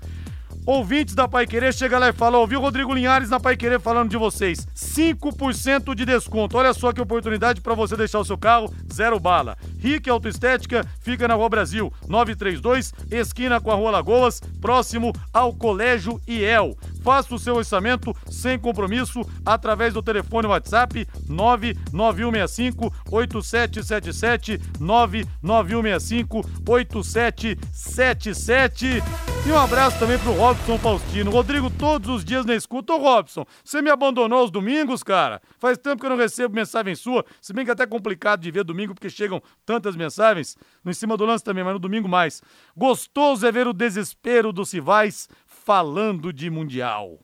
ouvintes 0.66 1.14
da 1.14 1.26
Pai 1.26 1.46
Querer, 1.46 1.72
chega 1.72 1.98
lá 1.98 2.10
e 2.10 2.12
fala, 2.12 2.38
ouviu 2.38 2.60
Rodrigo 2.60 2.92
Linhares 2.92 3.30
na 3.30 3.40
Pai 3.40 3.56
Querer 3.56 3.80
falando 3.80 4.10
de 4.10 4.16
vocês. 4.16 4.66
5% 4.74 5.94
de 5.94 6.04
desconto. 6.04 6.58
Olha 6.58 6.74
só 6.74 6.92
que 6.92 7.00
oportunidade 7.00 7.60
para 7.60 7.74
você 7.74 7.96
deixar 7.96 8.18
o 8.18 8.24
seu 8.24 8.36
carro 8.36 8.70
zero 8.92 9.18
bala. 9.18 9.56
Rick 9.78 10.10
Autoestética 10.10 10.84
fica 11.00 11.26
na 11.26 11.34
Rua 11.34 11.48
Brasil, 11.48 11.92
932, 12.08 12.92
esquina 13.10 13.60
com 13.60 13.70
a 13.70 13.74
Rua 13.74 13.92
Lagoas, 13.92 14.40
próximo 14.60 15.12
ao 15.32 15.54
Colégio 15.54 16.20
IEL. 16.26 16.76
Faça 17.06 17.32
o 17.32 17.38
seu 17.38 17.54
orçamento 17.54 18.12
sem 18.28 18.58
compromisso 18.58 19.20
através 19.44 19.94
do 19.94 20.02
telefone 20.02 20.48
WhatsApp 20.48 21.06
99165 21.28 22.92
8777 23.12 24.60
99165 24.80 26.44
8777. 26.68 29.04
E 29.46 29.52
um 29.52 29.56
abraço 29.56 29.96
também 30.00 30.18
pro 30.18 30.32
Robson 30.32 30.76
Faustino. 30.76 31.30
Rodrigo, 31.30 31.70
todos 31.70 32.08
os 32.08 32.24
dias 32.24 32.44
na 32.44 32.56
escuta. 32.56 32.94
Ô 32.94 32.98
Robson, 32.98 33.46
você 33.62 33.80
me 33.80 33.88
abandonou 33.88 34.44
os 34.44 34.50
domingos, 34.50 35.04
cara? 35.04 35.40
Faz 35.60 35.78
tempo 35.78 36.00
que 36.00 36.06
eu 36.06 36.10
não 36.10 36.16
recebo 36.16 36.52
mensagem 36.52 36.96
sua, 36.96 37.24
se 37.40 37.52
bem 37.52 37.64
que 37.64 37.70
é 37.70 37.74
até 37.74 37.86
complicado 37.86 38.40
de 38.40 38.50
ver 38.50 38.64
domingo 38.64 38.92
porque 38.92 39.08
chegam 39.08 39.40
tantas 39.64 39.94
mensagens. 39.94 40.56
No 40.84 40.90
em 40.90 40.94
cima 40.94 41.16
do 41.16 41.24
lance 41.24 41.44
também, 41.44 41.62
mas 41.62 41.74
no 41.74 41.78
domingo 41.78 42.08
mais. 42.08 42.42
Gostoso 42.76 43.46
é 43.46 43.52
ver 43.52 43.68
o 43.68 43.72
desespero 43.72 44.52
dos 44.52 44.72
rivais 44.72 45.28
falando 45.66 46.32
de 46.32 46.48
Mundial. 46.48 47.18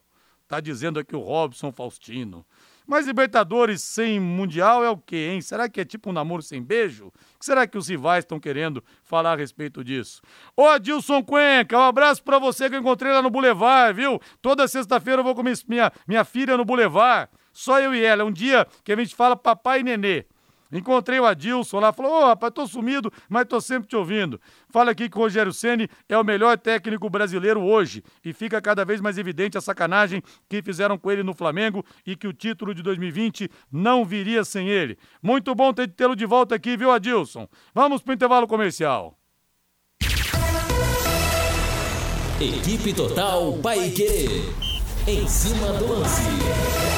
Tá 0.48 0.58
dizendo 0.58 0.98
aqui 0.98 1.14
o 1.14 1.20
Robson 1.20 1.70
Faustino. 1.70 2.44
Mas 2.84 3.06
Libertadores 3.06 3.80
sem 3.82 4.18
Mundial 4.18 4.82
é 4.82 4.90
o 4.90 4.96
quê, 4.96 5.28
hein? 5.30 5.40
Será 5.40 5.68
que 5.68 5.80
é 5.80 5.84
tipo 5.84 6.10
um 6.10 6.12
namoro 6.12 6.42
sem 6.42 6.60
beijo? 6.60 7.06
O 7.06 7.38
que 7.38 7.46
será 7.46 7.68
que 7.68 7.78
os 7.78 7.86
rivais 7.86 8.24
estão 8.24 8.40
querendo 8.40 8.82
falar 9.04 9.34
a 9.34 9.36
respeito 9.36 9.84
disso? 9.84 10.20
Ô 10.56 10.66
Adilson 10.66 11.22
Cuenca, 11.22 11.78
um 11.78 11.82
abraço 11.82 12.20
para 12.24 12.40
você 12.40 12.68
que 12.68 12.74
eu 12.74 12.80
encontrei 12.80 13.12
lá 13.12 13.22
no 13.22 13.30
Boulevard, 13.30 13.94
viu? 13.94 14.20
Toda 14.42 14.66
sexta-feira 14.66 15.20
eu 15.20 15.24
vou 15.24 15.36
com 15.36 15.44
minha, 15.68 15.92
minha 16.08 16.24
filha 16.24 16.56
no 16.56 16.64
Boulevard. 16.64 17.30
Só 17.52 17.80
eu 17.80 17.94
e 17.94 18.02
ela. 18.02 18.22
É 18.22 18.24
um 18.24 18.32
dia 18.32 18.66
que 18.82 18.92
a 18.92 18.96
gente 18.96 19.14
fala 19.14 19.36
papai 19.36 19.80
e 19.80 19.84
nenê. 19.84 20.26
Encontrei 20.72 21.20
o 21.20 21.26
Adilson 21.26 21.80
lá, 21.80 21.92
falou: 21.92 22.12
Ô, 22.12 22.22
oh, 22.22 22.26
rapaz, 22.26 22.52
tô 22.54 22.66
sumido, 22.66 23.12
mas 23.28 23.46
tô 23.46 23.60
sempre 23.60 23.88
te 23.88 23.96
ouvindo. 23.96 24.40
Fala 24.68 24.90
aqui 24.90 25.08
que 25.08 25.16
o 25.16 25.20
Rogério 25.20 25.52
Ceni 25.52 25.88
é 26.08 26.16
o 26.16 26.24
melhor 26.24 26.56
técnico 26.56 27.10
brasileiro 27.10 27.60
hoje 27.62 28.02
e 28.24 28.32
fica 28.32 28.60
cada 28.60 28.84
vez 28.84 29.00
mais 29.00 29.18
evidente 29.18 29.58
a 29.58 29.60
sacanagem 29.60 30.22
que 30.48 30.62
fizeram 30.62 30.96
com 30.96 31.10
ele 31.10 31.22
no 31.22 31.34
Flamengo 31.34 31.84
e 32.06 32.16
que 32.16 32.26
o 32.26 32.32
título 32.32 32.74
de 32.74 32.82
2020 32.82 33.50
não 33.70 34.04
viria 34.04 34.44
sem 34.44 34.68
ele. 34.68 34.96
Muito 35.22 35.54
bom 35.54 35.72
ter 35.72 35.88
tê-lo 35.88 36.16
de 36.16 36.24
volta 36.24 36.54
aqui, 36.54 36.76
viu, 36.76 36.90
Adilson? 36.90 37.46
Vamos 37.74 38.02
pro 38.02 38.14
intervalo 38.14 38.46
comercial. 38.46 39.18
Equipe 42.40 42.92
Total 42.92 43.52
Paique. 43.58 44.42
Em 45.06 45.28
cima 45.28 45.72
do 45.74 45.86
lance. 45.92 46.91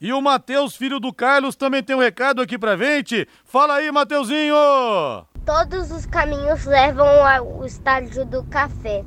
E 0.00 0.14
o 0.14 0.22
Matheus, 0.22 0.76
filho 0.76 0.98
do 0.98 1.12
Carlos, 1.12 1.54
também 1.54 1.82
tem 1.82 1.94
um 1.94 2.00
recado 2.00 2.40
aqui 2.40 2.58
pra 2.58 2.74
gente. 2.74 3.28
Fala 3.44 3.74
aí, 3.74 3.92
Mateuzinho! 3.92 4.54
Todos 5.44 5.90
os 5.90 6.06
caminhos 6.06 6.64
levam 6.64 7.06
ao 7.06 7.66
estádio 7.66 8.24
do 8.24 8.42
café. 8.44 9.04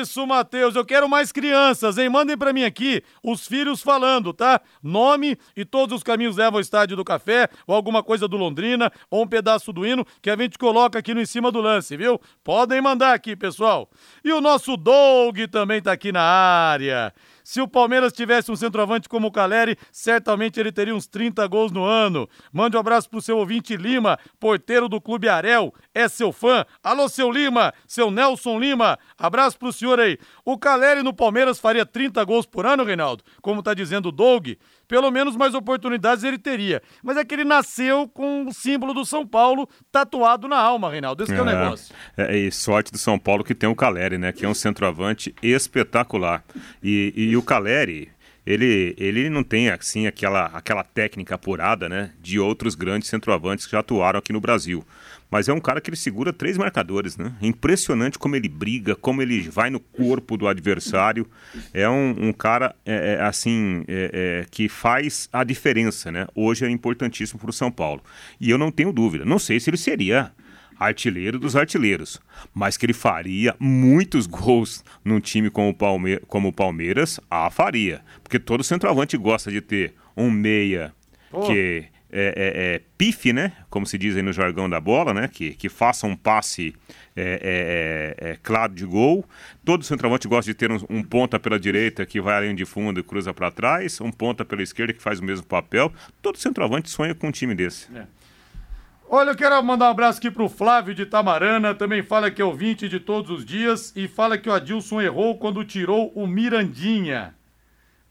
Isso, 0.00 0.26
Matheus. 0.26 0.74
Eu 0.74 0.84
quero 0.84 1.08
mais 1.08 1.30
crianças, 1.30 1.98
hein? 1.98 2.08
Mandem 2.08 2.36
para 2.36 2.52
mim 2.52 2.64
aqui 2.64 3.02
os 3.22 3.46
filhos 3.46 3.80
falando, 3.80 4.32
tá? 4.32 4.60
Nome 4.82 5.38
e 5.56 5.64
todos 5.64 5.98
os 5.98 6.02
caminhos 6.02 6.36
levam 6.36 6.58
ao 6.58 6.60
estádio 6.60 6.96
do 6.96 7.04
café, 7.04 7.48
ou 7.66 7.76
alguma 7.76 8.02
coisa 8.02 8.26
do 8.26 8.36
Londrina, 8.36 8.90
ou 9.10 9.22
um 9.22 9.28
pedaço 9.28 9.72
do 9.72 9.86
hino, 9.86 10.04
que 10.20 10.30
a 10.30 10.36
gente 10.36 10.58
coloca 10.58 10.98
aqui 10.98 11.14
no 11.14 11.20
em 11.20 11.26
cima 11.26 11.52
do 11.52 11.60
lance, 11.60 11.96
viu? 11.96 12.20
Podem 12.42 12.80
mandar 12.80 13.12
aqui, 13.12 13.36
pessoal. 13.36 13.88
E 14.24 14.32
o 14.32 14.40
nosso 14.40 14.76
Doug 14.76 15.38
também 15.50 15.80
tá 15.80 15.92
aqui 15.92 16.10
na 16.10 16.22
área. 16.22 17.12
Se 17.44 17.60
o 17.60 17.68
Palmeiras 17.68 18.14
tivesse 18.14 18.50
um 18.50 18.56
centroavante 18.56 19.06
como 19.06 19.28
o 19.28 19.30
Caleri, 19.30 19.76
certamente 19.92 20.58
ele 20.58 20.72
teria 20.72 20.94
uns 20.94 21.06
30 21.06 21.46
gols 21.46 21.70
no 21.70 21.84
ano. 21.84 22.26
Mande 22.50 22.74
um 22.74 22.80
abraço 22.80 23.08
pro 23.10 23.20
seu 23.20 23.36
ouvinte 23.36 23.76
Lima, 23.76 24.18
porteiro 24.40 24.88
do 24.88 24.98
Clube 24.98 25.28
Arel. 25.28 25.72
É 25.94 26.08
seu 26.08 26.32
fã. 26.32 26.64
Alô, 26.82 27.06
seu 27.06 27.30
Lima, 27.30 27.74
seu 27.86 28.10
Nelson 28.10 28.58
Lima. 28.58 28.98
Abraço 29.18 29.58
pro 29.58 29.72
senhor 29.74 30.00
aí. 30.00 30.18
O 30.42 30.56
Caleri 30.58 31.02
no 31.02 31.12
Palmeiras 31.12 31.60
faria 31.60 31.84
30 31.84 32.24
gols 32.24 32.46
por 32.46 32.64
ano, 32.64 32.82
Reinaldo? 32.82 33.22
Como 33.42 33.62
tá 33.62 33.74
dizendo 33.74 34.08
o 34.08 34.12
Doug? 34.12 34.54
Pelo 34.94 35.10
menos 35.10 35.34
mais 35.34 35.56
oportunidades 35.56 36.22
ele 36.22 36.38
teria. 36.38 36.80
Mas 37.02 37.16
é 37.16 37.24
que 37.24 37.34
ele 37.34 37.42
nasceu 37.42 38.06
com 38.06 38.46
o 38.46 38.52
símbolo 38.52 38.94
do 38.94 39.04
São 39.04 39.26
Paulo 39.26 39.68
tatuado 39.90 40.46
na 40.46 40.56
alma, 40.56 40.88
Reinaldo. 40.88 41.24
Esse 41.24 41.32
é, 41.32 41.36
é 41.36 41.42
o 41.42 41.44
negócio. 41.44 41.92
É, 42.16 42.36
e 42.36 42.52
sorte 42.52 42.92
do 42.92 42.98
São 42.98 43.18
Paulo 43.18 43.42
que 43.42 43.56
tem 43.56 43.68
o 43.68 43.74
Caleri, 43.74 44.18
né? 44.18 44.30
Que 44.30 44.46
é 44.46 44.48
um 44.48 44.54
centroavante 44.54 45.34
espetacular. 45.42 46.44
E, 46.80 47.12
e 47.16 47.36
o 47.36 47.42
Caleri, 47.42 48.08
ele, 48.46 48.94
ele 48.96 49.28
não 49.28 49.42
tem 49.42 49.68
assim 49.68 50.06
aquela, 50.06 50.46
aquela 50.46 50.84
técnica 50.84 51.34
apurada, 51.34 51.88
né, 51.88 52.12
de 52.20 52.38
outros 52.38 52.76
grandes 52.76 53.08
centroavantes 53.08 53.66
que 53.66 53.72
já 53.72 53.80
atuaram 53.80 54.20
aqui 54.20 54.32
no 54.32 54.40
Brasil. 54.40 54.86
Mas 55.30 55.48
é 55.48 55.52
um 55.52 55.60
cara 55.60 55.80
que 55.80 55.90
ele 55.90 55.96
segura 55.96 56.32
três 56.32 56.56
marcadores, 56.56 57.16
né? 57.16 57.32
Impressionante 57.42 58.18
como 58.18 58.36
ele 58.36 58.48
briga, 58.48 58.94
como 58.94 59.20
ele 59.20 59.48
vai 59.48 59.70
no 59.70 59.80
corpo 59.80 60.36
do 60.36 60.46
adversário. 60.46 61.26
É 61.72 61.88
um, 61.88 62.28
um 62.28 62.32
cara, 62.32 62.74
é, 62.84 63.14
é, 63.14 63.22
assim, 63.22 63.84
é, 63.88 64.42
é 64.42 64.46
que 64.50 64.68
faz 64.68 65.28
a 65.32 65.42
diferença, 65.42 66.12
né? 66.12 66.26
Hoje 66.34 66.64
é 66.64 66.70
importantíssimo 66.70 67.40
para 67.40 67.50
o 67.50 67.52
São 67.52 67.70
Paulo. 67.70 68.02
E 68.40 68.50
eu 68.50 68.58
não 68.58 68.70
tenho 68.70 68.92
dúvida. 68.92 69.24
Não 69.24 69.38
sei 69.38 69.58
se 69.58 69.70
ele 69.70 69.76
seria 69.76 70.32
artilheiro 70.78 71.38
dos 71.38 71.56
artilheiros, 71.56 72.20
mas 72.52 72.76
que 72.76 72.86
ele 72.86 72.92
faria 72.92 73.54
muitos 73.58 74.26
gols 74.26 74.84
num 75.04 75.20
time 75.20 75.50
como 75.50 75.68
o, 75.68 75.74
Palme 75.74 76.18
como 76.26 76.48
o 76.48 76.52
Palmeiras, 76.52 77.20
ah, 77.30 77.50
faria. 77.50 78.02
Porque 78.22 78.38
todo 78.38 78.64
centroavante 78.64 79.16
gosta 79.16 79.50
de 79.50 79.60
ter 79.60 79.94
um 80.16 80.30
meia 80.30 80.92
oh. 81.32 81.42
que 81.42 81.84
é, 82.16 82.26
é, 82.26 82.74
é, 82.76 82.80
pife, 82.96 83.32
né? 83.32 83.52
Como 83.68 83.84
se 83.84 83.98
diz 83.98 84.14
aí 84.14 84.22
no 84.22 84.32
jargão 84.32 84.70
da 84.70 84.80
bola, 84.80 85.12
né? 85.12 85.26
Que, 85.26 85.50
que 85.50 85.68
faça 85.68 86.06
um 86.06 86.14
passe 86.14 86.72
é, 87.16 88.14
é, 88.20 88.30
é, 88.30 88.38
claro 88.40 88.72
de 88.72 88.86
gol. 88.86 89.24
Todo 89.64 89.82
centroavante 89.82 90.28
gosta 90.28 90.48
de 90.48 90.54
ter 90.54 90.70
um, 90.70 90.78
um, 90.88 91.02
ponta 91.02 91.40
pela 91.40 91.58
direita 91.58 92.06
que 92.06 92.20
vai 92.20 92.36
além 92.36 92.54
de 92.54 92.64
fundo 92.64 93.00
e 93.00 93.02
cruza 93.02 93.34
para 93.34 93.50
trás, 93.50 94.00
um 94.00 94.12
ponta 94.12 94.44
pela 94.44 94.62
esquerda 94.62 94.92
que 94.92 95.02
faz 95.02 95.18
o 95.18 95.24
mesmo 95.24 95.44
papel. 95.44 95.92
Todo 96.22 96.38
centroavante 96.38 96.88
sonha 96.88 97.16
com 97.16 97.26
um 97.26 97.32
time 97.32 97.52
desse. 97.52 97.88
Olha, 99.10 99.30
eu 99.30 99.36
quero 99.36 99.60
mandar 99.64 99.86
um 99.86 99.90
abraço 99.90 100.18
aqui 100.18 100.30
pro 100.30 100.48
Flávio 100.48 100.94
de 100.94 101.04
Tamarana, 101.04 101.74
também 101.74 102.02
fala 102.04 102.30
que 102.30 102.40
é 102.40 102.44
ouvinte 102.44 102.88
de 102.88 103.00
todos 103.00 103.28
os 103.30 103.44
dias 103.44 103.92
e 103.96 104.06
fala 104.06 104.38
que 104.38 104.48
o 104.48 104.52
Adilson 104.52 105.00
errou 105.00 105.36
quando 105.36 105.64
tirou 105.64 106.12
o 106.14 106.28
Mirandinha. 106.28 107.34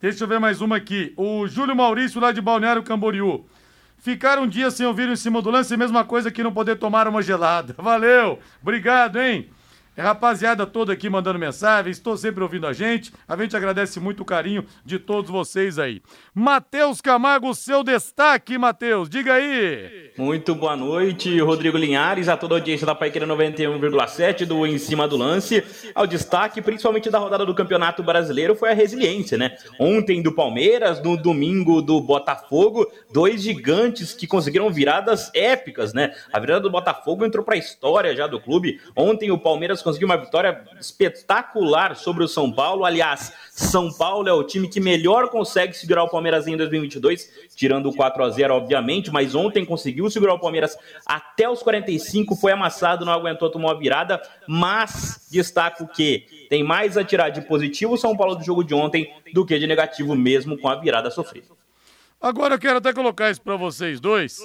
Deixa 0.02 0.26
eu 0.26 0.28
ver 0.28 0.42
mais 0.42 0.60
uma 0.60 0.76
aqui. 0.76 1.14
O 1.16 1.48
Júlio 1.48 1.74
Maurício, 1.74 2.20
lá 2.20 2.34
de 2.34 2.42
Balneário 2.42 2.84
Camboriú. 2.84 3.46
Ficar 4.04 4.38
um 4.38 4.46
dia 4.46 4.70
sem 4.70 4.86
ouvir 4.86 5.08
em 5.08 5.16
cima 5.16 5.42
do 5.42 5.50
lance, 5.50 5.78
mesma 5.78 6.04
coisa 6.04 6.30
que 6.30 6.44
não 6.44 6.52
poder 6.52 6.76
tomar 6.76 7.08
uma 7.08 7.22
gelada. 7.22 7.74
Valeu, 7.78 8.38
obrigado, 8.62 9.18
hein? 9.18 9.50
É 9.96 10.02
rapaziada 10.02 10.66
toda 10.66 10.92
aqui 10.92 11.08
mandando 11.08 11.38
mensagem, 11.38 11.92
estou 11.92 12.18
sempre 12.18 12.42
ouvindo 12.42 12.66
a 12.66 12.74
gente. 12.74 13.14
A 13.28 13.38
gente 13.38 13.56
agradece 13.56 14.00
muito 14.00 14.24
o 14.24 14.26
carinho 14.26 14.66
de 14.84 14.98
todos 14.98 15.30
vocês 15.30 15.78
aí. 15.78 16.02
Matheus 16.34 17.00
Camargo, 17.00 17.54
seu 17.54 17.84
destaque, 17.84 18.58
Matheus, 18.58 19.08
diga 19.08 19.36
aí. 19.36 20.12
Muito 20.18 20.56
boa 20.56 20.76
noite, 20.76 21.40
Rodrigo 21.42 21.78
Linhares, 21.78 22.28
a 22.28 22.36
toda 22.36 22.56
a 22.56 22.58
audiência 22.58 22.88
da 22.88 22.96
Paiqueira 22.96 23.28
91,7 23.28 24.46
do 24.48 24.66
Em 24.66 24.80
Cima 24.80 25.08
do 25.08 25.16
Lance. 25.16 25.64
Ao 25.94 26.08
destaque, 26.08 26.60
principalmente 26.60 27.12
da 27.12 27.20
rodada 27.20 27.46
do 27.46 27.54
Campeonato 27.54 28.02
Brasileiro, 28.02 28.56
foi 28.56 28.72
a 28.72 28.74
resiliência, 28.74 29.38
né? 29.38 29.56
Ontem 29.80 30.24
do 30.24 30.34
Palmeiras, 30.34 31.04
no 31.04 31.16
domingo 31.16 31.84
do 31.84 32.02
Botafogo, 32.02 32.92
dois 33.14 33.44
gigantes 33.44 34.12
que 34.12 34.26
conseguiram 34.26 34.72
viradas 34.72 35.30
épicas, 35.36 35.94
né? 35.94 36.16
A 36.32 36.40
virada 36.40 36.62
do 36.62 36.72
Botafogo 36.72 37.24
entrou 37.24 37.46
para 37.46 37.54
a 37.54 37.60
história 37.60 38.16
já 38.16 38.26
do 38.26 38.42
clube. 38.42 38.82
Ontem 38.96 39.30
o 39.30 39.38
Palmeiras 39.38 39.83
conseguiu 39.84 40.08
uma 40.08 40.18
vitória 40.18 40.64
espetacular 40.80 41.96
sobre 41.96 42.24
o 42.24 42.28
São 42.28 42.52
Paulo. 42.52 42.86
Aliás, 42.86 43.34
São 43.52 43.92
Paulo 43.92 44.28
é 44.28 44.34
o 44.34 44.44
time 44.44 44.68
que 44.68 44.80
melhor 44.80 45.30
consegue 45.30 45.74
segurar 45.76 46.04
o 46.04 46.10
Palmeiras 46.10 46.48
em 46.48 46.56
2022, 46.56 47.50
tirando 47.56 47.90
o 47.90 47.96
4 47.96 48.24
a 48.24 48.30
0 48.30 48.54
obviamente, 48.54 49.12
mas 49.12 49.36
ontem 49.36 49.66
conseguiu 49.66 50.10
segurar 50.10 50.34
o 50.34 50.40
Palmeiras 50.40 50.78
até 51.06 51.50
os 51.50 51.62
45, 51.62 52.36
foi 52.36 52.52
amassado, 52.52 53.06
não 53.06 53.14
aguentou, 53.14 53.50
tomou 53.50 53.70
a 53.70 53.74
virada, 53.74 54.22
mas 54.48 55.28
destaco 55.32 55.88
que 55.88 56.48
tem 56.50 56.64
mais 56.64 56.98
a 56.98 57.04
tirar 57.04 57.30
de 57.30 57.42
positivo 57.42 57.94
o 57.94 57.98
São 57.98 58.16
Paulo 58.16 58.36
do 58.36 58.44
jogo 58.44 58.64
de 58.64 58.74
ontem 58.74 59.14
do 59.34 59.46
que 59.46 59.58
de 59.60 59.68
negativo 59.68 60.16
mesmo 60.16 60.58
com 60.58 60.70
a 60.70 60.76
virada 60.76 61.12
sofrida. 61.12 61.48
Agora 62.24 62.56
eu 62.56 62.60
quero 62.60 62.78
até 62.78 62.94
colocar 62.94 63.30
isso 63.30 63.42
para 63.42 63.58
vocês 63.58 64.00
dois, 64.00 64.40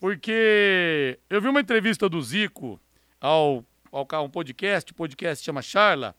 porque 0.00 1.16
eu 1.30 1.40
vi 1.40 1.46
uma 1.46 1.60
entrevista 1.60 2.08
do 2.08 2.20
Zico 2.20 2.80
ao 3.20 3.64
um 3.92 4.30
podcast, 4.30 4.92
o 4.92 4.94
podcast 4.94 5.44
chama 5.44 5.62
Charla. 5.62 6.14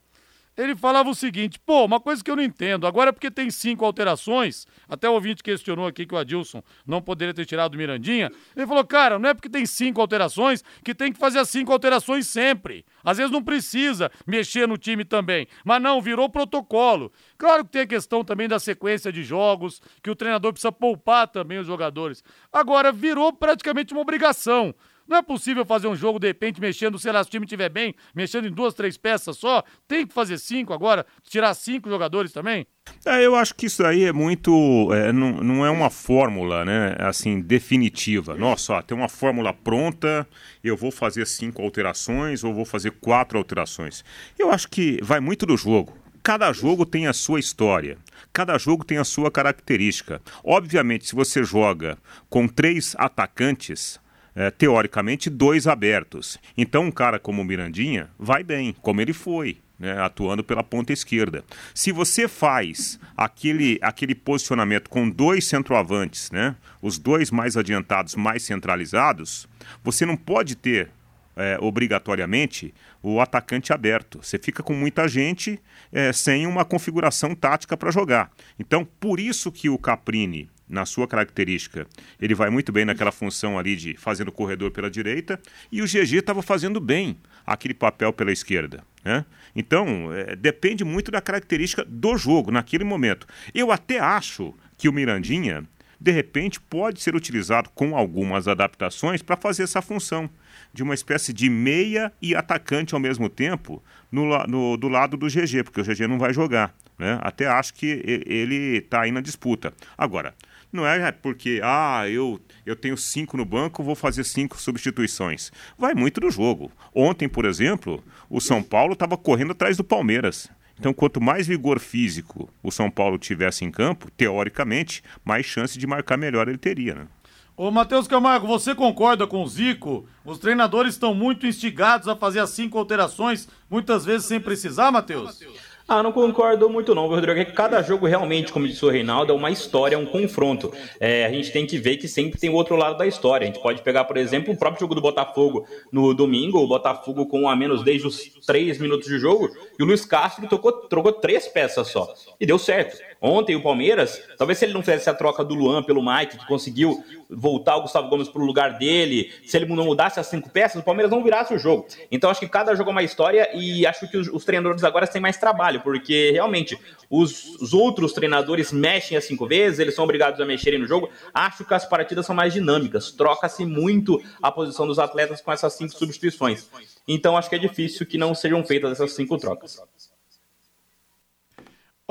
ele 0.57 0.75
falava 0.75 1.09
o 1.09 1.15
seguinte: 1.15 1.57
pô, 1.59 1.85
uma 1.85 1.99
coisa 1.99 2.23
que 2.23 2.29
eu 2.29 2.35
não 2.35 2.43
entendo, 2.43 2.85
agora 2.85 3.09
é 3.09 3.11
porque 3.13 3.31
tem 3.31 3.49
cinco 3.49 3.85
alterações, 3.85 4.67
até 4.87 5.09
o 5.09 5.13
ouvinte 5.13 5.41
questionou 5.41 5.87
aqui 5.87 6.05
que 6.05 6.13
o 6.13 6.17
Adilson 6.17 6.61
não 6.85 7.01
poderia 7.01 7.33
ter 7.33 7.45
tirado 7.45 7.73
o 7.73 7.77
Mirandinha. 7.77 8.29
Ele 8.55 8.67
falou, 8.67 8.85
cara, 8.85 9.17
não 9.17 9.29
é 9.29 9.33
porque 9.33 9.49
tem 9.49 9.65
cinco 9.65 10.01
alterações 10.01 10.63
que 10.83 10.93
tem 10.93 11.13
que 11.13 11.19
fazer 11.19 11.39
as 11.39 11.49
cinco 11.49 11.71
alterações 11.71 12.27
sempre. 12.27 12.85
Às 13.03 13.17
vezes 13.17 13.31
não 13.31 13.41
precisa 13.41 14.11
mexer 14.27 14.67
no 14.67 14.77
time 14.77 15.05
também, 15.05 15.47
mas 15.63 15.81
não, 15.81 16.01
virou 16.01 16.29
protocolo. 16.29 17.11
Claro 17.37 17.63
que 17.63 17.71
tem 17.71 17.81
a 17.83 17.87
questão 17.87 18.23
também 18.23 18.47
da 18.47 18.59
sequência 18.59 19.11
de 19.11 19.23
jogos, 19.23 19.81
que 20.03 20.09
o 20.09 20.15
treinador 20.15 20.51
precisa 20.51 20.71
poupar 20.71 21.27
também 21.27 21.57
os 21.57 21.65
jogadores. 21.65 22.23
Agora, 22.51 22.91
virou 22.91 23.33
praticamente 23.33 23.93
uma 23.93 24.01
obrigação. 24.01 24.75
Não 25.11 25.17
é 25.17 25.21
possível 25.21 25.65
fazer 25.65 25.89
um 25.89 25.95
jogo, 25.95 26.17
de 26.17 26.27
repente, 26.27 26.61
mexendo, 26.61 26.97
sei 26.97 27.11
lá, 27.11 27.21
se 27.21 27.27
o 27.27 27.31
time 27.31 27.45
estiver 27.45 27.67
bem, 27.67 27.93
mexendo 28.15 28.47
em 28.47 28.51
duas, 28.51 28.73
três 28.73 28.95
peças 28.95 29.35
só. 29.35 29.61
Tem 29.85 30.07
que 30.07 30.13
fazer 30.13 30.37
cinco 30.37 30.71
agora, 30.71 31.05
tirar 31.21 31.53
cinco 31.53 31.89
jogadores 31.89 32.31
também? 32.31 32.65
É, 33.05 33.25
eu 33.25 33.35
acho 33.35 33.53
que 33.53 33.65
isso 33.65 33.85
aí 33.85 34.05
é 34.05 34.13
muito. 34.13 34.87
É, 34.93 35.11
não, 35.11 35.31
não 35.43 35.65
é 35.65 35.69
uma 35.69 35.89
fórmula, 35.89 36.63
né? 36.63 36.95
Assim, 36.97 37.41
definitiva. 37.41 38.37
Nossa, 38.37 38.75
ó, 38.75 38.81
tem 38.81 38.97
uma 38.97 39.09
fórmula 39.09 39.53
pronta, 39.53 40.25
eu 40.63 40.77
vou 40.77 40.91
fazer 40.91 41.27
cinco 41.27 41.61
alterações 41.61 42.45
ou 42.45 42.53
vou 42.53 42.63
fazer 42.63 42.91
quatro 42.91 43.37
alterações. 43.37 44.05
Eu 44.39 44.49
acho 44.49 44.69
que 44.69 44.97
vai 45.03 45.19
muito 45.19 45.45
do 45.45 45.57
jogo. 45.57 45.93
Cada 46.23 46.53
jogo 46.53 46.85
tem 46.85 47.07
a 47.07 47.13
sua 47.13 47.41
história, 47.41 47.97
cada 48.31 48.57
jogo 48.57 48.85
tem 48.85 48.97
a 48.97 49.03
sua 49.03 49.29
característica. 49.29 50.21
Obviamente, 50.41 51.07
se 51.07 51.15
você 51.15 51.43
joga 51.43 51.97
com 52.29 52.47
três 52.47 52.95
atacantes, 52.97 53.99
é, 54.35 54.49
teoricamente, 54.49 55.29
dois 55.29 55.67
abertos. 55.67 56.37
Então, 56.57 56.85
um 56.85 56.91
cara 56.91 57.19
como 57.19 57.41
o 57.41 57.45
Mirandinha 57.45 58.09
vai 58.17 58.43
bem, 58.43 58.75
como 58.81 59.01
ele 59.01 59.13
foi. 59.13 59.57
Né, 59.79 59.99
atuando 59.99 60.43
pela 60.43 60.63
ponta 60.63 60.93
esquerda. 60.93 61.43
Se 61.73 61.91
você 61.91 62.27
faz 62.27 62.99
aquele, 63.17 63.79
aquele 63.81 64.13
posicionamento 64.13 64.87
com 64.87 65.09
dois 65.09 65.45
centroavantes, 65.45 66.29
né, 66.29 66.55
os 66.83 66.99
dois 66.99 67.31
mais 67.31 67.57
adiantados, 67.57 68.13
mais 68.13 68.43
centralizados, 68.43 69.47
você 69.83 70.05
não 70.05 70.15
pode 70.15 70.55
ter 70.55 70.91
é, 71.35 71.57
obrigatoriamente 71.59 72.73
o 73.01 73.19
atacante 73.19 73.73
aberto. 73.73 74.19
Você 74.21 74.37
fica 74.37 74.61
com 74.61 74.73
muita 74.73 75.07
gente 75.07 75.59
é, 75.91 76.13
sem 76.13 76.45
uma 76.45 76.63
configuração 76.63 77.33
tática 77.33 77.75
para 77.75 77.91
jogar. 77.91 78.31
Então, 78.59 78.85
por 78.99 79.19
isso 79.19 79.51
que 79.51 79.69
o 79.69 79.77
Caprini 79.77 80.49
na 80.71 80.85
sua 80.85 81.07
característica, 81.07 81.85
ele 82.19 82.33
vai 82.33 82.49
muito 82.49 82.71
bem 82.71 82.85
naquela 82.85 83.11
função 83.11 83.59
ali 83.59 83.75
de 83.75 83.95
fazendo 83.97 84.29
o 84.29 84.31
corredor 84.31 84.71
pela 84.71 84.89
direita, 84.89 85.39
e 85.71 85.81
o 85.81 85.85
GG 85.85 86.15
estava 86.15 86.41
fazendo 86.41 86.79
bem 86.79 87.17
aquele 87.45 87.73
papel 87.73 88.13
pela 88.13 88.31
esquerda. 88.31 88.83
Né? 89.03 89.25
Então, 89.55 90.13
é, 90.13 90.35
depende 90.35 90.83
muito 90.83 91.11
da 91.11 91.21
característica 91.21 91.83
do 91.85 92.17
jogo 92.17 92.51
naquele 92.51 92.83
momento. 92.83 93.27
Eu 93.53 93.71
até 93.71 93.99
acho 93.99 94.53
que 94.77 94.87
o 94.87 94.93
Mirandinha, 94.93 95.65
de 95.99 96.11
repente, 96.11 96.59
pode 96.59 97.01
ser 97.01 97.15
utilizado 97.15 97.69
com 97.75 97.95
algumas 97.95 98.47
adaptações 98.47 99.21
para 99.21 99.35
fazer 99.35 99.63
essa 99.63 99.81
função 99.81 100.29
de 100.73 100.83
uma 100.83 100.93
espécie 100.93 101.33
de 101.33 101.49
meia 101.49 102.11
e 102.21 102.33
atacante 102.33 102.93
ao 102.93 102.99
mesmo 102.99 103.29
tempo 103.29 103.83
no, 104.11 104.25
no, 104.47 104.77
do 104.77 104.87
lado 104.87 105.17
do 105.17 105.27
GG, 105.27 105.63
porque 105.63 105.81
o 105.81 105.83
GG 105.83 106.07
não 106.07 106.17
vai 106.17 106.33
jogar. 106.33 106.73
Né? 106.97 107.17
Até 107.21 107.47
acho 107.47 107.73
que 107.73 108.03
ele 108.05 108.77
está 108.77 109.01
aí 109.01 109.11
na 109.11 109.21
disputa. 109.21 109.73
Agora, 109.97 110.33
não 110.71 110.85
é 110.85 111.11
porque, 111.11 111.59
ah, 111.63 112.07
eu, 112.07 112.39
eu 112.65 112.75
tenho 112.75 112.97
cinco 112.97 113.35
no 113.35 113.45
banco, 113.45 113.83
vou 113.83 113.95
fazer 113.95 114.23
cinco 114.23 114.59
substituições. 114.59 115.51
Vai 115.77 115.93
muito 115.93 116.21
do 116.21 116.31
jogo. 116.31 116.71
Ontem, 116.93 117.27
por 117.27 117.45
exemplo, 117.45 118.03
o 118.29 118.39
São 118.39 118.63
Paulo 118.63 118.93
estava 118.93 119.17
correndo 119.17 119.51
atrás 119.51 119.77
do 119.77 119.83
Palmeiras. 119.83 120.49
Então, 120.79 120.93
quanto 120.93 121.21
mais 121.21 121.45
vigor 121.45 121.79
físico 121.79 122.49
o 122.63 122.71
São 122.71 122.89
Paulo 122.89 123.19
tivesse 123.19 123.63
em 123.63 123.69
campo, 123.69 124.09
teoricamente, 124.11 125.03
mais 125.23 125.45
chance 125.45 125.77
de 125.77 125.85
marcar 125.85 126.17
melhor 126.17 126.47
ele 126.47 126.57
teria, 126.57 126.95
né? 126.95 127.07
Ô, 127.55 127.69
Matheus 127.69 128.07
Camargo, 128.07 128.47
você 128.47 128.73
concorda 128.73 129.27
com 129.27 129.43
o 129.43 129.47
Zico? 129.47 130.07
Os 130.25 130.39
treinadores 130.39 130.95
estão 130.95 131.13
muito 131.13 131.45
instigados 131.45 132.07
a 132.07 132.15
fazer 132.15 132.39
as 132.39 132.49
cinco 132.49 132.77
alterações, 132.77 133.47
muitas 133.69 134.03
vezes 134.03 134.25
sem 134.25 134.39
precisar, 134.39 134.91
Matheus? 134.91 135.39
Ah, 135.43 135.70
não 135.87 136.11
concordo 136.11 136.69
muito 136.69 136.95
não, 136.95 137.07
Rodrigo. 137.07 137.39
É 137.39 137.45
que 137.45 137.53
cada 137.53 137.81
jogo 137.81 138.07
realmente, 138.07 138.51
como 138.51 138.67
disse 138.67 138.83
o 138.85 138.89
Reinaldo, 138.89 139.31
é 139.31 139.35
uma 139.35 139.51
história, 139.51 139.95
é 139.95 139.97
um 139.97 140.05
confronto. 140.05 140.71
É, 140.99 141.25
a 141.25 141.29
gente 141.29 141.51
tem 141.51 141.65
que 141.65 141.77
ver 141.77 141.97
que 141.97 142.07
sempre 142.07 142.39
tem 142.39 142.49
o 142.49 142.53
outro 142.53 142.75
lado 142.75 142.97
da 142.97 143.05
história. 143.05 143.45
A 143.45 143.47
gente 143.47 143.61
pode 143.61 143.81
pegar, 143.81 144.05
por 144.05 144.17
exemplo, 144.17 144.53
o 144.53 144.57
próprio 144.57 144.81
jogo 144.81 144.95
do 144.95 145.01
Botafogo 145.01 145.65
no 145.91 146.13
domingo, 146.13 146.59
o 146.59 146.67
Botafogo 146.67 147.25
com 147.25 147.49
a 147.49 147.55
menos 147.55 147.83
desde 147.83 148.07
os 148.07 148.31
três 148.45 148.79
minutos 148.79 149.07
de 149.07 149.19
jogo, 149.19 149.49
e 149.77 149.83
o 149.83 149.85
Luiz 149.85 150.05
Castro 150.05 150.47
trocou, 150.47 150.71
trocou 150.71 151.11
três 151.11 151.47
peças 151.47 151.87
só. 151.87 152.13
E 152.39 152.45
deu 152.45 152.57
certo. 152.57 153.10
Ontem 153.23 153.55
o 153.55 153.61
Palmeiras, 153.61 154.19
talvez 154.35 154.57
se 154.57 154.65
ele 154.65 154.73
não 154.73 154.81
fizesse 154.81 155.07
a 155.07 155.13
troca 155.13 155.43
do 155.43 155.53
Luan 155.53 155.83
pelo 155.83 156.01
Mike, 156.03 156.39
que 156.39 156.47
conseguiu 156.47 157.03
voltar 157.29 157.77
o 157.77 157.83
Gustavo 157.83 158.09
Gomes 158.09 158.27
para 158.27 158.41
o 158.41 158.45
lugar 158.45 158.79
dele, 158.79 159.31
se 159.45 159.55
ele 159.55 159.67
não 159.67 159.85
mudasse 159.85 160.19
as 160.19 160.25
cinco 160.25 160.49
peças, 160.49 160.81
o 160.81 160.83
Palmeiras 160.83 161.11
não 161.11 161.23
virasse 161.23 161.53
o 161.53 161.59
jogo. 161.59 161.85
Então 162.11 162.31
acho 162.31 162.39
que 162.39 162.49
cada 162.49 162.73
jogo 162.73 162.89
é 162.89 162.93
uma 162.93 163.03
história 163.03 163.47
e 163.53 163.85
acho 163.85 164.09
que 164.09 164.17
os, 164.17 164.27
os 164.27 164.43
treinadores 164.43 164.83
agora 164.83 165.05
têm 165.05 165.21
mais 165.21 165.37
trabalho, 165.37 165.81
porque 165.81 166.31
realmente 166.31 166.75
os, 167.11 167.61
os, 167.61 167.75
outros 167.75 168.11
treinadores 168.11 168.71
mexem 168.71 169.15
as 169.15 169.25
cinco 169.25 169.45
vezes, 169.45 169.77
eles 169.77 169.93
são 169.93 170.03
obrigados 170.03 170.41
a 170.41 170.45
mexerem 170.45 170.79
no 170.79 170.87
jogo. 170.87 171.07
Acho 171.31 171.63
que 171.63 171.75
as 171.75 171.85
partidas 171.85 172.25
são 172.25 172.35
mais 172.35 172.51
dinâmicas, 172.51 173.11
troca-se 173.11 173.63
muito 173.65 174.19
a 174.41 174.51
posição 174.51 174.87
dos 174.87 174.97
atletas 174.97 175.41
com 175.41 175.51
essas 175.51 175.73
cinco 175.73 175.93
substituições. 175.93 176.67
Então 177.07 177.37
acho 177.37 177.49
que 177.49 177.55
é 177.55 177.59
difícil 177.59 178.03
que 178.07 178.17
não 178.17 178.33
sejam 178.33 178.65
feitas 178.65 178.93
essas 178.93 179.11
cinco 179.13 179.37
trocas. 179.37 179.79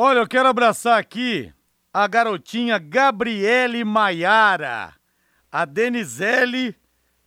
Olha, 0.03 0.21
eu 0.21 0.27
quero 0.27 0.49
abraçar 0.49 0.99
aqui 0.99 1.53
a 1.93 2.07
garotinha 2.07 2.79
Gabriele 2.79 3.85
Maiara. 3.85 4.95
A 5.53 5.67
Denizele, 5.67 6.75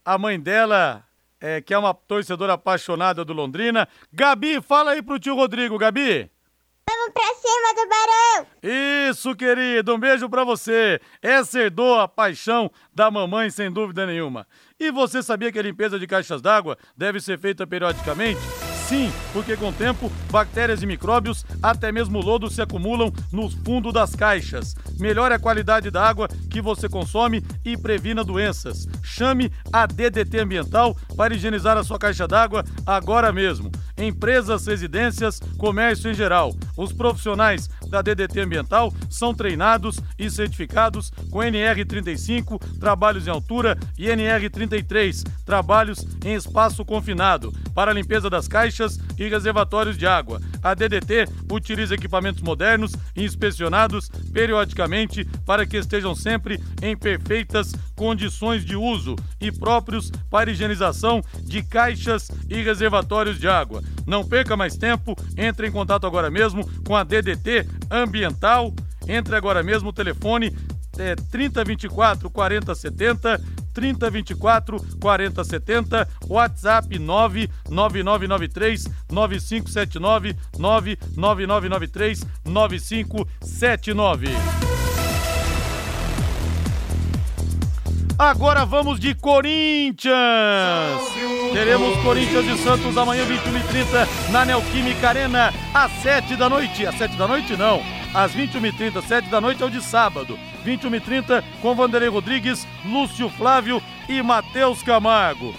a 0.03 0.17
mãe 0.17 0.39
dela, 0.39 1.03
é, 1.39 1.61
que 1.61 1.71
é 1.71 1.77
uma 1.77 1.93
torcedora 1.93 2.53
apaixonada 2.53 3.23
do 3.23 3.31
Londrina. 3.31 3.87
Gabi, 4.11 4.59
fala 4.59 4.93
aí 4.93 5.03
pro 5.03 5.19
tio 5.19 5.35
Rodrigo, 5.35 5.77
Gabi. 5.77 6.31
Vamos 6.89 7.13
pra 7.13 7.35
cima 7.35 7.75
do 7.75 7.89
Barão! 7.89 8.47
Isso, 9.07 9.35
querido, 9.35 9.93
um 9.93 9.99
beijo 9.99 10.27
pra 10.27 10.43
você. 10.43 10.99
Essa 11.21 11.59
herdou 11.59 11.99
a 11.99 12.07
paixão 12.07 12.71
da 12.91 13.11
mamãe, 13.11 13.51
sem 13.51 13.71
dúvida 13.71 14.07
nenhuma. 14.07 14.47
E 14.79 14.89
você 14.89 15.21
sabia 15.21 15.51
que 15.51 15.59
a 15.59 15.63
limpeza 15.63 15.99
de 15.99 16.07
caixas 16.07 16.41
d'água 16.41 16.75
deve 16.97 17.19
ser 17.19 17.37
feita 17.37 17.67
periodicamente? 17.67 18.41
Sim, 18.93 19.11
porque 19.33 19.57
com 19.57 19.69
o 19.69 19.73
tempo, 19.73 20.11
bactérias 20.29 20.83
e 20.83 20.85
micróbios, 20.85 21.43
até 21.63 21.91
mesmo 21.91 22.21
lodo, 22.21 22.47
se 22.47 22.61
acumulam 22.61 23.11
no 23.31 23.49
fundo 23.49 23.91
das 23.91 24.15
caixas. 24.15 24.75
Melhore 24.99 25.33
a 25.33 25.39
qualidade 25.39 25.89
da 25.89 26.07
água 26.07 26.27
que 26.47 26.61
você 26.61 26.87
consome 26.87 27.43
e 27.65 27.75
previna 27.75 28.23
doenças. 28.23 28.87
Chame 29.01 29.51
a 29.71 29.87
DDT 29.87 30.41
Ambiental 30.41 30.95
para 31.17 31.33
higienizar 31.33 31.75
a 31.75 31.83
sua 31.83 31.97
caixa 31.97 32.27
d'água 32.27 32.63
agora 32.85 33.33
mesmo. 33.33 33.71
Empresas, 33.97 34.67
residências, 34.67 35.39
comércio 35.57 36.11
em 36.11 36.13
geral. 36.13 36.53
Os 36.77 36.93
profissionais 36.93 37.69
da 37.89 38.01
DDT 38.01 38.41
Ambiental 38.41 38.93
são 39.09 39.33
treinados 39.33 39.99
e 40.19 40.29
certificados 40.29 41.11
com 41.31 41.39
NR35, 41.39 42.61
trabalhos 42.79 43.25
em 43.25 43.31
altura, 43.31 43.77
e 43.97 44.05
NR33, 44.05 45.23
trabalhos 45.45 46.05
em 46.25 46.33
espaço 46.33 46.83
confinado, 46.85 47.51
para 47.73 47.91
a 47.91 47.93
limpeza 47.93 48.29
das 48.29 48.47
caixas 48.47 48.82
e 49.17 49.27
reservatórios 49.27 49.97
de 49.97 50.05
água. 50.05 50.41
A 50.61 50.73
DDT 50.73 51.27
utiliza 51.51 51.95
equipamentos 51.95 52.41
modernos 52.41 52.93
e 53.15 53.23
inspecionados 53.23 54.09
periodicamente 54.31 55.25
para 55.45 55.65
que 55.65 55.77
estejam 55.77 56.15
sempre 56.15 56.59
em 56.81 56.95
perfeitas 56.95 57.73
condições 57.95 58.65
de 58.65 58.75
uso 58.75 59.15
e 59.39 59.51
próprios 59.51 60.11
para 60.29 60.51
higienização 60.51 61.21
de 61.41 61.63
caixas 61.63 62.29
e 62.49 62.61
reservatórios 62.61 63.39
de 63.39 63.47
água. 63.47 63.83
Não 64.05 64.25
perca 64.25 64.57
mais 64.57 64.75
tempo, 64.75 65.15
entre 65.37 65.67
em 65.67 65.71
contato 65.71 66.05
agora 66.05 66.29
mesmo 66.29 66.67
com 66.83 66.95
a 66.95 67.03
DDT 67.03 67.67
Ambiental. 67.89 68.73
Entre 69.07 69.35
agora 69.35 69.61
mesmo 69.61 69.89
o 69.89 69.93
telefone 69.93 70.55
é 70.97 71.15
3024 71.15 72.29
4070 72.29 73.62
3024 73.73 74.79
4070, 75.01 76.05
WhatsApp 76.29 76.99
99993 76.99 78.87
9579 79.09 80.35
99993 80.57 82.25
9579. 82.45 85.02
Agora 88.17 88.65
vamos 88.65 88.99
de 88.99 89.15
Corinthians! 89.15 90.13
Teremos 91.51 91.97
Corinthians 92.01 92.45
e 92.45 92.63
Santos 92.63 92.97
amanhã, 92.97 93.25
21 93.25 93.57
e 93.57 93.63
30 93.63 94.07
na 94.31 94.45
Neoquímica 94.45 95.09
Arena, 95.09 95.53
às 95.73 95.91
7 96.01 96.35
da 96.35 96.49
noite. 96.49 96.85
Às 96.85 96.95
7 96.97 97.15
da 97.15 97.27
noite, 97.27 97.57
não 97.57 97.81
às 98.13 98.31
21h30, 98.33 99.01
7 99.01 99.29
da 99.29 99.41
noite 99.41 99.63
é 99.63 99.65
o 99.65 99.71
de 99.71 99.81
sábado. 99.81 100.37
21h30 100.65 101.43
com 101.61 101.75
Vanderlei 101.75 102.09
Rodrigues, 102.09 102.67
Lúcio 102.85 103.27
Flávio 103.29 103.81
e 104.07 104.21
Matheus 104.21 104.83
Camargo. 104.83 105.53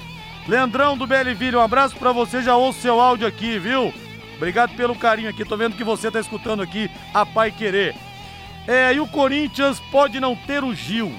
Leandrão 0.47 0.97
do 0.97 1.07
Belleville, 1.07 1.57
um 1.57 1.61
abraço 1.61 1.97
para 1.97 2.13
você, 2.13 2.43
já 2.43 2.55
ouço 2.55 2.81
seu 2.81 3.01
áudio 3.01 3.27
aqui, 3.27 3.59
viu? 3.59 3.93
Obrigado 4.37 4.75
pelo 4.77 4.95
carinho 4.95 5.31
aqui. 5.31 5.45
Tô 5.45 5.57
vendo 5.57 5.77
que 5.77 5.85
você 5.85 6.11
tá 6.11 6.21
escutando 6.21 6.63
aqui 6.63 6.91
a 7.13 7.27
Pai 7.27 7.51
Querer. 7.51 7.95
É, 8.67 8.95
e 8.95 9.01
o 9.01 9.07
Corinthians 9.07 9.81
pode 9.91 10.21
não 10.21 10.37
ter 10.37 10.63
o 10.63 10.75
Gil. 10.75 11.13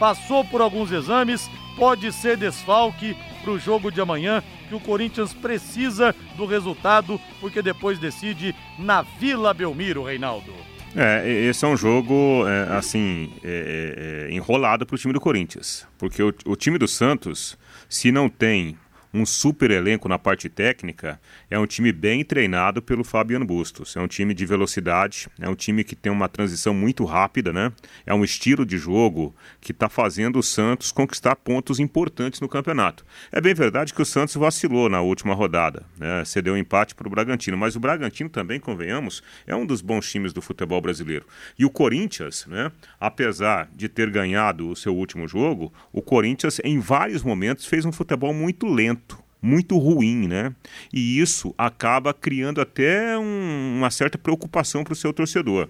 Passou 0.00 0.42
por 0.42 0.62
alguns 0.62 0.90
exames, 0.90 1.50
pode 1.76 2.10
ser 2.10 2.38
desfalque 2.38 3.14
para 3.42 3.52
o 3.52 3.58
jogo 3.58 3.92
de 3.92 4.00
amanhã, 4.00 4.42
que 4.66 4.74
o 4.74 4.80
Corinthians 4.80 5.34
precisa 5.34 6.14
do 6.38 6.46
resultado, 6.46 7.20
porque 7.38 7.60
depois 7.60 7.98
decide 7.98 8.54
na 8.78 9.02
Vila 9.02 9.52
Belmiro, 9.52 10.02
Reinaldo. 10.02 10.52
É, 10.96 11.28
esse 11.28 11.66
é 11.66 11.68
um 11.68 11.76
jogo, 11.76 12.44
é, 12.48 12.76
assim, 12.76 13.30
é, 13.44 14.28
é, 14.30 14.34
enrolado 14.34 14.86
para 14.86 14.94
o 14.94 14.98
time 14.98 15.12
do 15.12 15.20
Corinthians. 15.20 15.86
Porque 15.98 16.22
o, 16.22 16.34
o 16.46 16.56
time 16.56 16.78
do 16.78 16.88
Santos, 16.88 17.58
se 17.86 18.10
não 18.10 18.28
tem 18.28 18.78
um 19.12 19.26
super 19.26 19.70
elenco 19.70 20.08
na 20.08 20.18
parte 20.18 20.48
técnica, 20.48 21.20
é 21.50 21.58
um 21.58 21.66
time 21.66 21.92
bem 21.92 22.24
treinado 22.24 22.80
pelo 22.80 23.02
Fabiano 23.02 23.44
Bustos. 23.44 23.96
É 23.96 24.00
um 24.00 24.06
time 24.06 24.32
de 24.32 24.46
velocidade, 24.46 25.28
é 25.40 25.48
um 25.48 25.54
time 25.54 25.82
que 25.82 25.96
tem 25.96 26.12
uma 26.12 26.28
transição 26.28 26.72
muito 26.72 27.04
rápida, 27.04 27.52
né? 27.52 27.72
É 28.06 28.14
um 28.14 28.24
estilo 28.24 28.64
de 28.64 28.78
jogo 28.78 29.34
que 29.60 29.72
está 29.72 29.88
fazendo 29.88 30.38
o 30.38 30.42
Santos 30.42 30.92
conquistar 30.92 31.36
pontos 31.36 31.80
importantes 31.80 32.40
no 32.40 32.48
campeonato. 32.48 33.04
É 33.32 33.40
bem 33.40 33.54
verdade 33.54 33.92
que 33.92 34.02
o 34.02 34.04
Santos 34.06 34.34
vacilou 34.36 34.88
na 34.88 35.00
última 35.00 35.34
rodada, 35.34 35.84
né? 35.98 36.24
Cedeu 36.24 36.54
um 36.54 36.56
empate 36.56 36.94
para 36.94 37.08
o 37.08 37.10
Bragantino, 37.10 37.56
mas 37.56 37.74
o 37.74 37.80
Bragantino 37.80 38.30
também, 38.30 38.60
convenhamos, 38.60 39.22
é 39.46 39.54
um 39.56 39.66
dos 39.66 39.80
bons 39.80 40.08
times 40.08 40.32
do 40.32 40.40
futebol 40.40 40.80
brasileiro. 40.80 41.26
E 41.58 41.64
o 41.64 41.70
Corinthians, 41.70 42.46
né? 42.46 42.70
Apesar 42.98 43.68
de 43.74 43.88
ter 43.88 44.10
ganhado 44.10 44.68
o 44.68 44.76
seu 44.76 44.94
último 44.94 45.26
jogo, 45.26 45.72
o 45.92 46.00
Corinthians 46.00 46.60
em 46.62 46.78
vários 46.78 47.22
momentos 47.22 47.66
fez 47.66 47.84
um 47.84 47.92
futebol 47.92 48.32
muito 48.32 48.66
lento 48.66 49.09
muito 49.42 49.78
ruim, 49.78 50.28
né? 50.28 50.54
E 50.92 51.18
isso 51.18 51.54
acaba 51.56 52.12
criando 52.12 52.60
até 52.60 53.16
um, 53.18 53.78
uma 53.78 53.90
certa 53.90 54.18
preocupação 54.18 54.84
para 54.84 54.92
o 54.92 54.96
seu 54.96 55.12
torcedor. 55.12 55.68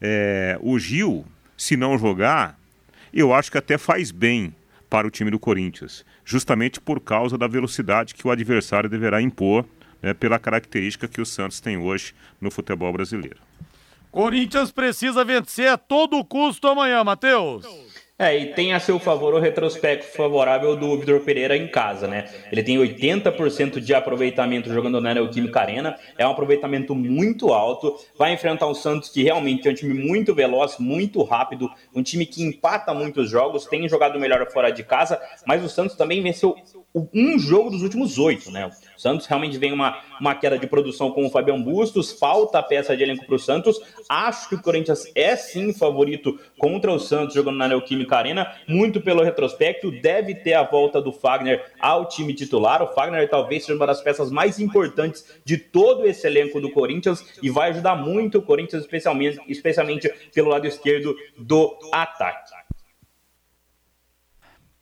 É, 0.00 0.58
o 0.60 0.78
Gil, 0.78 1.24
se 1.56 1.76
não 1.76 1.98
jogar, 1.98 2.58
eu 3.12 3.32
acho 3.32 3.50
que 3.50 3.58
até 3.58 3.76
faz 3.76 4.10
bem 4.10 4.54
para 4.88 5.06
o 5.06 5.10
time 5.10 5.30
do 5.30 5.38
Corinthians, 5.38 6.04
justamente 6.24 6.80
por 6.80 7.00
causa 7.00 7.36
da 7.36 7.46
velocidade 7.46 8.14
que 8.14 8.26
o 8.26 8.30
adversário 8.30 8.88
deverá 8.88 9.20
impor, 9.20 9.66
né, 10.00 10.14
pela 10.14 10.38
característica 10.38 11.08
que 11.08 11.20
o 11.20 11.26
Santos 11.26 11.60
tem 11.60 11.76
hoje 11.76 12.14
no 12.40 12.50
futebol 12.50 12.92
brasileiro. 12.92 13.38
Corinthians 14.10 14.70
precisa 14.72 15.24
vencer 15.24 15.68
a 15.68 15.76
todo 15.76 16.24
custo 16.24 16.66
amanhã, 16.66 17.04
Matheus. 17.04 17.66
É, 18.20 18.36
e 18.36 18.46
tem 18.46 18.72
a 18.72 18.80
seu 18.80 18.98
favor 18.98 19.32
o 19.32 19.38
retrospecto 19.38 20.04
favorável 20.16 20.74
do 20.74 20.98
Vitor 20.98 21.20
Pereira 21.20 21.56
em 21.56 21.68
casa, 21.68 22.08
né? 22.08 22.28
Ele 22.50 22.64
tem 22.64 22.76
80% 22.76 23.78
de 23.78 23.94
aproveitamento 23.94 24.74
jogando 24.74 25.00
na 25.00 25.14
Neoquímica 25.14 25.60
Arena, 25.60 25.96
é 26.18 26.26
um 26.26 26.32
aproveitamento 26.32 26.96
muito 26.96 27.52
alto. 27.52 27.96
Vai 28.18 28.32
enfrentar 28.32 28.66
um 28.66 28.74
Santos 28.74 29.08
que 29.08 29.22
realmente 29.22 29.68
é 29.68 29.70
um 29.70 29.74
time 29.74 29.94
muito 29.94 30.34
veloz, 30.34 30.78
muito 30.80 31.22
rápido, 31.22 31.70
um 31.94 32.02
time 32.02 32.26
que 32.26 32.42
empata 32.42 32.92
muitos 32.92 33.30
jogos, 33.30 33.66
tem 33.66 33.88
jogado 33.88 34.18
melhor 34.18 34.50
fora 34.50 34.70
de 34.70 34.82
casa, 34.82 35.20
mas 35.46 35.62
o 35.62 35.68
Santos 35.68 35.94
também 35.94 36.20
venceu 36.20 36.56
um 37.14 37.38
jogo 37.38 37.70
dos 37.70 37.82
últimos 37.82 38.18
oito, 38.18 38.50
né? 38.50 38.66
O 38.66 39.00
Santos 39.00 39.26
realmente 39.26 39.58
vem 39.58 39.72
uma, 39.72 39.96
uma 40.20 40.34
queda 40.34 40.58
de 40.58 40.66
produção 40.66 41.12
com 41.12 41.24
o 41.24 41.30
Fabião 41.30 41.62
Bustos, 41.62 42.10
falta 42.10 42.60
peça 42.64 42.96
de 42.96 43.02
elenco 43.04 43.24
para 43.26 43.36
o 43.36 43.38
Santos. 43.38 43.78
Acho 44.08 44.48
que 44.48 44.56
o 44.56 44.62
Corinthians 44.62 45.04
é 45.14 45.36
sim 45.36 45.72
favorito 45.72 46.36
contra 46.58 46.92
o 46.92 46.98
Santos 46.98 47.34
jogando 47.34 47.58
na 47.58 47.68
Neoquímica 47.68 48.07
Arena, 48.16 48.54
muito 48.66 49.00
pelo 49.00 49.22
retrospecto. 49.22 49.90
Deve 49.90 50.34
ter 50.34 50.54
a 50.54 50.62
volta 50.62 51.00
do 51.00 51.12
Fagner 51.12 51.64
ao 51.78 52.08
time 52.08 52.32
titular. 52.32 52.82
O 52.82 52.88
Fagner 52.88 53.28
talvez 53.28 53.64
seja 53.64 53.76
uma 53.76 53.86
das 53.86 54.00
peças 54.00 54.30
mais 54.30 54.58
importantes 54.58 55.24
de 55.44 55.58
todo 55.58 56.06
esse 56.06 56.26
elenco 56.26 56.60
do 56.60 56.70
Corinthians 56.70 57.38
e 57.42 57.50
vai 57.50 57.70
ajudar 57.70 57.96
muito 57.96 58.38
o 58.38 58.42
Corinthians, 58.42 58.82
especialmente, 58.82 59.40
especialmente 59.48 60.08
pelo 60.32 60.48
lado 60.48 60.66
esquerdo 60.66 61.14
do 61.36 61.76
ataque. 61.92 62.58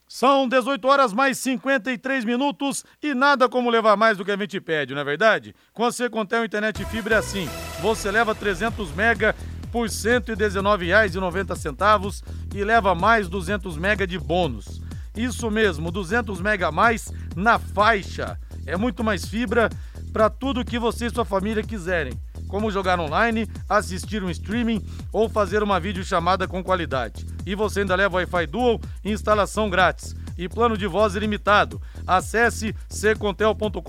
São 0.07 0.47
18 0.47 0.87
horas 0.87 1.13
mais 1.13 1.37
53 1.37 2.23
minutos 2.23 2.85
e 3.03 3.13
nada 3.13 3.49
como 3.49 3.69
levar 3.69 3.97
mais 3.97 4.17
do 4.17 4.23
que 4.23 4.31
a 4.31 4.37
gente 4.37 4.59
pede, 4.61 4.93
não 4.93 5.01
é 5.01 5.03
verdade? 5.03 5.53
Com 5.73 5.83
a 5.83 5.91
Secontel 5.91 6.45
Internet 6.45 6.83
Fibra 6.85 7.15
é 7.15 7.17
assim. 7.19 7.47
Você 7.81 8.09
leva 8.09 8.33
300 8.33 8.91
mega 8.95 9.35
por 9.71 9.87
R$ 9.87 9.93
119,90 9.93 12.23
e 12.55 12.63
leva 12.63 12.95
mais 12.95 13.27
200 13.27 13.77
mega 13.77 14.07
de 14.07 14.17
bônus. 14.17 14.81
Isso 15.15 15.49
mesmo, 15.49 15.89
200 15.91 16.41
mega 16.41 16.67
a 16.67 16.71
mais 16.71 17.11
na 17.35 17.59
faixa. 17.59 18.39
É 18.65 18.77
muito 18.77 19.03
mais 19.03 19.25
fibra 19.25 19.69
para 20.13 20.29
tudo 20.29 20.65
que 20.65 20.79
você 20.79 21.07
e 21.07 21.09
sua 21.09 21.25
família 21.25 21.63
quiserem 21.63 22.13
como 22.47 22.71
jogar 22.71 22.99
online, 22.99 23.47
assistir 23.67 24.23
um 24.23 24.29
streaming 24.29 24.83
ou 25.11 25.29
fazer 25.29 25.61
uma 25.61 25.79
videochamada 25.79 26.47
com 26.47 26.63
qualidade. 26.63 27.25
E 27.45 27.55
você 27.55 27.81
ainda 27.81 27.95
leva 27.95 28.17
Wi-Fi 28.17 28.47
Dual 28.47 28.79
e 29.03 29.11
instalação 29.11 29.69
grátis 29.69 30.15
e 30.37 30.47
plano 30.47 30.77
de 30.77 30.87
voz 30.87 31.15
ilimitado. 31.15 31.81
Acesse 32.05 32.75
ccontel.com.br 32.89 33.81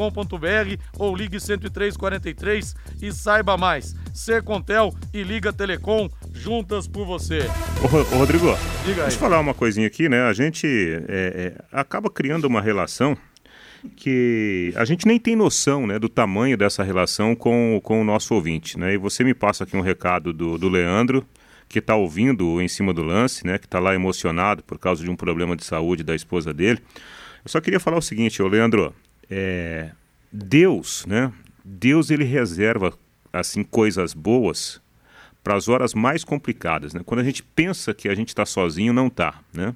ou 0.99 1.15
ligue 1.15 1.39
10343 1.39 2.75
e 3.03 3.13
saiba 3.13 3.57
mais. 3.57 3.95
Secontel 4.15 4.95
e 5.13 5.23
Liga 5.23 5.53
Telecom 5.53 6.09
juntas 6.33 6.89
por 6.89 7.07
você. 7.07 7.41
Ô, 7.83 8.17
Rodrigo, 8.17 8.47
Diga 8.85 9.03
deixa 9.03 9.17
eu 9.17 9.21
falar 9.21 9.41
uma 9.41 9.55
coisinha 9.55 9.87
aqui, 9.87 10.09
né? 10.09 10.23
A 10.23 10.33
gente 10.33 10.67
é, 11.09 11.55
é, 11.57 11.65
acaba 11.73 12.11
criando 12.11 12.45
uma 12.45 12.61
relação 12.61 13.17
que 13.97 14.73
a 14.77 14.85
gente 14.85 15.07
nem 15.07 15.19
tem 15.19 15.37
noção 15.37 15.87
né, 15.87 15.99
do 15.99 16.09
tamanho 16.09 16.57
dessa 16.57 16.83
relação 16.83 17.35
com, 17.35 17.81
com 17.83 18.01
o 18.01 18.05
nosso 18.05 18.35
ouvinte. 18.35 18.79
Né? 18.79 18.95
E 18.95 18.97
você 18.97 19.23
me 19.23 19.35
passa 19.35 19.65
aqui 19.65 19.77
um 19.77 19.81
recado 19.81 20.33
do, 20.33 20.59
do 20.59 20.69
Leandro, 20.69 21.25
que 21.69 21.79
está 21.79 21.95
ouvindo 21.95 22.61
em 22.61 22.69
cima 22.69 22.95
do 22.95 23.03
lance, 23.03 23.47
né, 23.47 23.59
que 23.59 23.67
está 23.67 23.79
lá 23.79 23.95
emocionado 23.95 24.63
por 24.63 24.79
causa 24.79 25.05
de 25.05 25.11
um 25.11 25.17
problema 25.17 25.55
de 25.55 25.65
saúde 25.65 26.03
da 26.03 26.15
esposa 26.15 26.53
dele. 26.55 26.81
Eu 27.45 27.51
só 27.51 27.61
queria 27.61 27.79
falar 27.79 27.99
o 27.99 28.03
seguinte, 28.03 28.43
ô 28.43 28.49
Leandro, 28.49 28.95
é, 29.31 29.91
Deus, 30.33 31.05
né, 31.07 31.33
Deus 31.65 32.11
ele 32.11 32.25
reserva 32.25 32.93
assim 33.33 33.63
coisas 33.63 34.15
boas 34.15 34.81
para 35.45 35.55
as 35.55 35.69
horas 35.69 35.95
mais 35.95 36.25
complicadas, 36.25 36.93
né? 36.93 37.01
Quando 37.05 37.21
a 37.21 37.25
gente 37.25 37.43
pensa 37.43 37.95
que 37.95 38.09
a 38.09 38.15
gente 38.15 38.29
está 38.29 38.45
sozinho, 38.45 38.93
não 38.93 39.07
está, 39.07 39.41
né? 39.53 39.75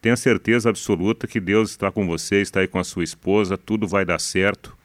Tenha 0.00 0.16
certeza 0.16 0.68
absoluta 0.68 1.26
que 1.26 1.40
Deus 1.40 1.70
está 1.70 1.90
com 1.90 2.06
você, 2.06 2.40
está 2.40 2.60
aí 2.60 2.68
com 2.68 2.78
a 2.78 2.84
sua 2.84 3.04
esposa, 3.04 3.56
tudo 3.56 3.86
vai 3.86 4.04
dar 4.04 4.20
certo. 4.20 4.76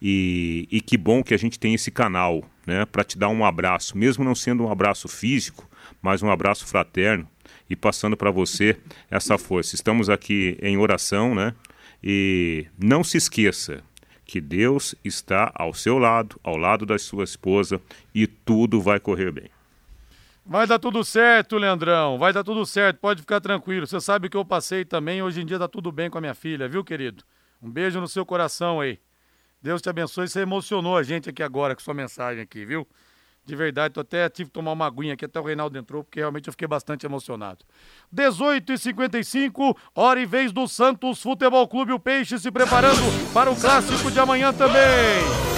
E, 0.00 0.68
e 0.70 0.80
que 0.80 0.96
bom 0.96 1.22
que 1.22 1.32
a 1.32 1.38
gente 1.38 1.58
tem 1.58 1.74
esse 1.74 1.90
canal, 1.90 2.44
né, 2.66 2.84
para 2.84 3.02
te 3.02 3.16
dar 3.16 3.28
um 3.28 3.44
abraço, 3.44 3.96
mesmo 3.96 4.22
não 4.22 4.34
sendo 4.34 4.64
um 4.64 4.70
abraço 4.70 5.08
físico, 5.08 5.68
mas 6.06 6.22
um 6.22 6.30
abraço 6.30 6.64
fraterno 6.64 7.28
e 7.68 7.74
passando 7.74 8.16
para 8.16 8.30
você 8.30 8.76
essa 9.10 9.36
força. 9.36 9.74
Estamos 9.74 10.08
aqui 10.08 10.56
em 10.62 10.76
oração, 10.76 11.34
né? 11.34 11.52
E 12.00 12.64
não 12.80 13.02
se 13.02 13.16
esqueça 13.16 13.82
que 14.24 14.40
Deus 14.40 14.94
está 15.04 15.50
ao 15.52 15.74
seu 15.74 15.98
lado, 15.98 16.38
ao 16.44 16.56
lado 16.56 16.86
da 16.86 16.96
sua 16.96 17.24
esposa 17.24 17.80
e 18.14 18.28
tudo 18.28 18.80
vai 18.80 19.00
correr 19.00 19.32
bem. 19.32 19.50
Vai 20.44 20.64
dar 20.64 20.78
tudo 20.78 21.02
certo, 21.02 21.58
Leandrão. 21.58 22.18
Vai 22.18 22.32
dar 22.32 22.44
tudo 22.44 22.64
certo, 22.64 22.98
pode 22.98 23.22
ficar 23.22 23.40
tranquilo. 23.40 23.84
Você 23.84 24.00
sabe 24.00 24.28
que 24.28 24.36
eu 24.36 24.44
passei 24.44 24.84
também, 24.84 25.20
hoje 25.24 25.40
em 25.40 25.44
dia 25.44 25.58
tá 25.58 25.66
tudo 25.66 25.90
bem 25.90 26.08
com 26.08 26.18
a 26.18 26.20
minha 26.20 26.34
filha, 26.34 26.68
viu, 26.68 26.84
querido? 26.84 27.24
Um 27.60 27.68
beijo 27.68 28.00
no 28.00 28.06
seu 28.06 28.24
coração 28.24 28.80
aí. 28.80 29.00
Deus 29.60 29.82
te 29.82 29.88
abençoe. 29.88 30.28
Você 30.28 30.42
emocionou 30.42 30.96
a 30.96 31.02
gente 31.02 31.30
aqui 31.30 31.42
agora 31.42 31.74
com 31.74 31.80
sua 31.80 31.94
mensagem 31.94 32.44
aqui, 32.44 32.64
viu? 32.64 32.86
De 33.46 33.54
verdade, 33.54 33.94
tô 33.94 34.00
até 34.00 34.28
tive 34.28 34.50
que 34.50 34.54
tomar 34.54 34.72
uma 34.72 34.86
aguinha 34.86 35.14
aqui, 35.14 35.24
até 35.24 35.38
o 35.38 35.44
Reinaldo 35.44 35.78
entrou, 35.78 36.02
porque 36.02 36.18
realmente 36.18 36.48
eu 36.48 36.52
fiquei 36.52 36.66
bastante 36.66 37.06
emocionado. 37.06 37.64
18 38.10 38.72
e 38.72 38.78
55 38.78 39.76
hora 39.94 40.20
e 40.20 40.26
vez 40.26 40.50
do 40.50 40.66
Santos 40.66 41.22
Futebol 41.22 41.66
Clube, 41.68 41.92
o 41.92 42.00
Peixe 42.00 42.40
se 42.40 42.50
preparando 42.50 43.00
para 43.32 43.48
o 43.48 43.54
clássico 43.54 44.10
de 44.10 44.18
amanhã 44.18 44.52
também. 44.52 45.55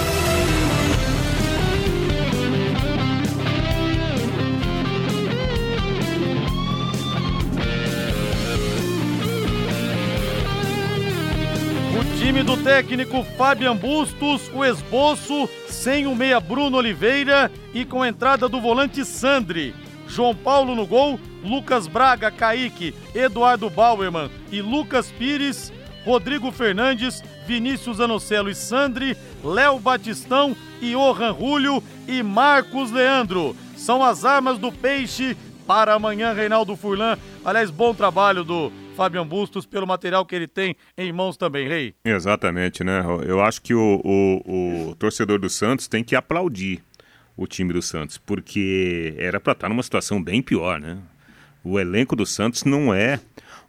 Time 12.29 12.43
do 12.43 12.55
técnico 12.57 13.23
Fabian 13.23 13.75
Bustos, 13.75 14.51
o 14.53 14.63
esboço 14.63 15.49
sem 15.67 16.05
o 16.05 16.13
meia 16.13 16.39
Bruno 16.39 16.77
Oliveira 16.77 17.51
e 17.73 17.83
com 17.83 18.05
entrada 18.05 18.47
do 18.47 18.61
volante 18.61 19.03
Sandri. 19.03 19.73
João 20.07 20.35
Paulo 20.35 20.75
no 20.75 20.85
gol, 20.85 21.19
Lucas 21.43 21.87
Braga, 21.87 22.29
Kaique, 22.29 22.93
Eduardo 23.15 23.67
Bauerman 23.67 24.29
e 24.51 24.61
Lucas 24.61 25.11
Pires, 25.11 25.73
Rodrigo 26.05 26.51
Fernandes, 26.51 27.23
Vinícius 27.47 27.99
Anocelo 27.99 28.51
e 28.51 28.53
Sandri, 28.53 29.17
Léo 29.43 29.79
Batistão 29.79 30.55
e 30.79 30.91
Johan 30.91 31.35
Julio 31.35 31.83
e 32.07 32.21
Marcos 32.21 32.91
Leandro. 32.91 33.55
São 33.75 34.03
as 34.03 34.23
armas 34.23 34.59
do 34.59 34.71
Peixe 34.71 35.35
para 35.65 35.95
amanhã, 35.95 36.31
Reinaldo 36.33 36.75
Furlan. 36.75 37.17
Aliás, 37.43 37.71
bom 37.71 37.91
trabalho 37.91 38.43
do 38.43 38.71
Fabian 38.95 39.25
Bustos, 39.25 39.65
pelo 39.65 39.87
material 39.87 40.25
que 40.25 40.35
ele 40.35 40.47
tem 40.47 40.75
em 40.97 41.11
mãos 41.11 41.37
também, 41.37 41.67
Rei. 41.67 41.95
Exatamente, 42.03 42.83
né? 42.83 43.03
Eu 43.25 43.41
acho 43.41 43.61
que 43.61 43.73
o, 43.73 44.01
o, 44.03 44.89
o 44.89 44.95
torcedor 44.95 45.39
do 45.39 45.49
Santos 45.49 45.87
tem 45.87 46.03
que 46.03 46.15
aplaudir 46.15 46.83
o 47.37 47.47
time 47.47 47.71
do 47.71 47.81
Santos, 47.81 48.17
porque 48.17 49.15
era 49.17 49.39
para 49.39 49.53
estar 49.53 49.69
numa 49.69 49.83
situação 49.83 50.21
bem 50.21 50.41
pior, 50.41 50.79
né? 50.79 50.97
O 51.63 51.79
elenco 51.79 52.15
do 52.15 52.25
Santos 52.25 52.63
não 52.65 52.93
é 52.93 53.19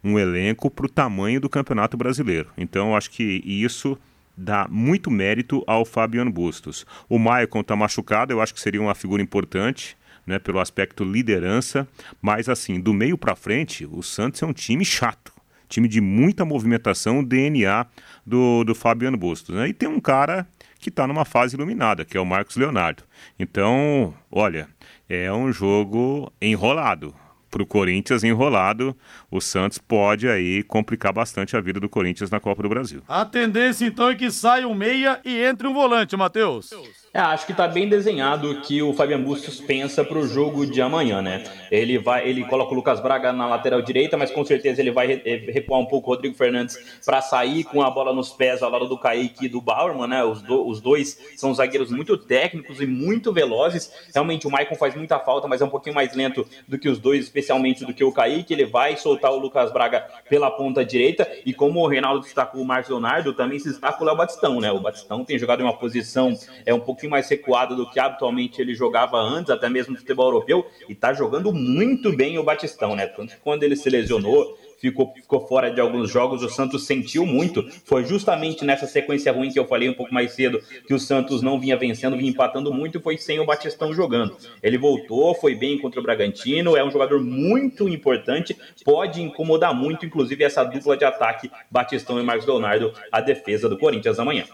um 0.03 0.19
elenco 0.19 0.69
para 0.69 0.85
o 0.85 0.89
tamanho 0.89 1.39
do 1.39 1.49
Campeonato 1.49 1.95
Brasileiro. 1.95 2.49
Então, 2.57 2.89
eu 2.89 2.95
acho 2.95 3.11
que 3.11 3.41
isso 3.45 3.97
dá 4.35 4.67
muito 4.69 5.11
mérito 5.11 5.63
ao 5.67 5.85
Fabiano 5.85 6.31
Bustos. 6.31 6.85
O 7.07 7.19
Maicon 7.19 7.61
está 7.61 7.75
machucado, 7.75 8.33
eu 8.33 8.41
acho 8.41 8.53
que 8.53 8.59
seria 8.59 8.81
uma 8.81 8.95
figura 8.95 9.21
importante 9.21 9.95
né, 10.25 10.39
pelo 10.39 10.59
aspecto 10.59 11.03
liderança, 11.03 11.87
mas 12.21 12.47
assim, 12.47 12.79
do 12.79 12.93
meio 12.93 13.17
para 13.17 13.35
frente, 13.35 13.85
o 13.85 14.01
Santos 14.01 14.41
é 14.41 14.45
um 14.45 14.53
time 14.53 14.85
chato, 14.85 15.31
time 15.67 15.87
de 15.87 16.01
muita 16.01 16.45
movimentação, 16.45 17.23
DNA 17.23 17.85
do, 18.25 18.63
do 18.63 18.75
Fabiano 18.75 19.17
Bustos. 19.17 19.55
Né? 19.55 19.69
E 19.69 19.73
tem 19.73 19.89
um 19.89 19.99
cara 19.99 20.47
que 20.79 20.89
está 20.89 21.07
numa 21.07 21.25
fase 21.25 21.55
iluminada, 21.55 22.03
que 22.03 22.17
é 22.17 22.19
o 22.19 22.25
Marcos 22.25 22.55
Leonardo. 22.55 23.03
Então, 23.39 24.13
olha, 24.31 24.67
é 25.07 25.31
um 25.31 25.51
jogo 25.51 26.31
enrolado 26.41 27.13
para 27.51 27.61
o 27.61 27.65
Corinthians 27.65 28.23
enrolado, 28.23 28.95
o 29.29 29.41
Santos 29.41 29.77
pode 29.77 30.27
aí 30.27 30.63
complicar 30.63 31.11
bastante 31.11 31.57
a 31.57 31.61
vida 31.61 31.81
do 31.81 31.89
Corinthians 31.89 32.31
na 32.31 32.39
Copa 32.39 32.63
do 32.63 32.69
Brasil. 32.69 33.03
A 33.07 33.25
tendência 33.25 33.85
então 33.85 34.09
é 34.09 34.15
que 34.15 34.31
saia 34.31 34.65
um 34.65 34.73
meia 34.73 35.19
e 35.25 35.37
entre 35.43 35.67
um 35.67 35.73
volante, 35.73 36.15
Matheus. 36.15 36.71
É, 37.13 37.19
acho 37.19 37.45
que 37.45 37.51
está 37.51 37.67
bem 37.67 37.89
desenhado 37.89 38.49
o 38.49 38.61
que 38.61 38.81
o 38.81 38.93
Fabian 38.93 39.21
Bustos 39.21 39.59
pensa 39.59 40.01
para 40.01 40.17
o 40.17 40.25
jogo 40.25 40.65
de 40.65 40.81
amanhã, 40.81 41.21
né? 41.21 41.43
Ele 41.69 41.99
vai, 41.99 42.25
ele 42.25 42.45
coloca 42.45 42.71
o 42.71 42.73
Lucas 42.73 43.01
Braga 43.01 43.33
na 43.33 43.45
lateral 43.49 43.81
direita, 43.81 44.15
mas 44.15 44.31
com 44.31 44.45
certeza 44.45 44.79
ele 44.79 44.91
vai 44.91 45.21
eh, 45.25 45.51
recuar 45.51 45.81
um 45.81 45.85
pouco 45.85 46.09
o 46.09 46.13
Rodrigo 46.13 46.37
Fernandes 46.37 47.01
para 47.05 47.21
sair 47.21 47.65
com 47.65 47.81
a 47.81 47.91
bola 47.91 48.13
nos 48.13 48.29
pés 48.29 48.63
ao 48.63 48.71
lado 48.71 48.87
do 48.87 48.97
Kaique 48.97 49.47
e 49.47 49.49
do 49.49 49.59
Bauerman, 49.59 50.07
né? 50.07 50.23
Os, 50.23 50.41
do, 50.41 50.65
os 50.65 50.79
dois 50.79 51.19
são 51.35 51.53
zagueiros 51.53 51.91
muito 51.91 52.15
técnicos 52.15 52.79
e 52.79 52.85
muito 52.85 53.33
velozes. 53.33 53.91
Realmente 54.13 54.47
o 54.47 54.49
Maicon 54.49 54.75
faz 54.75 54.95
muita 54.95 55.19
falta, 55.19 55.49
mas 55.49 55.61
é 55.61 55.65
um 55.65 55.69
pouquinho 55.69 55.95
mais 55.95 56.15
lento 56.15 56.47
do 56.65 56.79
que 56.79 56.87
os 56.87 56.97
dois, 56.97 57.25
especialmente 57.25 57.83
do 57.83 57.93
que 57.93 58.05
o 58.05 58.13
Kaique. 58.13 58.53
Ele 58.53 58.65
vai 58.65 58.95
soltar 58.95 59.33
o 59.33 59.37
Lucas 59.37 59.69
Braga 59.73 60.07
pela 60.29 60.49
ponta 60.49 60.85
direita 60.85 61.29
e 61.45 61.53
como 61.53 61.81
o 61.81 61.87
Reinaldo 61.87 62.21
destacou 62.21 62.61
o 62.61 62.65
Marcos 62.65 62.89
Leonardo, 62.89 63.33
também 63.33 63.59
se 63.59 63.67
destaca 63.67 64.01
o 64.01 64.05
Léo 64.05 64.15
Batistão, 64.15 64.61
né? 64.61 64.71
O 64.71 64.79
Batistão 64.79 65.25
tem 65.25 65.37
jogado 65.37 65.59
em 65.59 65.63
uma 65.63 65.75
posição 65.75 66.37
é 66.65 66.73
um 66.73 66.79
pouquinho 66.79 67.00
pouquinho 67.01 67.11
mais 67.11 67.27
recuado 67.27 67.75
do 67.75 67.89
que 67.89 67.99
habitualmente 67.99 68.61
ele 68.61 68.75
jogava 68.75 69.17
antes, 69.17 69.49
até 69.49 69.67
mesmo 69.67 69.93
no 69.93 69.99
futebol 69.99 70.27
europeu, 70.27 70.65
e 70.87 70.93
tá 70.93 71.13
jogando 71.13 71.51
muito 71.51 72.15
bem 72.15 72.37
o 72.37 72.43
Batistão, 72.43 72.95
né? 72.95 73.07
Tanto 73.07 73.33
que 73.35 73.41
quando 73.41 73.63
ele 73.63 73.75
se 73.75 73.89
lesionou, 73.89 74.57
ficou, 74.79 75.13
ficou 75.13 75.47
fora 75.47 75.71
de 75.71 75.81
alguns 75.81 76.09
jogos, 76.09 76.43
o 76.43 76.49
Santos 76.49 76.85
sentiu 76.85 77.25
muito. 77.25 77.67
Foi 77.85 78.05
justamente 78.05 78.63
nessa 78.63 78.85
sequência 78.85 79.31
ruim 79.31 79.51
que 79.51 79.59
eu 79.59 79.65
falei 79.65 79.89
um 79.89 79.93
pouco 79.93 80.13
mais 80.13 80.33
cedo, 80.33 80.61
que 80.87 80.93
o 80.93 80.99
Santos 80.99 81.41
não 81.41 81.59
vinha 81.59 81.77
vencendo, 81.77 82.15
vinha 82.15 82.29
empatando 82.29 82.71
muito, 82.71 82.99
e 82.99 83.01
foi 83.01 83.17
sem 83.17 83.39
o 83.39 83.45
Batistão 83.45 83.93
jogando. 83.93 84.35
Ele 84.61 84.77
voltou, 84.77 85.33
foi 85.33 85.55
bem 85.55 85.77
contra 85.79 85.99
o 85.99 86.03
Bragantino, 86.03 86.77
é 86.77 86.83
um 86.83 86.91
jogador 86.91 87.19
muito 87.19 87.89
importante, 87.89 88.55
pode 88.85 89.21
incomodar 89.21 89.73
muito, 89.73 90.05
inclusive, 90.05 90.43
essa 90.43 90.63
dupla 90.63 90.95
de 90.95 91.05
ataque, 91.05 91.49
Batistão 91.69 92.19
e 92.19 92.23
Marcos 92.23 92.45
Leonardo, 92.45 92.93
a 93.11 93.21
defesa 93.21 93.67
do 93.67 93.77
Corinthians 93.77 94.19
amanhã. 94.19 94.45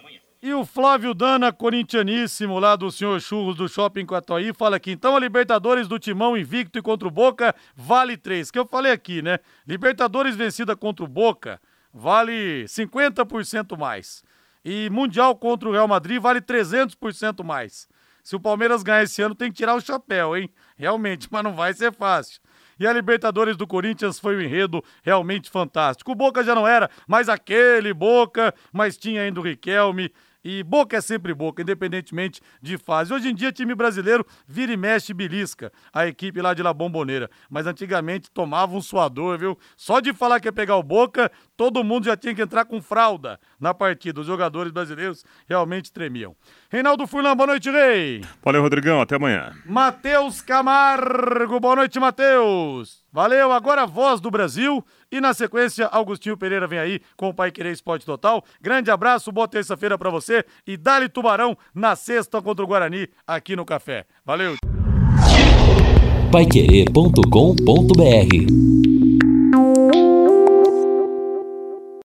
E 0.42 0.54
o 0.54 0.64
Flávio 0.64 1.16
Dana, 1.16 1.52
corintianíssimo, 1.52 2.60
lá 2.60 2.76
do 2.76 2.92
senhor 2.92 3.20
Churros 3.20 3.56
do 3.56 3.68
Shopping 3.68 4.06
Quatuí, 4.06 4.54
fala 4.54 4.76
aqui, 4.76 4.92
então 4.92 5.16
a 5.16 5.20
Libertadores 5.20 5.88
do 5.88 5.98
Timão 5.98 6.38
invicto 6.38 6.78
e 6.78 6.82
contra 6.82 7.08
o 7.08 7.12
Boca 7.12 7.56
vale 7.76 8.16
3, 8.16 8.52
que 8.52 8.60
eu 8.60 8.68
falei 8.68 8.92
aqui, 8.92 9.24
né? 9.24 9.40
Libertadores 9.68 10.36
vencida 10.36 10.76
contra 10.76 11.04
o 11.04 11.08
Boca 11.08 11.60
vale 11.92 12.66
50% 12.66 13.76
mais. 13.76 14.24
E 14.64 14.92
Mundial 14.92 15.36
contra 15.36 15.70
o 15.70 15.72
Real 15.72 15.88
Madrid 15.88 16.22
vale 16.22 16.40
300% 16.40 17.44
mais. 17.44 17.88
Se 18.24 18.36
o 18.36 18.40
Palmeiras 18.40 18.84
ganhar 18.84 19.02
esse 19.02 19.22
ano, 19.22 19.34
tem 19.34 19.50
que 19.50 19.58
tirar 19.58 19.74
o 19.74 19.82
chapéu, 19.82 20.38
hein? 20.38 20.52
Realmente, 20.76 21.28
mas 21.32 21.44
não 21.44 21.54
vai 21.54 21.74
ser 21.74 21.92
fácil. 21.92 22.40
E 22.80 22.86
a 22.86 22.94
Libertadores 22.94 23.58
do 23.58 23.66
Corinthians 23.66 24.20
foi 24.20 24.36
um 24.36 24.42
enredo 24.42 24.84
realmente 25.02 25.50
fantástico. 25.50 26.12
O 26.12 26.16
Boca 26.16 26.44
já 26.44 26.54
não 26.54 26.68
era 26.68 26.90
mais 27.08 27.28
aquele 27.28 27.94
Boca, 27.94 28.54
mas 28.72 28.98
tinha 28.98 29.22
ainda 29.22 29.40
o 29.40 29.44
Riquelme, 29.44 30.12
e 30.48 30.64
boca 30.64 30.96
é 30.96 31.02
sempre 31.02 31.34
boca, 31.34 31.62
independentemente 31.62 32.40
de 32.62 32.78
fase. 32.78 33.14
Hoje 33.14 33.28
em 33.28 33.36
dia, 33.36 33.52
time 33.52 33.76
brasileiro 33.76 34.26
vira 34.48 34.72
e 34.72 34.78
mexe 34.78 35.14
belisca 35.14 35.74
a 35.92 36.08
equipe 36.08 36.42
lá 36.42 36.54
de 36.54 36.64
La 36.64 36.74
Bomboneira. 36.74 37.30
Mas 37.50 37.68
antigamente 37.68 38.32
tomava 38.32 38.74
um 38.74 38.80
suador, 38.82 39.38
viu? 39.38 39.60
Só 39.76 40.00
de 40.00 40.14
falar 40.14 40.40
que 40.40 40.48
ia 40.48 40.54
pegar 40.54 40.78
o 40.78 40.84
boca, 40.84 41.30
todo 41.58 41.84
mundo 41.84 42.06
já 42.06 42.16
tinha 42.16 42.34
que 42.34 42.42
entrar 42.42 42.64
com 42.64 42.82
fralda 42.82 43.38
na 43.60 43.74
partida. 43.74 44.22
Os 44.22 44.28
jogadores 44.28 44.72
brasileiros 44.72 45.26
realmente 45.50 45.92
tremiam. 45.92 46.34
Reinaldo 46.70 47.06
Furlan, 47.06 47.36
boa 47.36 47.48
noite, 47.48 47.70
Rei. 47.70 48.22
Valeu, 48.42 48.62
Rodrigão. 48.62 49.02
Até 49.02 49.18
amanhã. 49.18 49.54
Matheus 49.66 50.42
Camargo, 50.42 51.60
boa 51.60 51.76
noite, 51.76 52.00
Matheus. 52.00 53.06
Valeu, 53.12 53.52
agora 53.52 53.84
a 53.84 53.86
voz 53.86 54.20
do 54.20 54.30
Brasil. 54.30 54.84
E 55.12 55.22
na 55.22 55.34
sequência, 55.34 55.88
Augustinho 55.88 56.38
Pereira 56.38 56.68
vem 56.68 56.80
aí 56.80 57.00
com 57.16 57.30
o 57.30 57.34
Pai 57.34 57.52
Querer 57.52 57.72
Esporte 57.72 58.06
Total. 58.06 58.44
Grande 58.62 58.92
abraço, 58.92 59.32
boa 59.32 59.48
terça-feira 59.48 59.98
para 59.98 60.10
você 60.10 60.44
e 60.66 60.78
dale 60.78 61.10
Tubarão 61.10 61.58
na 61.74 61.96
sexta 61.96 62.42
contra 62.42 62.64
o 62.64 62.68
Guarani 62.68 63.08
aqui 63.26 63.56
no 63.56 63.66
Café. 63.66 64.06
Valeu. 64.26 64.56
Paiquerê.com.br 66.32 68.77